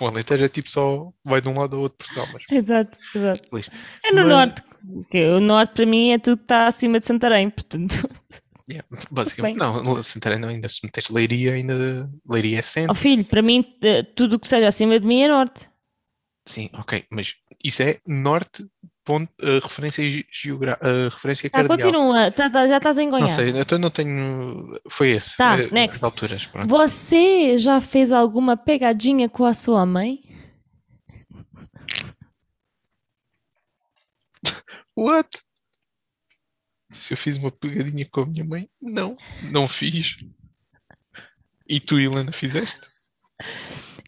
O 0.00 0.06
Alentejo 0.06 0.44
é 0.44 0.48
tipo 0.48 0.70
só, 0.70 1.12
vai 1.26 1.40
de 1.40 1.48
um 1.48 1.58
lado 1.58 1.74
ao 1.76 1.82
outro 1.82 1.98
de 1.98 2.14
Portugal, 2.14 2.28
mas 2.32 2.44
Exato, 2.50 2.98
exato. 3.14 3.48
feliz. 3.50 3.68
É 4.04 4.10
no 4.12 4.22
Mas- 4.22 4.28
norte. 4.28 4.62
O 5.36 5.40
norte 5.40 5.74
para 5.74 5.86
mim 5.86 6.10
é 6.10 6.18
tudo 6.18 6.38
que 6.38 6.44
está 6.44 6.66
acima 6.66 6.98
de 6.98 7.04
Santarém, 7.06 7.50
portanto. 7.50 7.94
Yeah, 8.70 8.86
basicamente, 9.10 9.58
não, 9.58 10.00
Santarém 10.04 10.38
não, 10.38 10.48
ainda 10.48 10.68
se 10.68 10.78
meteres 10.84 11.10
Leiria, 11.10 11.54
ainda 11.54 12.08
Leiria 12.24 12.60
é 12.60 12.62
centro. 12.62 12.92
Oh 12.92 12.94
filho, 12.94 13.24
para 13.24 13.42
mim, 13.42 13.76
eh, 13.82 14.04
tudo 14.04 14.36
o 14.36 14.38
que 14.38 14.46
seja 14.46 14.68
acima 14.68 15.00
de 15.00 15.06
mim 15.06 15.20
é 15.20 15.26
norte. 15.28 15.68
Sim, 16.46 16.70
ok, 16.74 17.04
mas 17.10 17.34
isso 17.62 17.82
é 17.82 18.00
norte, 18.06 18.64
ponto, 19.04 19.30
uh, 19.42 19.58
referência 19.62 20.24
geográfica, 20.30 20.86
uh, 20.88 21.08
referência 21.10 21.46
Ah, 21.48 21.50
cardeal. 21.50 21.78
continua, 21.78 22.30
tá- 22.30 22.50
tá- 22.50 22.66
já 22.66 22.76
estás 22.76 22.96
a 22.98 23.04
Não 23.04 23.28
sei, 23.28 23.50
então 23.50 23.78
não 23.78 23.90
tenho. 23.90 24.78
Foi 24.88 25.10
esse. 25.10 25.36
Tá, 25.36 25.58
eh, 25.60 25.68
next. 25.70 25.96
As 25.96 26.04
alturas, 26.04 26.46
pronto. 26.46 26.68
Você 26.68 27.58
já 27.58 27.80
fez 27.80 28.12
alguma 28.12 28.56
pegadinha 28.56 29.28
com 29.28 29.44
a 29.44 29.54
sua 29.54 29.84
mãe? 29.84 30.20
What? 34.96 35.40
Se 36.90 37.14
eu 37.14 37.16
fiz 37.16 37.38
uma 37.38 37.50
pegadinha 37.50 38.06
com 38.10 38.20
a 38.22 38.26
minha 38.26 38.44
mãe? 38.44 38.68
Não, 38.80 39.16
não 39.50 39.66
fiz. 39.66 40.16
E 41.66 41.80
tu, 41.80 41.98
Helena, 41.98 42.32
fizeste? 42.32 42.80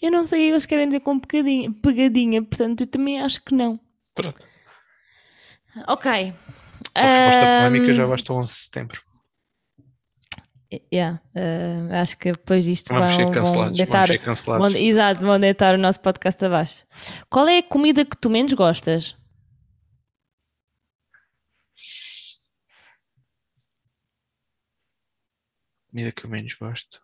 Eu 0.02 0.10
não 0.10 0.26
sei 0.26 0.40
o 0.40 0.42
que 0.44 0.50
eles 0.50 0.66
querem 0.66 0.86
dizer 0.86 1.00
com 1.00 1.18
pegadinha, 1.18 1.72
pegadinha, 1.72 2.42
portanto 2.42 2.82
eu 2.82 2.86
também 2.86 3.20
acho 3.22 3.42
que 3.42 3.54
não. 3.54 3.80
Pronto. 4.14 4.53
Ok. 5.88 6.06
A 6.94 7.00
resposta 7.02 7.46
polémica 7.58 7.90
Ahm, 7.92 7.94
já 7.94 8.06
basta 8.06 8.32
11 8.32 8.52
de 8.52 8.58
setembro. 8.58 9.02
yeah, 10.92 11.20
ah, 11.34 12.00
acho 12.02 12.16
que 12.18 12.32
depois 12.32 12.64
disto 12.64 12.88
vão, 12.88 13.00
vão 13.00 13.72
deitar, 13.72 13.92
Vamos 13.92 14.06
ser 14.08 14.18
cancelados. 14.18 14.72
vão, 14.72 14.80
exato, 14.80 15.24
vão 15.24 15.40
deitar 15.40 15.74
o 15.74 15.78
nosso 15.78 16.00
podcast 16.00 16.44
abaixo. 16.44 16.84
Qual 17.28 17.48
é 17.48 17.58
a 17.58 17.62
comida 17.62 18.04
que 18.04 18.16
tu 18.16 18.30
menos 18.30 18.52
gostas? 18.52 19.16
Comida 25.90 26.12
que 26.12 26.24
eu 26.26 26.30
menos 26.30 26.54
gosto. 26.54 27.00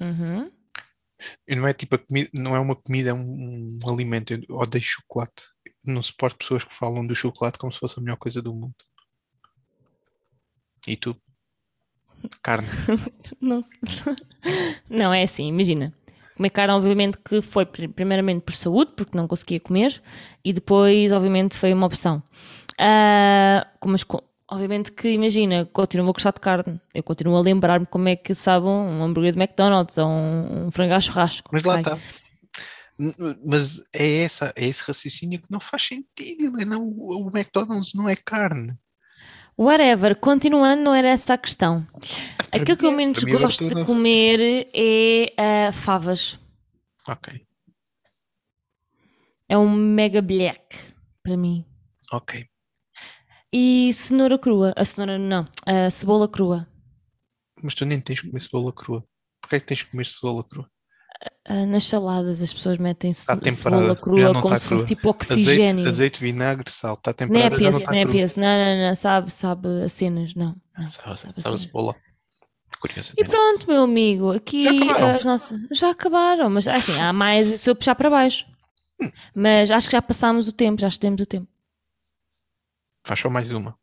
Uhum. 0.00 0.50
E 1.46 1.54
não 1.54 1.68
é 1.68 1.72
tipo 1.72 1.94
a 1.94 1.98
comida, 1.98 2.30
não 2.34 2.56
é 2.56 2.58
uma 2.60 2.74
comida, 2.74 3.10
é 3.10 3.14
um, 3.14 3.78
um 3.84 3.88
alimento. 3.88 4.32
Eu 4.32 4.56
odeio 4.56 4.82
chocolate. 4.84 5.44
Não 5.84 6.02
suporto 6.02 6.36
pessoas 6.38 6.64
que 6.64 6.74
falam 6.74 7.06
do 7.06 7.14
chocolate 7.14 7.58
como 7.58 7.72
se 7.72 7.78
fosse 7.78 7.98
a 7.98 8.02
melhor 8.02 8.16
coisa 8.16 8.40
do 8.40 8.52
mundo. 8.54 8.74
E 10.86 10.96
tu? 10.96 11.16
Carne. 12.42 12.68
Não, 13.40 13.62
sei. 13.62 13.78
não, 14.88 15.12
é 15.12 15.22
assim, 15.24 15.46
imagina. 15.48 15.92
Comer 16.36 16.50
carne, 16.50 16.72
obviamente, 16.74 17.18
que 17.18 17.42
foi 17.42 17.66
pri- 17.66 17.88
primeiramente 17.88 18.42
por 18.42 18.54
saúde, 18.54 18.92
porque 18.96 19.16
não 19.16 19.26
conseguia 19.28 19.60
comer, 19.60 20.00
e 20.44 20.52
depois, 20.52 21.12
obviamente, 21.12 21.58
foi 21.58 21.72
uma 21.72 21.86
opção. 21.86 22.22
Ah, 22.78 23.66
mas, 23.84 24.04
obviamente, 24.48 24.92
que 24.92 25.08
imagina, 25.10 25.68
continuo 25.72 26.08
a 26.08 26.12
gostar 26.12 26.32
de 26.32 26.40
carne. 26.40 26.80
Eu 26.94 27.02
continuo 27.02 27.36
a 27.36 27.40
lembrar-me 27.40 27.86
como 27.86 28.08
é 28.08 28.16
que 28.16 28.34
sabe 28.34 28.66
um 28.66 29.02
hambúrguer 29.04 29.32
de 29.34 29.38
McDonald's 29.40 29.98
ou 29.98 30.06
um, 30.08 30.66
um 30.66 30.70
frango 30.70 30.94
a 30.94 31.00
churrasco. 31.00 31.50
Mas 31.52 31.64
lá 31.64 31.80
está. 31.80 31.98
Mas 33.44 33.80
é, 33.92 34.22
essa, 34.22 34.52
é 34.54 34.66
esse 34.66 34.82
raciocínio 34.82 35.40
que 35.40 35.50
não 35.50 35.60
faz 35.60 35.82
sentido, 35.82 36.44
Helena. 36.44 36.78
O, 36.78 37.26
o 37.26 37.28
McDonald's 37.28 37.94
não 37.94 38.08
é 38.08 38.16
carne. 38.16 38.76
Whatever, 39.58 40.16
continuando, 40.16 40.82
não 40.82 40.94
era 40.94 41.08
essa 41.08 41.34
a 41.34 41.38
questão. 41.38 41.86
Para 42.50 42.62
Aquilo 42.62 42.76
que 42.76 42.86
eu 42.86 42.90
mim 42.90 42.96
menos 42.96 43.22
mim 43.22 43.32
é 43.32 43.38
gosto 43.38 43.66
de 43.66 43.84
comer 43.84 44.68
é 44.72 45.34
ah, 45.36 45.72
favas. 45.72 46.38
Ok, 47.06 47.44
É 49.48 49.58
um 49.58 49.70
mega 49.70 50.22
black 50.22 50.78
para 51.22 51.36
mim. 51.36 51.64
ok. 52.12 52.46
E 53.52 53.92
cenoura 53.92 54.38
crua. 54.38 54.72
A 54.76 54.84
cenoura 54.84 55.18
não. 55.18 55.46
A 55.66 55.90
cebola 55.90 56.26
crua. 56.26 56.66
Mas 57.62 57.74
tu 57.74 57.84
nem 57.84 58.00
tens 58.00 58.20
que 58.20 58.28
comer 58.28 58.40
cebola 58.40 58.72
crua. 58.72 59.04
Porquê 59.42 59.56
é 59.56 59.60
que 59.60 59.66
tens 59.66 59.82
que 59.82 59.90
comer 59.90 60.06
cebola 60.06 60.42
crua? 60.42 60.70
Ah, 61.44 61.66
nas 61.66 61.84
saladas 61.84 62.40
as 62.40 62.52
pessoas 62.54 62.78
metem 62.78 63.12
ce- 63.12 63.26
temperada, 63.26 63.50
cebola 63.50 63.96
crua 63.96 64.40
como 64.40 64.56
se 64.56 64.66
fosse 64.66 64.84
crua. 64.84 64.86
tipo 64.96 65.08
oxigênio. 65.10 65.86
Azeite, 65.86 65.88
azeite, 65.88 66.20
vinagre, 66.20 66.70
sal. 66.70 66.94
Está 66.94 67.10
Não 67.10 67.14
é 67.14 67.50
temperada, 67.50 67.56
já 67.58 67.70
não 67.70 67.78
não 67.80 67.94
é. 67.94 68.04
Não, 68.36 68.42
não, 68.76 68.88
não. 68.88 68.94
Sabe, 68.94 69.32
sabe 69.32 69.68
a 69.84 69.88
cenas. 69.88 70.34
Não. 70.34 70.54
não. 70.78 70.88
Sabe, 70.88 71.20
sabe 71.20 71.40
sabe 71.40 71.54
a 71.54 71.58
cebola. 71.58 71.96
E 73.16 73.24
pronto, 73.24 73.66
meu 73.68 73.82
amigo. 73.82 74.32
Aqui 74.32 74.64
Já 74.64 74.70
acabaram? 74.92 75.16
as 75.18 75.24
nossas- 75.24 75.60
já 75.78 75.90
acabaram. 75.90 76.50
Mas 76.50 76.66
assim, 76.68 77.00
há 77.00 77.12
mais 77.12 77.60
se 77.60 77.70
eu 77.70 77.76
puxar 77.76 77.94
para 77.94 78.10
baixo. 78.10 78.44
Hum. 79.00 79.10
Mas 79.34 79.70
acho 79.70 79.88
que 79.88 79.92
já 79.96 80.02
passámos 80.02 80.48
o 80.48 80.52
tempo, 80.52 80.80
já 80.80 80.88
estamos 80.88 81.20
o 81.22 81.26
tempo. 81.26 81.46
Faz 83.06 83.18
só 83.20 83.28
mais 83.30 83.52
uma. 83.52 83.76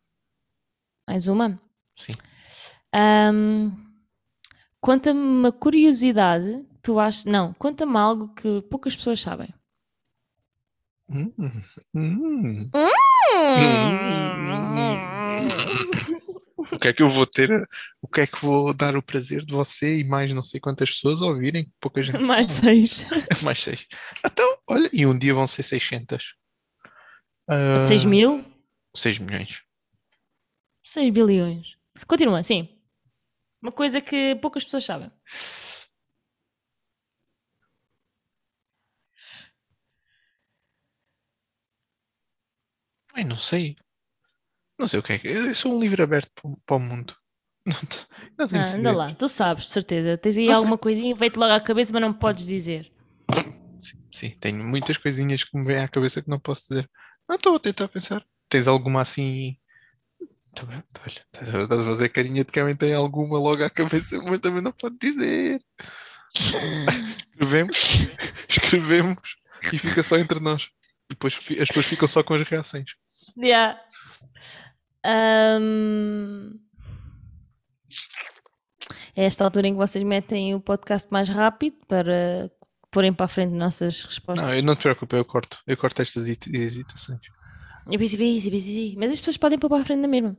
Mais 1.07 1.27
uma. 1.27 1.59
Sim. 1.97 2.13
Ahm, 2.93 3.71
Conta-me 4.81 5.19
uma 5.19 5.51
curiosidade 5.51 6.65
tu 6.81 6.99
achas. 6.99 7.25
Não, 7.25 7.53
conta-me 7.53 7.97
algo 7.97 8.33
que 8.33 8.61
poucas 8.63 8.95
pessoas 8.95 9.19
sabem. 9.19 9.53
Hum, 11.09 11.33
hum. 11.95 12.69
O 16.71 16.77
que 16.77 16.89
é 16.89 16.93
que 16.93 17.01
eu 17.01 17.09
vou 17.09 17.25
ter? 17.25 17.67
O 18.01 18.07
que 18.07 18.21
é 18.21 18.27
que 18.27 18.39
vou 18.43 18.73
dar 18.73 18.95
o 18.95 19.01
prazer 19.01 19.43
de 19.45 19.53
você 19.53 19.99
e 19.99 20.03
mais 20.03 20.31
não 20.33 20.43
sei 20.43 20.59
quantas 20.59 20.91
pessoas 20.91 21.21
ouvirem? 21.21 21.71
Pouca 21.79 22.03
gente 22.03 22.23
Mais 22.23 22.51
sabe. 22.51 22.85
seis. 22.87 23.05
Mais 23.43 23.63
seis. 23.63 23.87
Então, 24.25 24.57
olha, 24.69 24.89
e 24.93 25.05
um 25.05 25.17
dia 25.17 25.33
vão 25.33 25.47
ser 25.47 25.63
600. 25.63 26.35
Ah, 27.47 27.77
6 27.77 28.05
mil? 28.05 28.45
6 28.95 29.17
milhões. 29.19 29.63
6 30.85 31.11
bilhões. 31.11 31.75
Continua, 32.05 32.43
sim. 32.43 32.69
Uma 33.61 33.71
coisa 33.71 33.99
que 33.99 34.35
poucas 34.35 34.63
pessoas 34.63 34.85
sabem. 34.85 35.11
Ai, 43.19 43.25
não 43.25 43.37
sei. 43.37 43.75
Não 44.79 44.87
sei 44.87 44.99
o 44.99 45.03
que 45.03 45.11
é 45.11 45.19
que. 45.19 45.27
Eu 45.27 45.53
sou 45.53 45.75
um 45.75 45.79
livro 45.81 46.01
aberto 46.01 46.31
para 46.65 46.77
o- 46.77 46.79
mundo. 46.79 47.13
Não, 47.65 47.75
não 48.39 48.47
tenho 48.47 48.63
Ah, 48.63 48.75
anda 48.75 48.91
lá, 48.93 49.13
tu 49.13 49.27
sabes, 49.27 49.65
de 49.65 49.69
certeza. 49.71 50.17
Tens 50.17 50.37
aí 50.37 50.45
Não 50.45 50.53
sei. 50.53 50.55
alguma 50.55 50.77
coisinha, 50.77 51.13
veio-te 51.13 51.37
logo 51.37 51.51
à 51.51 51.59
cabeça, 51.59 51.91
mas 51.91 52.01
não 52.01 52.09
me 52.09 52.15
podes 52.17 52.47
dizer. 52.47 52.91
Sim, 53.79 54.01
sim, 54.11 54.29
tenho 54.39 54.63
muitas 54.63 54.97
coisinhas 54.97 55.43
que 55.43 55.55
me 55.57 55.65
vêm 55.65 55.79
à 55.79 55.87
cabeça 55.89 56.21
que 56.21 56.29
não 56.29 56.39
posso 56.39 56.67
dizer. 56.69 56.89
Não 57.27 57.35
estou 57.35 57.55
a 57.57 57.59
tentar 57.59 57.87
pensar. 57.89 58.25
Tens 58.47 58.67
alguma 58.67 59.01
assim. 59.01 59.57
Olha, 60.63 60.83
estás 61.33 61.79
a 61.81 61.85
fazer 61.85 62.09
carinha 62.09 62.43
de 62.45 62.51
quem 62.51 62.75
tem 62.75 62.93
alguma 62.93 63.37
logo 63.37 63.63
à 63.63 63.69
cabeça, 63.69 64.17
mas 64.23 64.39
também 64.39 64.61
não 64.63 64.71
pode 64.71 64.97
dizer. 64.97 65.61
Escrevemos, 67.35 67.77
escrevemos 68.47 69.35
e 69.73 69.77
fica 69.77 70.01
só 70.01 70.17
entre 70.17 70.39
nós. 70.39 70.69
E 71.09 71.13
depois 71.13 71.35
as 71.35 71.67
pessoas 71.67 71.85
ficam 71.85 72.07
só 72.07 72.23
com 72.23 72.33
as 72.33 72.41
reações. 72.43 72.91
Yeah. 73.41 73.79
Ahm, 75.05 76.59
É 79.15 79.25
esta 79.25 79.43
altura 79.43 79.67
em 79.67 79.73
que 79.73 79.77
vocês 79.77 80.03
metem 80.03 80.55
o 80.55 80.61
podcast 80.61 81.11
mais 81.11 81.27
rápido 81.27 81.75
para 81.87 82.49
porem 82.91 83.13
para 83.13 83.25
a 83.25 83.29
frente 83.29 83.51
nossas 83.53 84.03
respostas. 84.03 84.47
Não, 84.47 84.55
eu 84.55 84.63
não 84.63 84.75
te 84.75 84.83
preocupes, 84.83 85.17
eu 85.17 85.25
corto. 85.25 85.57
Eu 85.67 85.75
corto 85.77 86.01
estas 86.01 86.23
hesita- 86.23 86.49
hesitações. 86.55 87.19
Eu 87.91 87.97
pensei, 87.99 88.35
easy. 88.37 88.95
Mas 88.97 89.11
as 89.11 89.19
pessoas 89.19 89.37
podem 89.37 89.57
pôr 89.59 89.67
para 89.69 89.81
a 89.81 89.85
frente 89.85 90.01
da 90.01 90.07
mesma. 90.07 90.37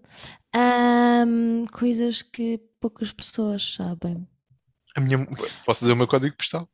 Ahm, 0.54 1.66
coisas 1.72 2.22
que 2.22 2.58
poucas 2.80 3.12
pessoas 3.12 3.74
sabem. 3.74 4.26
A 4.96 5.00
minha, 5.00 5.26
posso 5.66 5.80
dizer 5.80 5.92
o 5.92 5.96
meu 5.96 6.06
código 6.08 6.36
postal? 6.36 6.68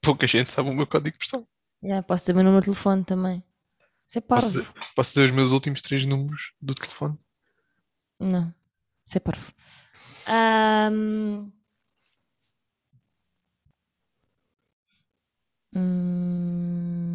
Pouca 0.00 0.26
gente 0.26 0.52
sabe 0.52 0.70
o 0.70 0.74
meu 0.74 0.86
código 0.86 1.18
postal. 1.18 1.46
Já, 1.82 2.02
posso 2.02 2.24
saber 2.26 2.40
o 2.40 2.44
número 2.44 2.60
de 2.60 2.66
telefone 2.66 3.04
também. 3.04 3.42
Isso 4.08 4.18
é 4.18 4.20
Posso 4.32 4.52
parvo. 4.52 4.52
dizer, 4.52 4.66
posso 4.94 5.10
dizer 5.10 5.24
os 5.26 5.30
meus 5.32 5.50
últimos 5.52 5.82
três 5.82 6.06
números 6.06 6.52
do 6.60 6.74
telefone? 6.74 7.18
Não, 8.18 8.54
isso 9.06 9.16
é 9.18 9.20
parvo. 9.20 9.52
Ahm, 10.26 11.50
hum, 15.74 17.06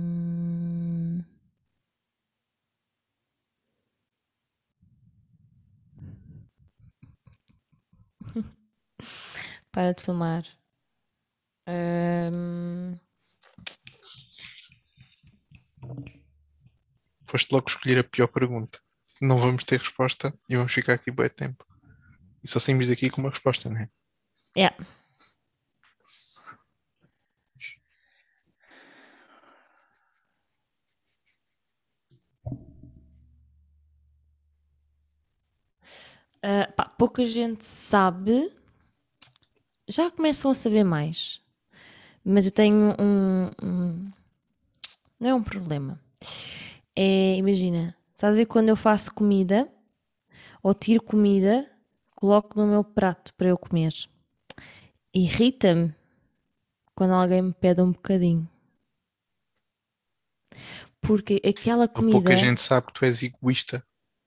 Para 9.71 9.93
de 9.93 10.03
filmar. 10.03 10.45
Ahm, 11.67 12.99
Foste 17.31 17.49
logo 17.53 17.69
escolher 17.69 17.97
a 17.99 18.03
pior 18.03 18.27
pergunta. 18.27 18.79
Não 19.21 19.39
vamos 19.39 19.63
ter 19.63 19.79
resposta 19.79 20.37
e 20.49 20.57
vamos 20.57 20.73
ficar 20.73 20.93
aqui 20.95 21.09
bem 21.09 21.29
tempo. 21.29 21.65
E 22.43 22.47
só 22.47 22.59
saímos 22.59 22.87
daqui 22.87 23.09
com 23.09 23.21
uma 23.21 23.29
resposta, 23.29 23.69
não 23.69 23.77
é? 23.77 23.89
yeah. 24.57 24.75
Ah, 36.43 36.67
pá, 36.75 36.85
pouca 36.85 37.25
gente 37.25 37.63
sabe. 37.63 38.51
Já 39.87 40.09
começam 40.11 40.51
a 40.51 40.53
saber 40.55 40.83
mais. 40.83 41.39
Mas 42.25 42.45
eu 42.45 42.51
tenho 42.51 42.95
um. 42.99 43.51
um- 43.61 44.11
não 45.19 45.29
é 45.29 45.33
um 45.35 45.43
problema. 45.43 45.99
É, 46.95 47.35
imagina, 47.37 47.95
estás 48.13 48.33
a 48.33 48.35
ver 48.35 48.45
quando 48.45 48.69
eu 48.69 48.75
faço 48.75 49.13
comida 49.13 49.67
ou 50.61 50.73
tiro 50.73 51.01
comida, 51.01 51.69
coloco 52.15 52.59
no 52.59 52.67
meu 52.67 52.83
prato 52.83 53.33
para 53.35 53.47
eu 53.49 53.57
comer. 53.57 53.93
Irrita-me 55.13 55.93
quando 56.95 57.13
alguém 57.13 57.41
me 57.41 57.53
pede 57.53 57.81
um 57.81 57.91
bocadinho. 57.91 58.47
Porque 61.01 61.41
aquela 61.45 61.87
comida. 61.87 62.17
Pouca 62.17 62.35
gente 62.35 62.61
sabe 62.61 62.87
que 62.87 62.93
tu 62.93 63.05
és 63.05 63.23
egoísta. 63.23 63.83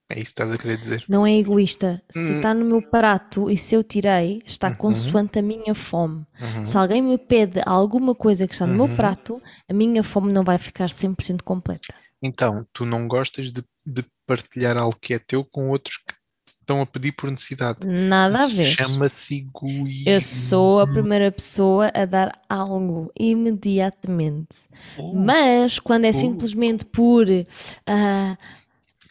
É 0.09 0.15
isso 0.15 0.25
que 0.25 0.29
estás 0.41 0.51
a 0.51 0.57
querer 0.57 0.77
dizer. 0.77 1.03
Não 1.09 1.25
é 1.25 1.33
egoísta. 1.35 2.03
Se 2.11 2.19
Hum. 2.33 2.35
está 2.35 2.53
no 2.53 2.63
meu 2.65 2.81
prato 2.91 3.49
e 3.49 3.57
se 3.57 3.73
eu 3.75 3.83
tirei, 3.83 4.43
está 4.45 4.67
Uhum. 4.69 4.75
consoante 4.75 5.39
a 5.39 5.41
minha 5.41 5.73
fome. 5.73 6.25
Uhum. 6.39 6.65
Se 6.65 6.77
alguém 6.77 7.01
me 7.01 7.17
pede 7.17 7.59
alguma 7.65 8.13
coisa 8.13 8.47
que 8.47 8.53
está 8.53 8.67
no 8.67 8.73
Uhum. 8.79 8.87
meu 8.87 8.95
prato, 8.95 9.41
a 9.67 9.73
minha 9.73 10.03
fome 10.03 10.31
não 10.31 10.43
vai 10.43 10.59
ficar 10.59 10.89
100% 10.89 11.43
completa. 11.43 11.93
Então, 12.25 12.65
tu 12.73 12.85
não 12.85 13.07
gostas 13.07 13.51
de, 13.51 13.63
de 13.85 14.03
partilhar 14.25 14.75
algo 14.77 14.97
que 14.99 15.13
é 15.13 15.19
teu 15.19 15.43
com 15.43 15.69
outros 15.69 15.97
que 15.97 16.13
te 16.13 16.53
estão 16.61 16.81
a 16.81 16.85
pedir 16.85 17.11
por 17.11 17.29
necessidade. 17.29 17.85
Nada 17.85 18.43
a 18.43 18.47
ver. 18.47 18.71
Chama-se 18.71 19.35
egoísmo. 19.37 20.09
Eu 20.09 20.19
sou 20.21 20.79
a 20.79 20.87
primeira 20.87 21.31
pessoa 21.31 21.91
a 21.93 22.05
dar 22.05 22.41
algo 22.49 23.11
imediatamente. 23.17 24.67
Oh, 24.97 25.13
Mas 25.13 25.79
quando 25.79 26.05
é 26.05 26.09
Oh. 26.09 26.13
simplesmente 26.13 26.85
por 26.85 27.27
ah, 27.85 28.37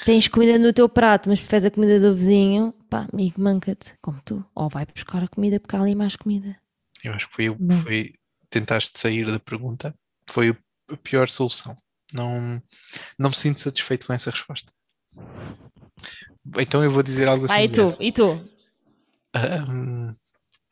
tens 0.05 0.29
comida 0.29 0.59
no 0.59 0.73
teu 0.73 0.89
prato, 0.89 1.29
mas 1.29 1.39
preferes 1.39 1.65
a 1.65 1.71
comida 1.71 1.99
do 2.01 2.15
vizinho, 2.17 2.73
pá, 2.91 3.07
amigo, 3.13 3.41
manca-te, 3.41 3.95
como 4.03 4.21
tu. 4.25 4.45
Ou 4.55 4.69
vai 4.69 4.87
buscar 4.87 5.23
a 5.23 5.29
comida 5.29 5.61
porque 5.61 5.77
há 5.77 5.81
ali 5.81 5.95
mais 5.95 6.17
comida. 6.17 6.57
Eu 7.03 7.13
acho 7.13 7.29
que 7.29 7.35
foi, 7.35 7.49
o- 7.51 7.57
Não. 7.61 7.81
foi 7.83 8.15
tentaste 8.51 8.99
sair 8.99 9.27
da 9.27 9.39
pergunta. 9.39 9.95
Foi 10.29 10.57
a 10.91 10.97
pior 10.97 11.29
solução. 11.29 11.77
Não, 12.15 12.63
não 13.19 13.29
me 13.31 13.35
sinto 13.35 13.59
satisfeito 13.61 14.07
com 14.07 14.13
essa 14.13 14.31
resposta. 14.31 14.73
Então 16.59 16.85
eu 16.85 16.91
vou 16.91 17.03
dizer 17.03 17.27
algo 17.27 17.47
assim. 17.47 17.55
Ah, 17.55 17.65
e 17.65 17.69
tu? 17.69 17.97
E 18.01 18.13
tu? 18.13 18.49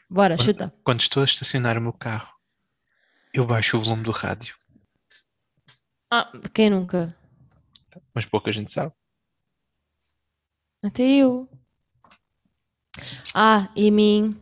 Bora, 0.09 0.37
Quando- 0.37 0.45
chuta. 0.45 0.75
quando 0.85 1.01
estou 1.01 1.23
a 1.23 1.27
estacionar 1.27 1.77
o 1.77 1.81
meu 1.81 1.93
carro, 1.93 2.33
eu 3.35 3.45
baixo 3.47 3.77
o 3.77 3.81
volume 3.81 4.05
do 4.05 4.13
rádio, 4.13 4.55
Ah, 6.11 6.31
quem 6.55 6.71
nunca? 6.71 7.17
mas 8.15 8.25
pouca 8.27 8.53
gente 8.53 8.71
sabe. 8.71 8.93
Até 10.85 11.03
eu. 11.03 11.49
Ah, 13.35 13.69
e 13.75 13.91
mim. 13.91 14.39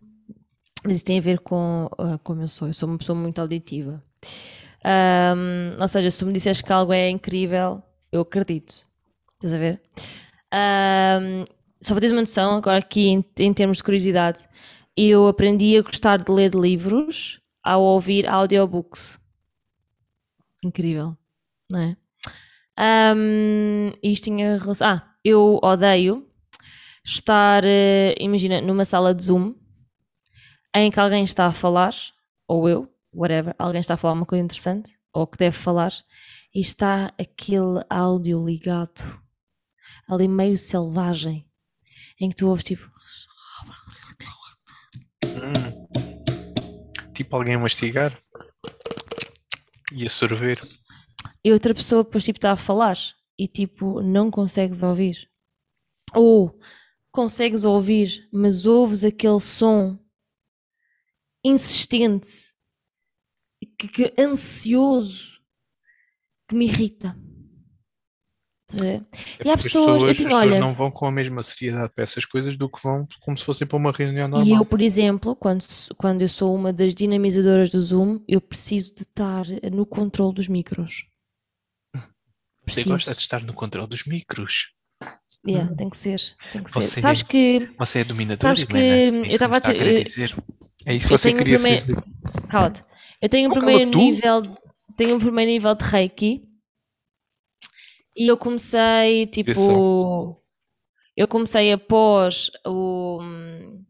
Mas 0.83 0.97
isso 0.97 1.05
tem 1.05 1.19
a 1.19 1.23
ver 1.23 1.39
com 1.41 1.89
ah, 1.99 2.19
como 2.19 2.43
eu 2.43 2.49
sou. 2.49 2.67
Eu 2.69 2.75
sou 2.75 2.89
uma 2.89 2.99
pessoa 2.99 3.17
muito 3.17 3.39
auditiva. 3.41 4.03
Ahm, 4.85 5.77
ou 5.81 5.89
seja, 5.89 6.11
se 6.11 6.19
tu 6.19 6.27
me 6.27 6.33
disseres 6.33 6.61
que 6.61 6.73
algo 6.73 6.93
é 6.93 7.11
incrível, 7.11 7.83
eu 8.11 8.23
acredito. 8.23 8.87
Estás 9.35 9.53
a 9.53 9.59
ver? 9.59 9.81
Ahm, 10.53 11.45
só 11.81 11.95
para 11.95 12.01
teres 12.01 12.13
uma 12.13 12.23
noção, 12.23 12.57
agora 12.57 12.79
aqui 12.79 13.09
em, 13.09 13.25
em 13.39 13.53
termos 13.55 13.79
de 13.79 13.85
curiosidade, 13.85 14.47
eu 14.97 15.29
aprendi 15.29 15.77
a 15.77 15.83
gostar 15.83 16.19
de 16.19 16.31
ler 16.31 16.55
livros 16.55 17.41
ao 17.63 17.83
ouvir 17.83 18.29
audiobooks. 18.29 19.19
Incrível, 20.63 21.17
não 21.71 21.81
é? 21.81 21.97
Ahm, 22.77 23.93
isto 24.03 24.25
tinha 24.25 24.59
relação. 24.59 24.89
Ah, 24.89 25.15
eu 25.25 25.59
odeio 25.63 26.27
estar, 27.05 27.65
eh, 27.65 28.15
imagina, 28.19 28.61
numa 28.61 28.85
sala 28.85 29.15
de 29.15 29.25
Zoom 29.25 29.55
em 30.75 30.91
que 30.91 31.01
alguém 31.01 31.25
está 31.25 31.47
a 31.47 31.53
falar, 31.53 31.95
ou 32.47 32.69
eu, 32.69 32.89
whatever, 33.13 33.55
alguém 33.59 33.81
está 33.81 33.95
a 33.95 33.97
falar 33.97 34.15
uma 34.15 34.27
coisa 34.27 34.45
interessante, 34.45 34.99
ou 35.13 35.27
que 35.27 35.39
deve 35.39 35.57
falar, 35.57 35.93
e 36.55 36.61
está 36.61 37.13
aquele 37.19 37.85
áudio 37.89 38.45
ligado, 38.45 39.23
ali 40.09 40.29
meio 40.29 40.59
selvagem, 40.59 41.49
em 42.21 42.31
que 42.31 42.37
tu 42.37 42.49
ouves 42.49 42.65
tipo. 42.65 42.91
Hum. 45.25 45.87
Tipo 47.15 47.37
alguém 47.37 47.55
a 47.55 47.59
mastigar 47.59 48.11
e 49.93 50.07
a 50.07 50.11
sorver. 50.11 50.61
E 51.45 51.53
outra 51.53 51.75
pessoa 51.75 52.05
depois 52.05 52.25
tipo 52.25 52.39
está 52.39 52.53
a 52.53 52.57
falar 52.57 52.97
e 53.39 53.49
tipo 53.49 54.03
não 54.03 54.31
consegues 54.31 54.83
ouvir. 54.83 55.29
Ou 56.15 56.59
consegues 57.11 57.65
ouvir, 57.65 58.29
mas 58.33 58.67
ouves 58.67 59.05
aquele 59.05 59.41
som 59.41 59.99
insistente, 61.45 62.29
que, 63.81 63.89
que 63.89 64.15
ansioso, 64.21 65.39
que 66.49 66.55
me 66.55 66.67
irrita. 66.67 67.17
A 68.73 68.77
ver? 68.83 69.05
É 69.41 69.49
E 69.49 69.51
há 69.51 69.57
pessoas- 69.57 70.03
eu 70.03 70.09
pessoas, 70.09 70.17
tinha- 70.17 70.29
pessoas 70.29 70.33
olha- 70.35 70.61
não 70.61 70.75
vão 70.75 70.91
com 70.93 71.07
a 71.07 71.11
mesma 71.11 71.43
seriedade 71.43 71.93
para 71.93 72.05
essas 72.05 72.25
coisas 72.25 72.57
do 72.57 72.69
que 72.69 72.81
vão 72.83 73.07
como 73.21 73.37
se 73.37 73.45
fossem 73.45 73.67
para 73.67 73.77
uma 73.77 73.91
reunião 73.91 74.29
E 74.29 74.31
normal. 74.31 74.59
eu, 74.59 74.65
por 74.65 74.81
exemplo, 74.81 75.35
quando, 75.35 75.65
quando 75.97 76.23
eu 76.23 76.29
sou 76.29 76.55
uma 76.55 76.73
das 76.73 76.95
dinamizadoras 76.95 77.71
do 77.71 77.83
Zoom, 77.83 78.21
eu 78.29 78.41
preciso 78.41 78.95
de 78.95 79.03
estar 79.03 79.45
no 79.73 79.85
controle 79.85 80.35
dos 80.35 80.47
micros. 80.47 81.05
Você 82.63 82.65
Preciso. 82.65 82.89
gosta 82.91 83.15
de 83.15 83.21
estar 83.21 83.43
no 83.43 83.53
controle 83.53 83.89
dos 83.89 84.05
micros. 84.05 84.73
Yeah, 85.45 85.75
tem 85.75 85.89
que 85.89 85.97
ser, 85.97 86.21
tem 86.53 86.63
que 86.63 86.71
ser. 86.71 86.81
Você- 86.83 87.01
Sabes 87.01 87.23
que 87.23 87.71
Você 87.79 88.01
é 88.01 88.05
dominadora, 88.05 88.55
Sabes 88.55 88.65
que 88.65 88.77
Helena? 88.77 89.17
É 89.17 89.21
eu 89.21 89.25
isso 89.25 89.33
estava 89.33 89.57
a 89.57 89.61
querer 89.63 90.05
dizer. 90.05 90.37
É 90.87 90.95
isso 90.95 91.09
que 91.09 91.15
eu 91.15 91.19
você 91.19 91.33
queria 91.33 91.59
primeiro- 91.59 91.87
dizer. 91.87 92.05
Cala-te. 92.51 92.85
Eu 93.21 93.29
tenho 93.29 93.51
um 93.51 93.53
primeiro 93.53 93.91
nível, 93.91 94.43
tenho 94.97 95.17
um 95.17 95.21
primeiro 95.21 95.51
nível 95.51 95.75
de 95.75 95.85
Reiki 95.85 96.43
e 98.17 98.27
eu 98.27 98.37
comecei 98.37 99.27
tipo, 99.27 100.43
eu 101.17 101.29
comecei 101.29 101.73
após 101.73 102.51
o, 102.67 103.19
hum, 103.21 103.85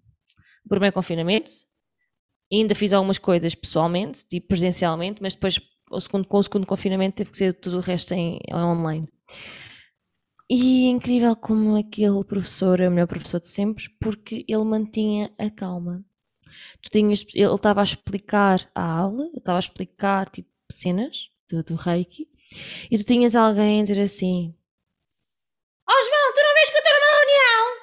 o 0.65 0.69
primeiro 0.69 0.95
confinamento. 0.95 1.51
Ainda 2.53 2.75
fiz 2.75 2.93
algumas 2.93 3.19
coisas 3.19 3.55
pessoalmente, 3.55 4.27
tipo 4.27 4.49
presencialmente, 4.49 5.23
mas 5.23 5.35
depois 5.35 5.61
o 5.91 6.01
segundo, 6.01 6.27
com 6.27 6.39
o 6.39 6.43
segundo 6.43 6.67
confinamento 6.67 7.17
teve 7.17 7.31
que 7.31 7.37
ser 7.37 7.55
tudo 7.55 7.77
o 7.79 7.81
resto 7.81 8.13
em, 8.15 8.41
em 8.49 8.55
online. 8.55 9.09
E 10.49 10.87
é 10.87 10.91
incrível 10.91 11.37
como 11.37 11.77
aquele 11.77 12.25
professor 12.25 12.81
é 12.81 12.89
o 12.89 12.91
melhor 12.91 13.07
professor 13.07 13.39
de 13.39 13.47
sempre, 13.47 13.85
porque 14.01 14.45
ele 14.49 14.65
mantinha 14.65 15.33
a 15.39 15.49
calma. 15.49 16.05
Tu 16.83 16.91
tinhas, 16.91 17.25
ele 17.35 17.55
estava 17.55 17.81
a 17.81 17.85
explicar 17.85 18.71
a 18.75 18.83
aula, 18.83 19.31
estava 19.35 19.59
a 19.59 19.61
explicar 19.61 20.29
tipo 20.31 20.49
cenas 20.71 21.31
do, 21.49 21.63
do 21.63 21.75
Reiki, 21.75 22.29
e 22.91 22.99
tu 22.99 23.05
tinhas 23.05 23.35
alguém 23.37 23.81
a 23.81 23.85
dizer 23.85 24.03
assim: 24.03 24.55
Ó 25.89 25.93
João, 25.93 26.35
tu 26.35 26.43
não 26.43 26.55
vês 26.55 26.71
que 26.71 26.77
eu 26.77 26.83
estou 26.83 26.95
numa 26.95 27.19
reunião? 27.19 27.81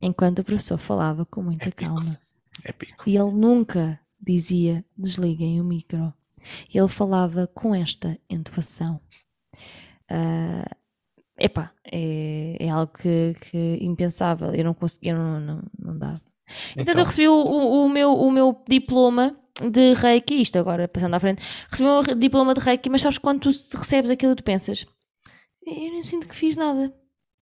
Enquanto 0.00 0.38
o 0.40 0.44
professor 0.44 0.78
falava 0.78 1.24
com 1.24 1.42
muita 1.42 1.68
Épico. 1.68 1.84
calma. 1.84 2.20
Épico. 2.64 3.08
E 3.08 3.16
ele 3.16 3.30
nunca 3.30 4.00
dizia 4.20 4.84
desliguem 4.96 5.60
o 5.60 5.64
micro. 5.64 6.12
Ele 6.72 6.88
falava 6.88 7.46
com 7.46 7.74
esta 7.74 8.18
entoação. 8.28 9.00
Ah, 10.10 10.76
epá, 11.38 11.72
é, 11.84 12.56
é 12.60 12.68
algo 12.68 12.92
que, 12.92 13.34
que 13.40 13.78
impensável. 13.80 14.54
Eu 14.54 14.64
não 14.64 14.74
conseguia, 14.74 15.14
não, 15.14 15.40
não, 15.40 15.62
não 15.78 15.98
dava. 15.98 16.20
Então, 16.76 16.94
eu 16.94 17.04
recebi 17.04 17.28
o, 17.28 17.32
o, 17.34 17.84
o 17.86 17.88
meu, 17.88 18.12
o 18.14 18.30
meu 18.30 18.62
diploma 18.68 19.36
de 19.70 19.92
Reiki, 19.94 20.40
isto 20.40 20.58
agora 20.58 20.88
passando 20.88 21.14
à 21.14 21.20
frente, 21.20 21.42
recebi 21.70 21.88
o 21.88 22.02
meu 22.02 22.14
diploma 22.14 22.54
de 22.54 22.60
Reiki, 22.60 22.88
mas 22.90 23.02
sabes 23.02 23.18
quando 23.18 23.40
tu 23.40 23.48
recebes 23.76 24.10
aquilo 24.10 24.34
tu 24.34 24.42
pensas, 24.42 24.84
eu 25.64 25.72
nem 25.74 26.02
sinto 26.02 26.28
que 26.28 26.34
fiz 26.36 26.56
nada 26.56 26.92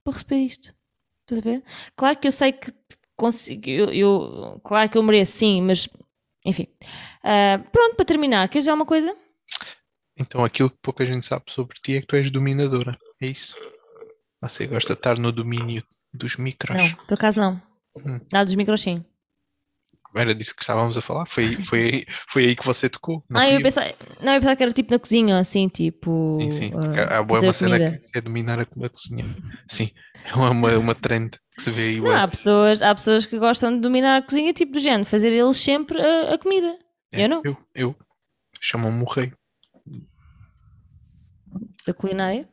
para 0.04 0.14
receber 0.14 0.36
isto. 0.38 0.74
Estás 1.22 1.38
a 1.38 1.42
ver? 1.42 1.62
Claro 1.96 2.18
que 2.18 2.26
eu 2.28 2.32
sei 2.32 2.52
que 2.52 2.72
consigo, 3.16 3.68
eu, 3.68 3.92
eu- 3.92 4.60
claro 4.64 4.88
que 4.90 4.98
eu 4.98 5.02
mereço 5.02 5.32
sim, 5.36 5.62
mas 5.62 5.88
enfim. 6.44 6.66
Ah, 7.22 7.58
pronto, 7.72 7.96
para 7.96 8.04
terminar, 8.04 8.48
queres 8.48 8.64
dizer 8.64 8.70
alguma 8.70 8.86
coisa? 8.86 9.14
Então 10.18 10.44
aquilo 10.44 10.70
que 10.70 10.78
pouca 10.82 11.06
gente 11.06 11.26
sabe 11.26 11.44
sobre 11.48 11.76
ti 11.82 11.96
é 11.96 12.00
que 12.00 12.06
tu 12.06 12.16
és 12.16 12.30
dominadora. 12.30 12.96
É 13.20 13.26
isso. 13.26 13.56
Você 14.40 14.66
gosta 14.66 14.94
de 14.94 14.98
estar 14.98 15.18
no 15.18 15.32
domínio 15.32 15.82
dos 16.12 16.36
micros. 16.36 16.76
Não, 16.76 16.90
por 17.06 17.14
acaso 17.14 17.40
não. 17.40 17.60
Hum. 17.96 18.20
Nada 18.32 18.44
dos 18.44 18.54
micros 18.54 18.80
sim. 18.80 19.04
Era 20.14 20.34
disso 20.34 20.54
que 20.54 20.62
estávamos 20.62 20.96
a 20.96 21.02
falar. 21.02 21.26
Foi, 21.26 21.54
foi, 21.66 21.82
aí, 21.82 22.06
foi 22.28 22.44
aí 22.46 22.56
que 22.56 22.64
você 22.64 22.88
tocou. 22.88 23.22
Não 23.28 23.40
Ah, 23.40 23.44
fui 23.44 23.56
eu 23.56 23.62
pensava, 23.62 23.94
não, 24.22 24.34
eu 24.34 24.40
pensava 24.40 24.56
que 24.56 24.62
era 24.62 24.72
tipo 24.72 24.90
na 24.90 24.98
cozinha, 24.98 25.38
assim, 25.38 25.68
tipo. 25.68 26.38
Sim, 26.40 26.52
sim. 26.52 26.72
ah, 26.74 26.80
Porque 26.80 27.00
há 27.00 27.22
boa 27.22 27.40
fazer 27.40 27.46
uma 27.46 27.52
cena 27.52 27.98
que 27.98 28.18
é 28.18 28.20
dominar 28.20 28.58
a, 28.58 28.62
a 28.62 28.88
cozinha. 28.88 29.24
Sim. 29.68 29.90
É 30.24 30.34
uma, 30.34 30.78
uma, 30.78 30.94
trend 30.94 31.38
que 31.54 31.62
se 31.62 31.70
vê 31.70 31.88
aí. 31.90 32.00
Não, 32.00 32.12
há 32.12 32.26
pessoas, 32.26 32.80
há 32.80 32.94
pessoas 32.94 33.26
que 33.26 33.38
gostam 33.38 33.74
de 33.74 33.80
dominar 33.80 34.16
a 34.16 34.22
cozinha, 34.22 34.52
tipo 34.52 34.72
do 34.72 34.78
género, 34.78 35.04
fazer 35.04 35.30
eles 35.32 35.56
sempre 35.58 36.00
a, 36.00 36.34
a 36.34 36.38
comida. 36.38 36.78
É, 37.12 37.24
eu 37.24 37.28
não. 37.28 37.42
Eu, 37.44 37.56
eu. 37.74 37.96
Chamam-me 38.60 39.02
o 39.02 39.06
rei. 39.06 39.32
Da 41.86 41.92
culinária. 41.92 42.48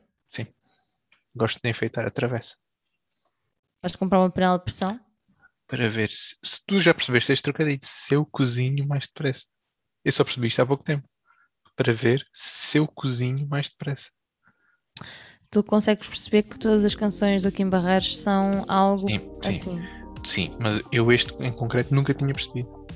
Gosto 1.36 1.60
de 1.62 1.68
enfeitar 1.68 2.06
a 2.06 2.10
travessa. 2.10 2.56
Vais 3.82 3.94
comprar 3.94 4.20
uma 4.20 4.30
panela 4.30 4.58
de 4.58 4.64
pressão? 4.64 4.98
para 5.68 5.90
ver 5.90 6.12
se, 6.12 6.36
se 6.44 6.64
tu 6.64 6.78
já 6.78 6.94
percebeste 6.94 7.32
este 7.32 7.42
trocadilho, 7.42 7.80
se 7.82 8.14
eu 8.14 8.24
cozinho 8.24 8.86
mais 8.86 9.08
depressa. 9.08 9.46
Eu 10.04 10.12
só 10.12 10.22
percebi 10.22 10.46
isto 10.46 10.62
há 10.62 10.66
pouco 10.66 10.84
tempo. 10.84 11.08
Para 11.74 11.92
ver 11.92 12.24
se 12.32 12.78
eu 12.78 12.86
cozinho 12.86 13.48
mais 13.48 13.68
depressa. 13.68 14.10
Tu 15.50 15.64
consegues 15.64 16.08
perceber 16.08 16.44
que 16.44 16.56
todas 16.56 16.84
as 16.84 16.94
canções 16.94 17.42
do 17.42 17.50
Kim 17.50 17.68
Barreiros 17.68 18.16
são 18.16 18.64
algo 18.68 19.08
Sim, 19.08 19.18
sim. 19.42 19.50
assim. 19.50 19.88
Sim, 20.24 20.56
mas 20.60 20.80
eu 20.92 21.10
este 21.10 21.34
em 21.42 21.52
concreto 21.52 21.92
nunca 21.92 22.14
tinha 22.14 22.32
percebido. 22.32 22.86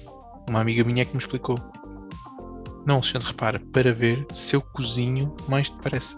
Uma 0.48 0.60
amiga 0.60 0.84
minha 0.84 1.02
é 1.02 1.04
que 1.04 1.12
me 1.12 1.18
explicou. 1.18 1.56
Não, 2.86 2.94
Alexandre, 2.96 3.26
repara, 3.26 3.58
para 3.72 3.92
ver 3.92 4.24
se 4.32 4.54
eu 4.54 4.62
cozinho 4.62 5.34
mais 5.48 5.68
depressa. 5.68 6.16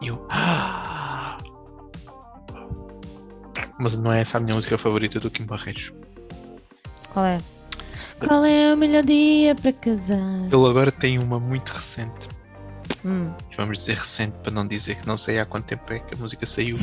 E 0.00 0.06
eu. 0.06 0.24
"Ah!" 0.30 0.87
Mas 3.78 3.96
não 3.96 4.12
é 4.12 4.20
essa 4.20 4.38
a 4.38 4.40
minha 4.40 4.54
música 4.54 4.76
favorita 4.76 5.20
do 5.20 5.30
Kim 5.30 5.44
Barreiros. 5.44 5.92
Qual 7.12 7.24
é? 7.24 7.38
Qual 8.26 8.44
é 8.44 8.74
o 8.74 8.76
melhor 8.76 9.04
dia 9.04 9.54
para 9.54 9.72
casar? 9.72 10.18
Ele 10.52 10.68
agora 10.68 10.90
tem 10.90 11.18
uma 11.18 11.38
muito 11.38 11.70
recente. 11.70 12.28
Hum, 13.04 13.30
Vamos 13.56 13.78
dizer 13.78 13.96
recente 13.98 14.34
para 14.42 14.50
não 14.50 14.66
dizer 14.66 14.96
que 14.96 15.06
não 15.06 15.16
sei 15.16 15.38
há 15.38 15.46
quanto 15.46 15.66
tempo 15.66 15.92
é 15.92 16.00
que 16.00 16.14
a 16.14 16.18
música 16.18 16.44
saiu. 16.46 16.76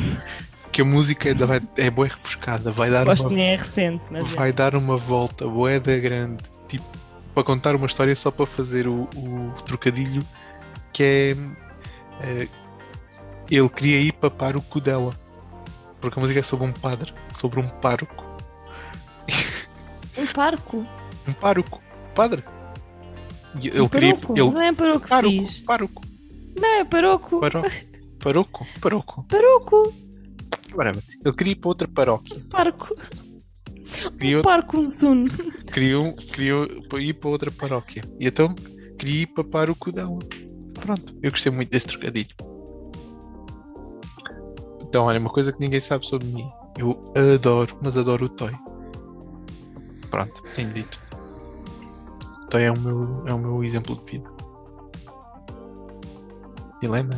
Que 0.72 0.80
a 0.80 0.84
música 0.84 1.28
é, 1.30 1.34
da- 1.34 1.44
vai- 1.46 1.60
é 1.76 1.90
boa 1.90 2.08
rebuscada, 2.08 2.70
vai 2.70 2.90
dar 2.90 3.04
gosto 3.04 3.26
uma 3.28 3.36
nem 3.36 3.52
é 3.52 3.56
recente, 3.56 4.02
mas 4.10 4.32
é. 4.32 4.36
vai 4.36 4.52
dar 4.52 4.74
uma 4.74 4.96
volta 4.96 5.46
boeda 5.46 5.98
grande, 5.98 6.42
tipo, 6.68 6.84
para 7.34 7.44
contar 7.44 7.74
uma 7.76 7.86
história 7.86 8.16
só 8.16 8.30
para 8.30 8.46
fazer 8.46 8.88
o, 8.88 9.02
o 9.14 9.52
trocadilho 9.66 10.22
que 10.92 11.02
é 11.02 11.36
eh, 12.26 12.48
ele 13.50 13.68
queria 13.68 14.00
ir 14.00 14.12
papar 14.12 14.56
o 14.56 14.62
cu 14.62 14.80
dela. 14.80 15.10
Porque 16.00 16.18
a 16.18 16.22
música 16.22 16.40
é 16.40 16.42
sobre 16.42 16.66
um 16.66 16.72
padre, 16.72 17.12
sobre 17.32 17.60
um 17.60 17.68
pároco. 17.68 18.24
um 20.18 20.26
parco. 20.26 20.86
Um 21.28 21.32
pároco, 21.32 21.82
padre. 22.14 22.44
E 23.60 23.68
ele 23.68 23.80
um 23.80 23.88
queria 23.88 24.14
paroco. 24.14 24.32
ele 24.38 24.50
Não 24.50 24.60
é 24.62 24.72
paroco 24.72 25.00
que 25.00 25.06
se 25.06 25.10
pároco, 25.14 25.30
diz. 25.34 25.60
pároco, 25.60 26.02
Não, 26.60 26.68
é 26.80 26.84
paroco. 26.84 27.40
paroco, 28.20 28.66
paroco. 28.80 29.24
Paroco. 29.28 29.94
Whatever. 30.74 31.02
Ele 31.24 31.34
queria 31.34 31.52
ir 31.52 31.56
para 31.56 31.68
outra 31.68 31.88
paróquia. 31.88 32.42
Parco. 32.50 32.94
Queria, 34.18 34.40
Um 34.40 34.42
parco 34.42 34.78
um 34.78 34.90
sun. 34.90 35.26
queria, 35.72 36.12
queria 36.32 36.66
ir 36.98 37.14
para 37.14 37.28
outra 37.30 37.50
paróquia. 37.50 38.02
E 38.20 38.26
então 38.26 38.54
queria 38.98 39.22
ir 39.22 39.26
papar 39.28 39.70
o 39.70 39.74
cu 39.74 39.90
dela. 39.90 40.18
Pronto, 40.74 41.16
eu 41.22 41.30
gostei 41.30 41.50
muito 41.50 41.70
desse 41.70 41.86
trocadilho. 41.86 42.28
Então, 44.96 45.04
olha, 45.04 45.20
uma 45.20 45.28
coisa 45.28 45.52
que 45.52 45.60
ninguém 45.60 45.78
sabe 45.78 46.06
sobre 46.06 46.26
mim. 46.28 46.48
Eu 46.78 47.12
adoro, 47.34 47.76
mas 47.82 47.98
adoro 47.98 48.24
o 48.24 48.28
Toy. 48.30 48.50
Pronto, 50.10 50.42
tenho 50.54 50.70
dito. 50.70 50.98
O 52.44 52.46
Toy 52.46 52.62
é 52.62 52.72
o 52.72 52.78
meu, 52.80 53.22
é 53.26 53.34
o 53.34 53.38
meu 53.38 53.62
exemplo 53.62 53.94
de 53.94 54.12
vida. 54.12 54.30
Helena, 56.82 57.10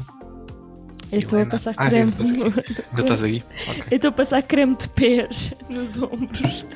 Eu 1.13 1.21
estou 1.21 1.41
a 1.41 1.47
passar 1.47 1.73
Ah, 1.77 1.87
creme. 1.89 2.13
ainda 2.19 2.65
estás 2.97 3.23
aí? 3.23 3.45
Ok. 3.71 3.85
Eu 3.93 3.97
estou 3.97 4.09
a 4.09 4.13
passar 4.13 4.43
creme 4.43 4.75
de 4.75 4.89
pés 4.89 5.55
nos 5.69 6.03
ombros. 6.03 6.67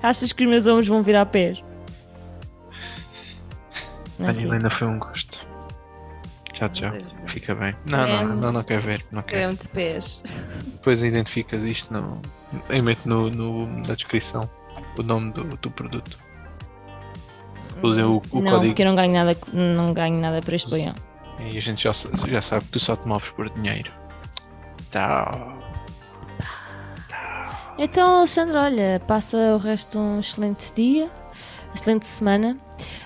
Achas 0.00 0.32
que 0.32 0.44
os 0.44 0.50
meus 0.50 0.68
ombros 0.68 0.86
vão 0.86 1.02
virar 1.02 1.26
pés? 1.26 1.64
Não 4.20 4.28
assim? 4.28 4.44
Helena, 4.44 4.70
foi 4.70 4.86
um 4.86 5.00
gosto. 5.00 5.49
Tchau, 6.68 6.68
tchau. 6.68 6.92
Fica 7.26 7.54
bem. 7.54 7.74
Não, 7.86 8.06
não, 8.06 8.36
não, 8.36 8.52
não 8.52 8.62
quero 8.62 8.82
ver. 8.82 9.04
Não 9.10 9.22
quero. 9.22 9.38
Creme 9.38 9.54
de 9.56 9.68
pés. 9.68 10.20
Depois 10.66 11.02
identificas 11.02 11.62
isto 11.62 11.92
no. 11.92 12.20
Eu 12.68 12.82
meto 12.82 13.08
no, 13.08 13.30
no- 13.30 13.66
na 13.66 13.94
descrição 13.94 14.48
o 14.98 15.02
nome 15.02 15.32
do, 15.32 15.44
do 15.44 15.70
produto. 15.70 16.18
Usem 17.82 18.04
o, 18.04 18.20
o 18.30 18.40
não, 18.42 18.52
código 18.52 18.66
porque 18.66 18.82
eu 18.82 18.86
não 18.86 18.94
ganho 18.96 19.12
nada, 19.12 19.36
não 19.52 19.94
ganho 19.94 20.20
nada 20.20 20.40
por 20.40 20.52
este 20.52 20.68
boião. 20.68 20.94
e 21.38 21.56
a 21.56 21.62
gente 21.62 21.82
já, 21.84 21.92
já 22.28 22.42
sabe 22.42 22.64
que 22.66 22.72
tu 22.72 22.80
só 22.80 22.94
te 22.94 23.08
moves 23.08 23.30
por 23.30 23.48
dinheiro. 23.50 23.90
Tchau. 24.90 25.58
Então, 27.78 28.18
Alexandre, 28.18 28.56
olha, 28.58 29.00
passa 29.06 29.36
o 29.54 29.56
resto 29.56 29.92
de 29.92 29.98
um 29.98 30.20
excelente 30.20 30.70
dia, 30.74 31.10
excelente 31.74 32.06
semana. 32.06 32.58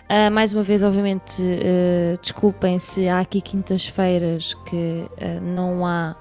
Ah, 0.09 0.31
mais 0.31 0.53
uma 0.53 0.62
vez, 0.62 0.83
obviamente, 0.83 1.43
eh, 1.43 2.18
desculpem 2.20 2.79
se 2.79 3.09
há 3.09 3.20
aqui 3.20 3.41
quintas-feiras 3.41 4.55
que 4.66 5.09
eh, 5.16 5.41
não 5.41 5.87
há 5.87 6.16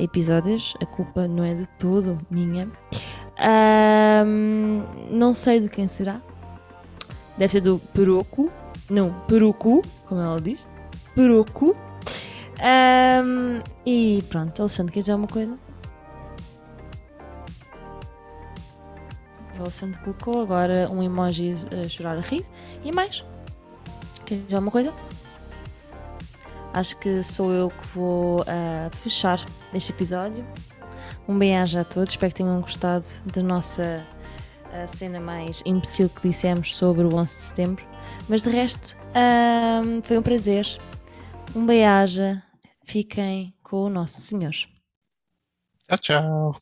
episódios, 0.00 0.74
a 0.80 0.86
culpa 0.86 1.28
não 1.28 1.44
é 1.44 1.54
de 1.54 1.66
todo 1.78 2.18
minha. 2.30 2.68
Não 5.10 5.34
sei 5.34 5.60
de 5.60 5.68
quem 5.68 5.86
será. 5.86 6.20
Deve 7.36 7.52
ser 7.52 7.60
do 7.60 7.78
Peruco. 7.92 8.50
Não, 8.88 9.12
Peruco, 9.28 9.82
como 10.06 10.20
ela 10.20 10.40
diz. 10.40 10.66
Peruco. 11.14 11.76
E 13.84 14.24
pronto, 14.30 14.60
Alexandre, 14.62 14.92
queres 14.92 15.04
dizer 15.04 15.12
alguma 15.12 15.28
coisa? 15.28 15.65
O 19.58 19.62
Alexandre 19.62 19.98
colocou 20.00 20.42
agora 20.42 20.88
um 20.90 21.02
emoji 21.02 21.54
a 21.70 21.88
chorar 21.88 22.16
a 22.16 22.20
rir. 22.20 22.44
E 22.84 22.92
mais? 22.92 23.24
Queres 24.24 24.44
dizer 24.44 24.56
alguma 24.56 24.70
coisa? 24.70 24.92
Acho 26.74 26.96
que 26.98 27.22
sou 27.22 27.52
eu 27.52 27.70
que 27.70 27.86
vou 27.94 28.42
ah, 28.46 28.90
fechar 28.92 29.42
este 29.72 29.92
episódio. 29.92 30.46
Um 31.26 31.38
bem-aja 31.38 31.80
a 31.80 31.84
todos, 31.84 32.12
espero 32.12 32.32
que 32.32 32.42
tenham 32.42 32.60
gostado 32.60 33.06
da 33.32 33.42
nossa 33.42 34.06
ah, 34.72 34.86
cena 34.86 35.18
mais 35.20 35.62
imbecil 35.64 36.08
que 36.08 36.28
dissemos 36.28 36.74
sobre 36.76 37.04
o 37.04 37.14
11 37.14 37.36
de 37.36 37.42
setembro. 37.42 37.84
Mas 38.28 38.42
de 38.42 38.50
resto, 38.50 38.96
ah, 39.14 39.80
foi 40.02 40.18
um 40.18 40.22
prazer. 40.22 40.66
Um 41.54 41.64
bem-aja. 41.64 42.42
Fiquem 42.84 43.54
com 43.62 43.84
o 43.84 43.88
Nosso 43.88 44.20
Senhor. 44.20 44.52
Tchau, 45.88 45.98
tchau. 45.98 46.60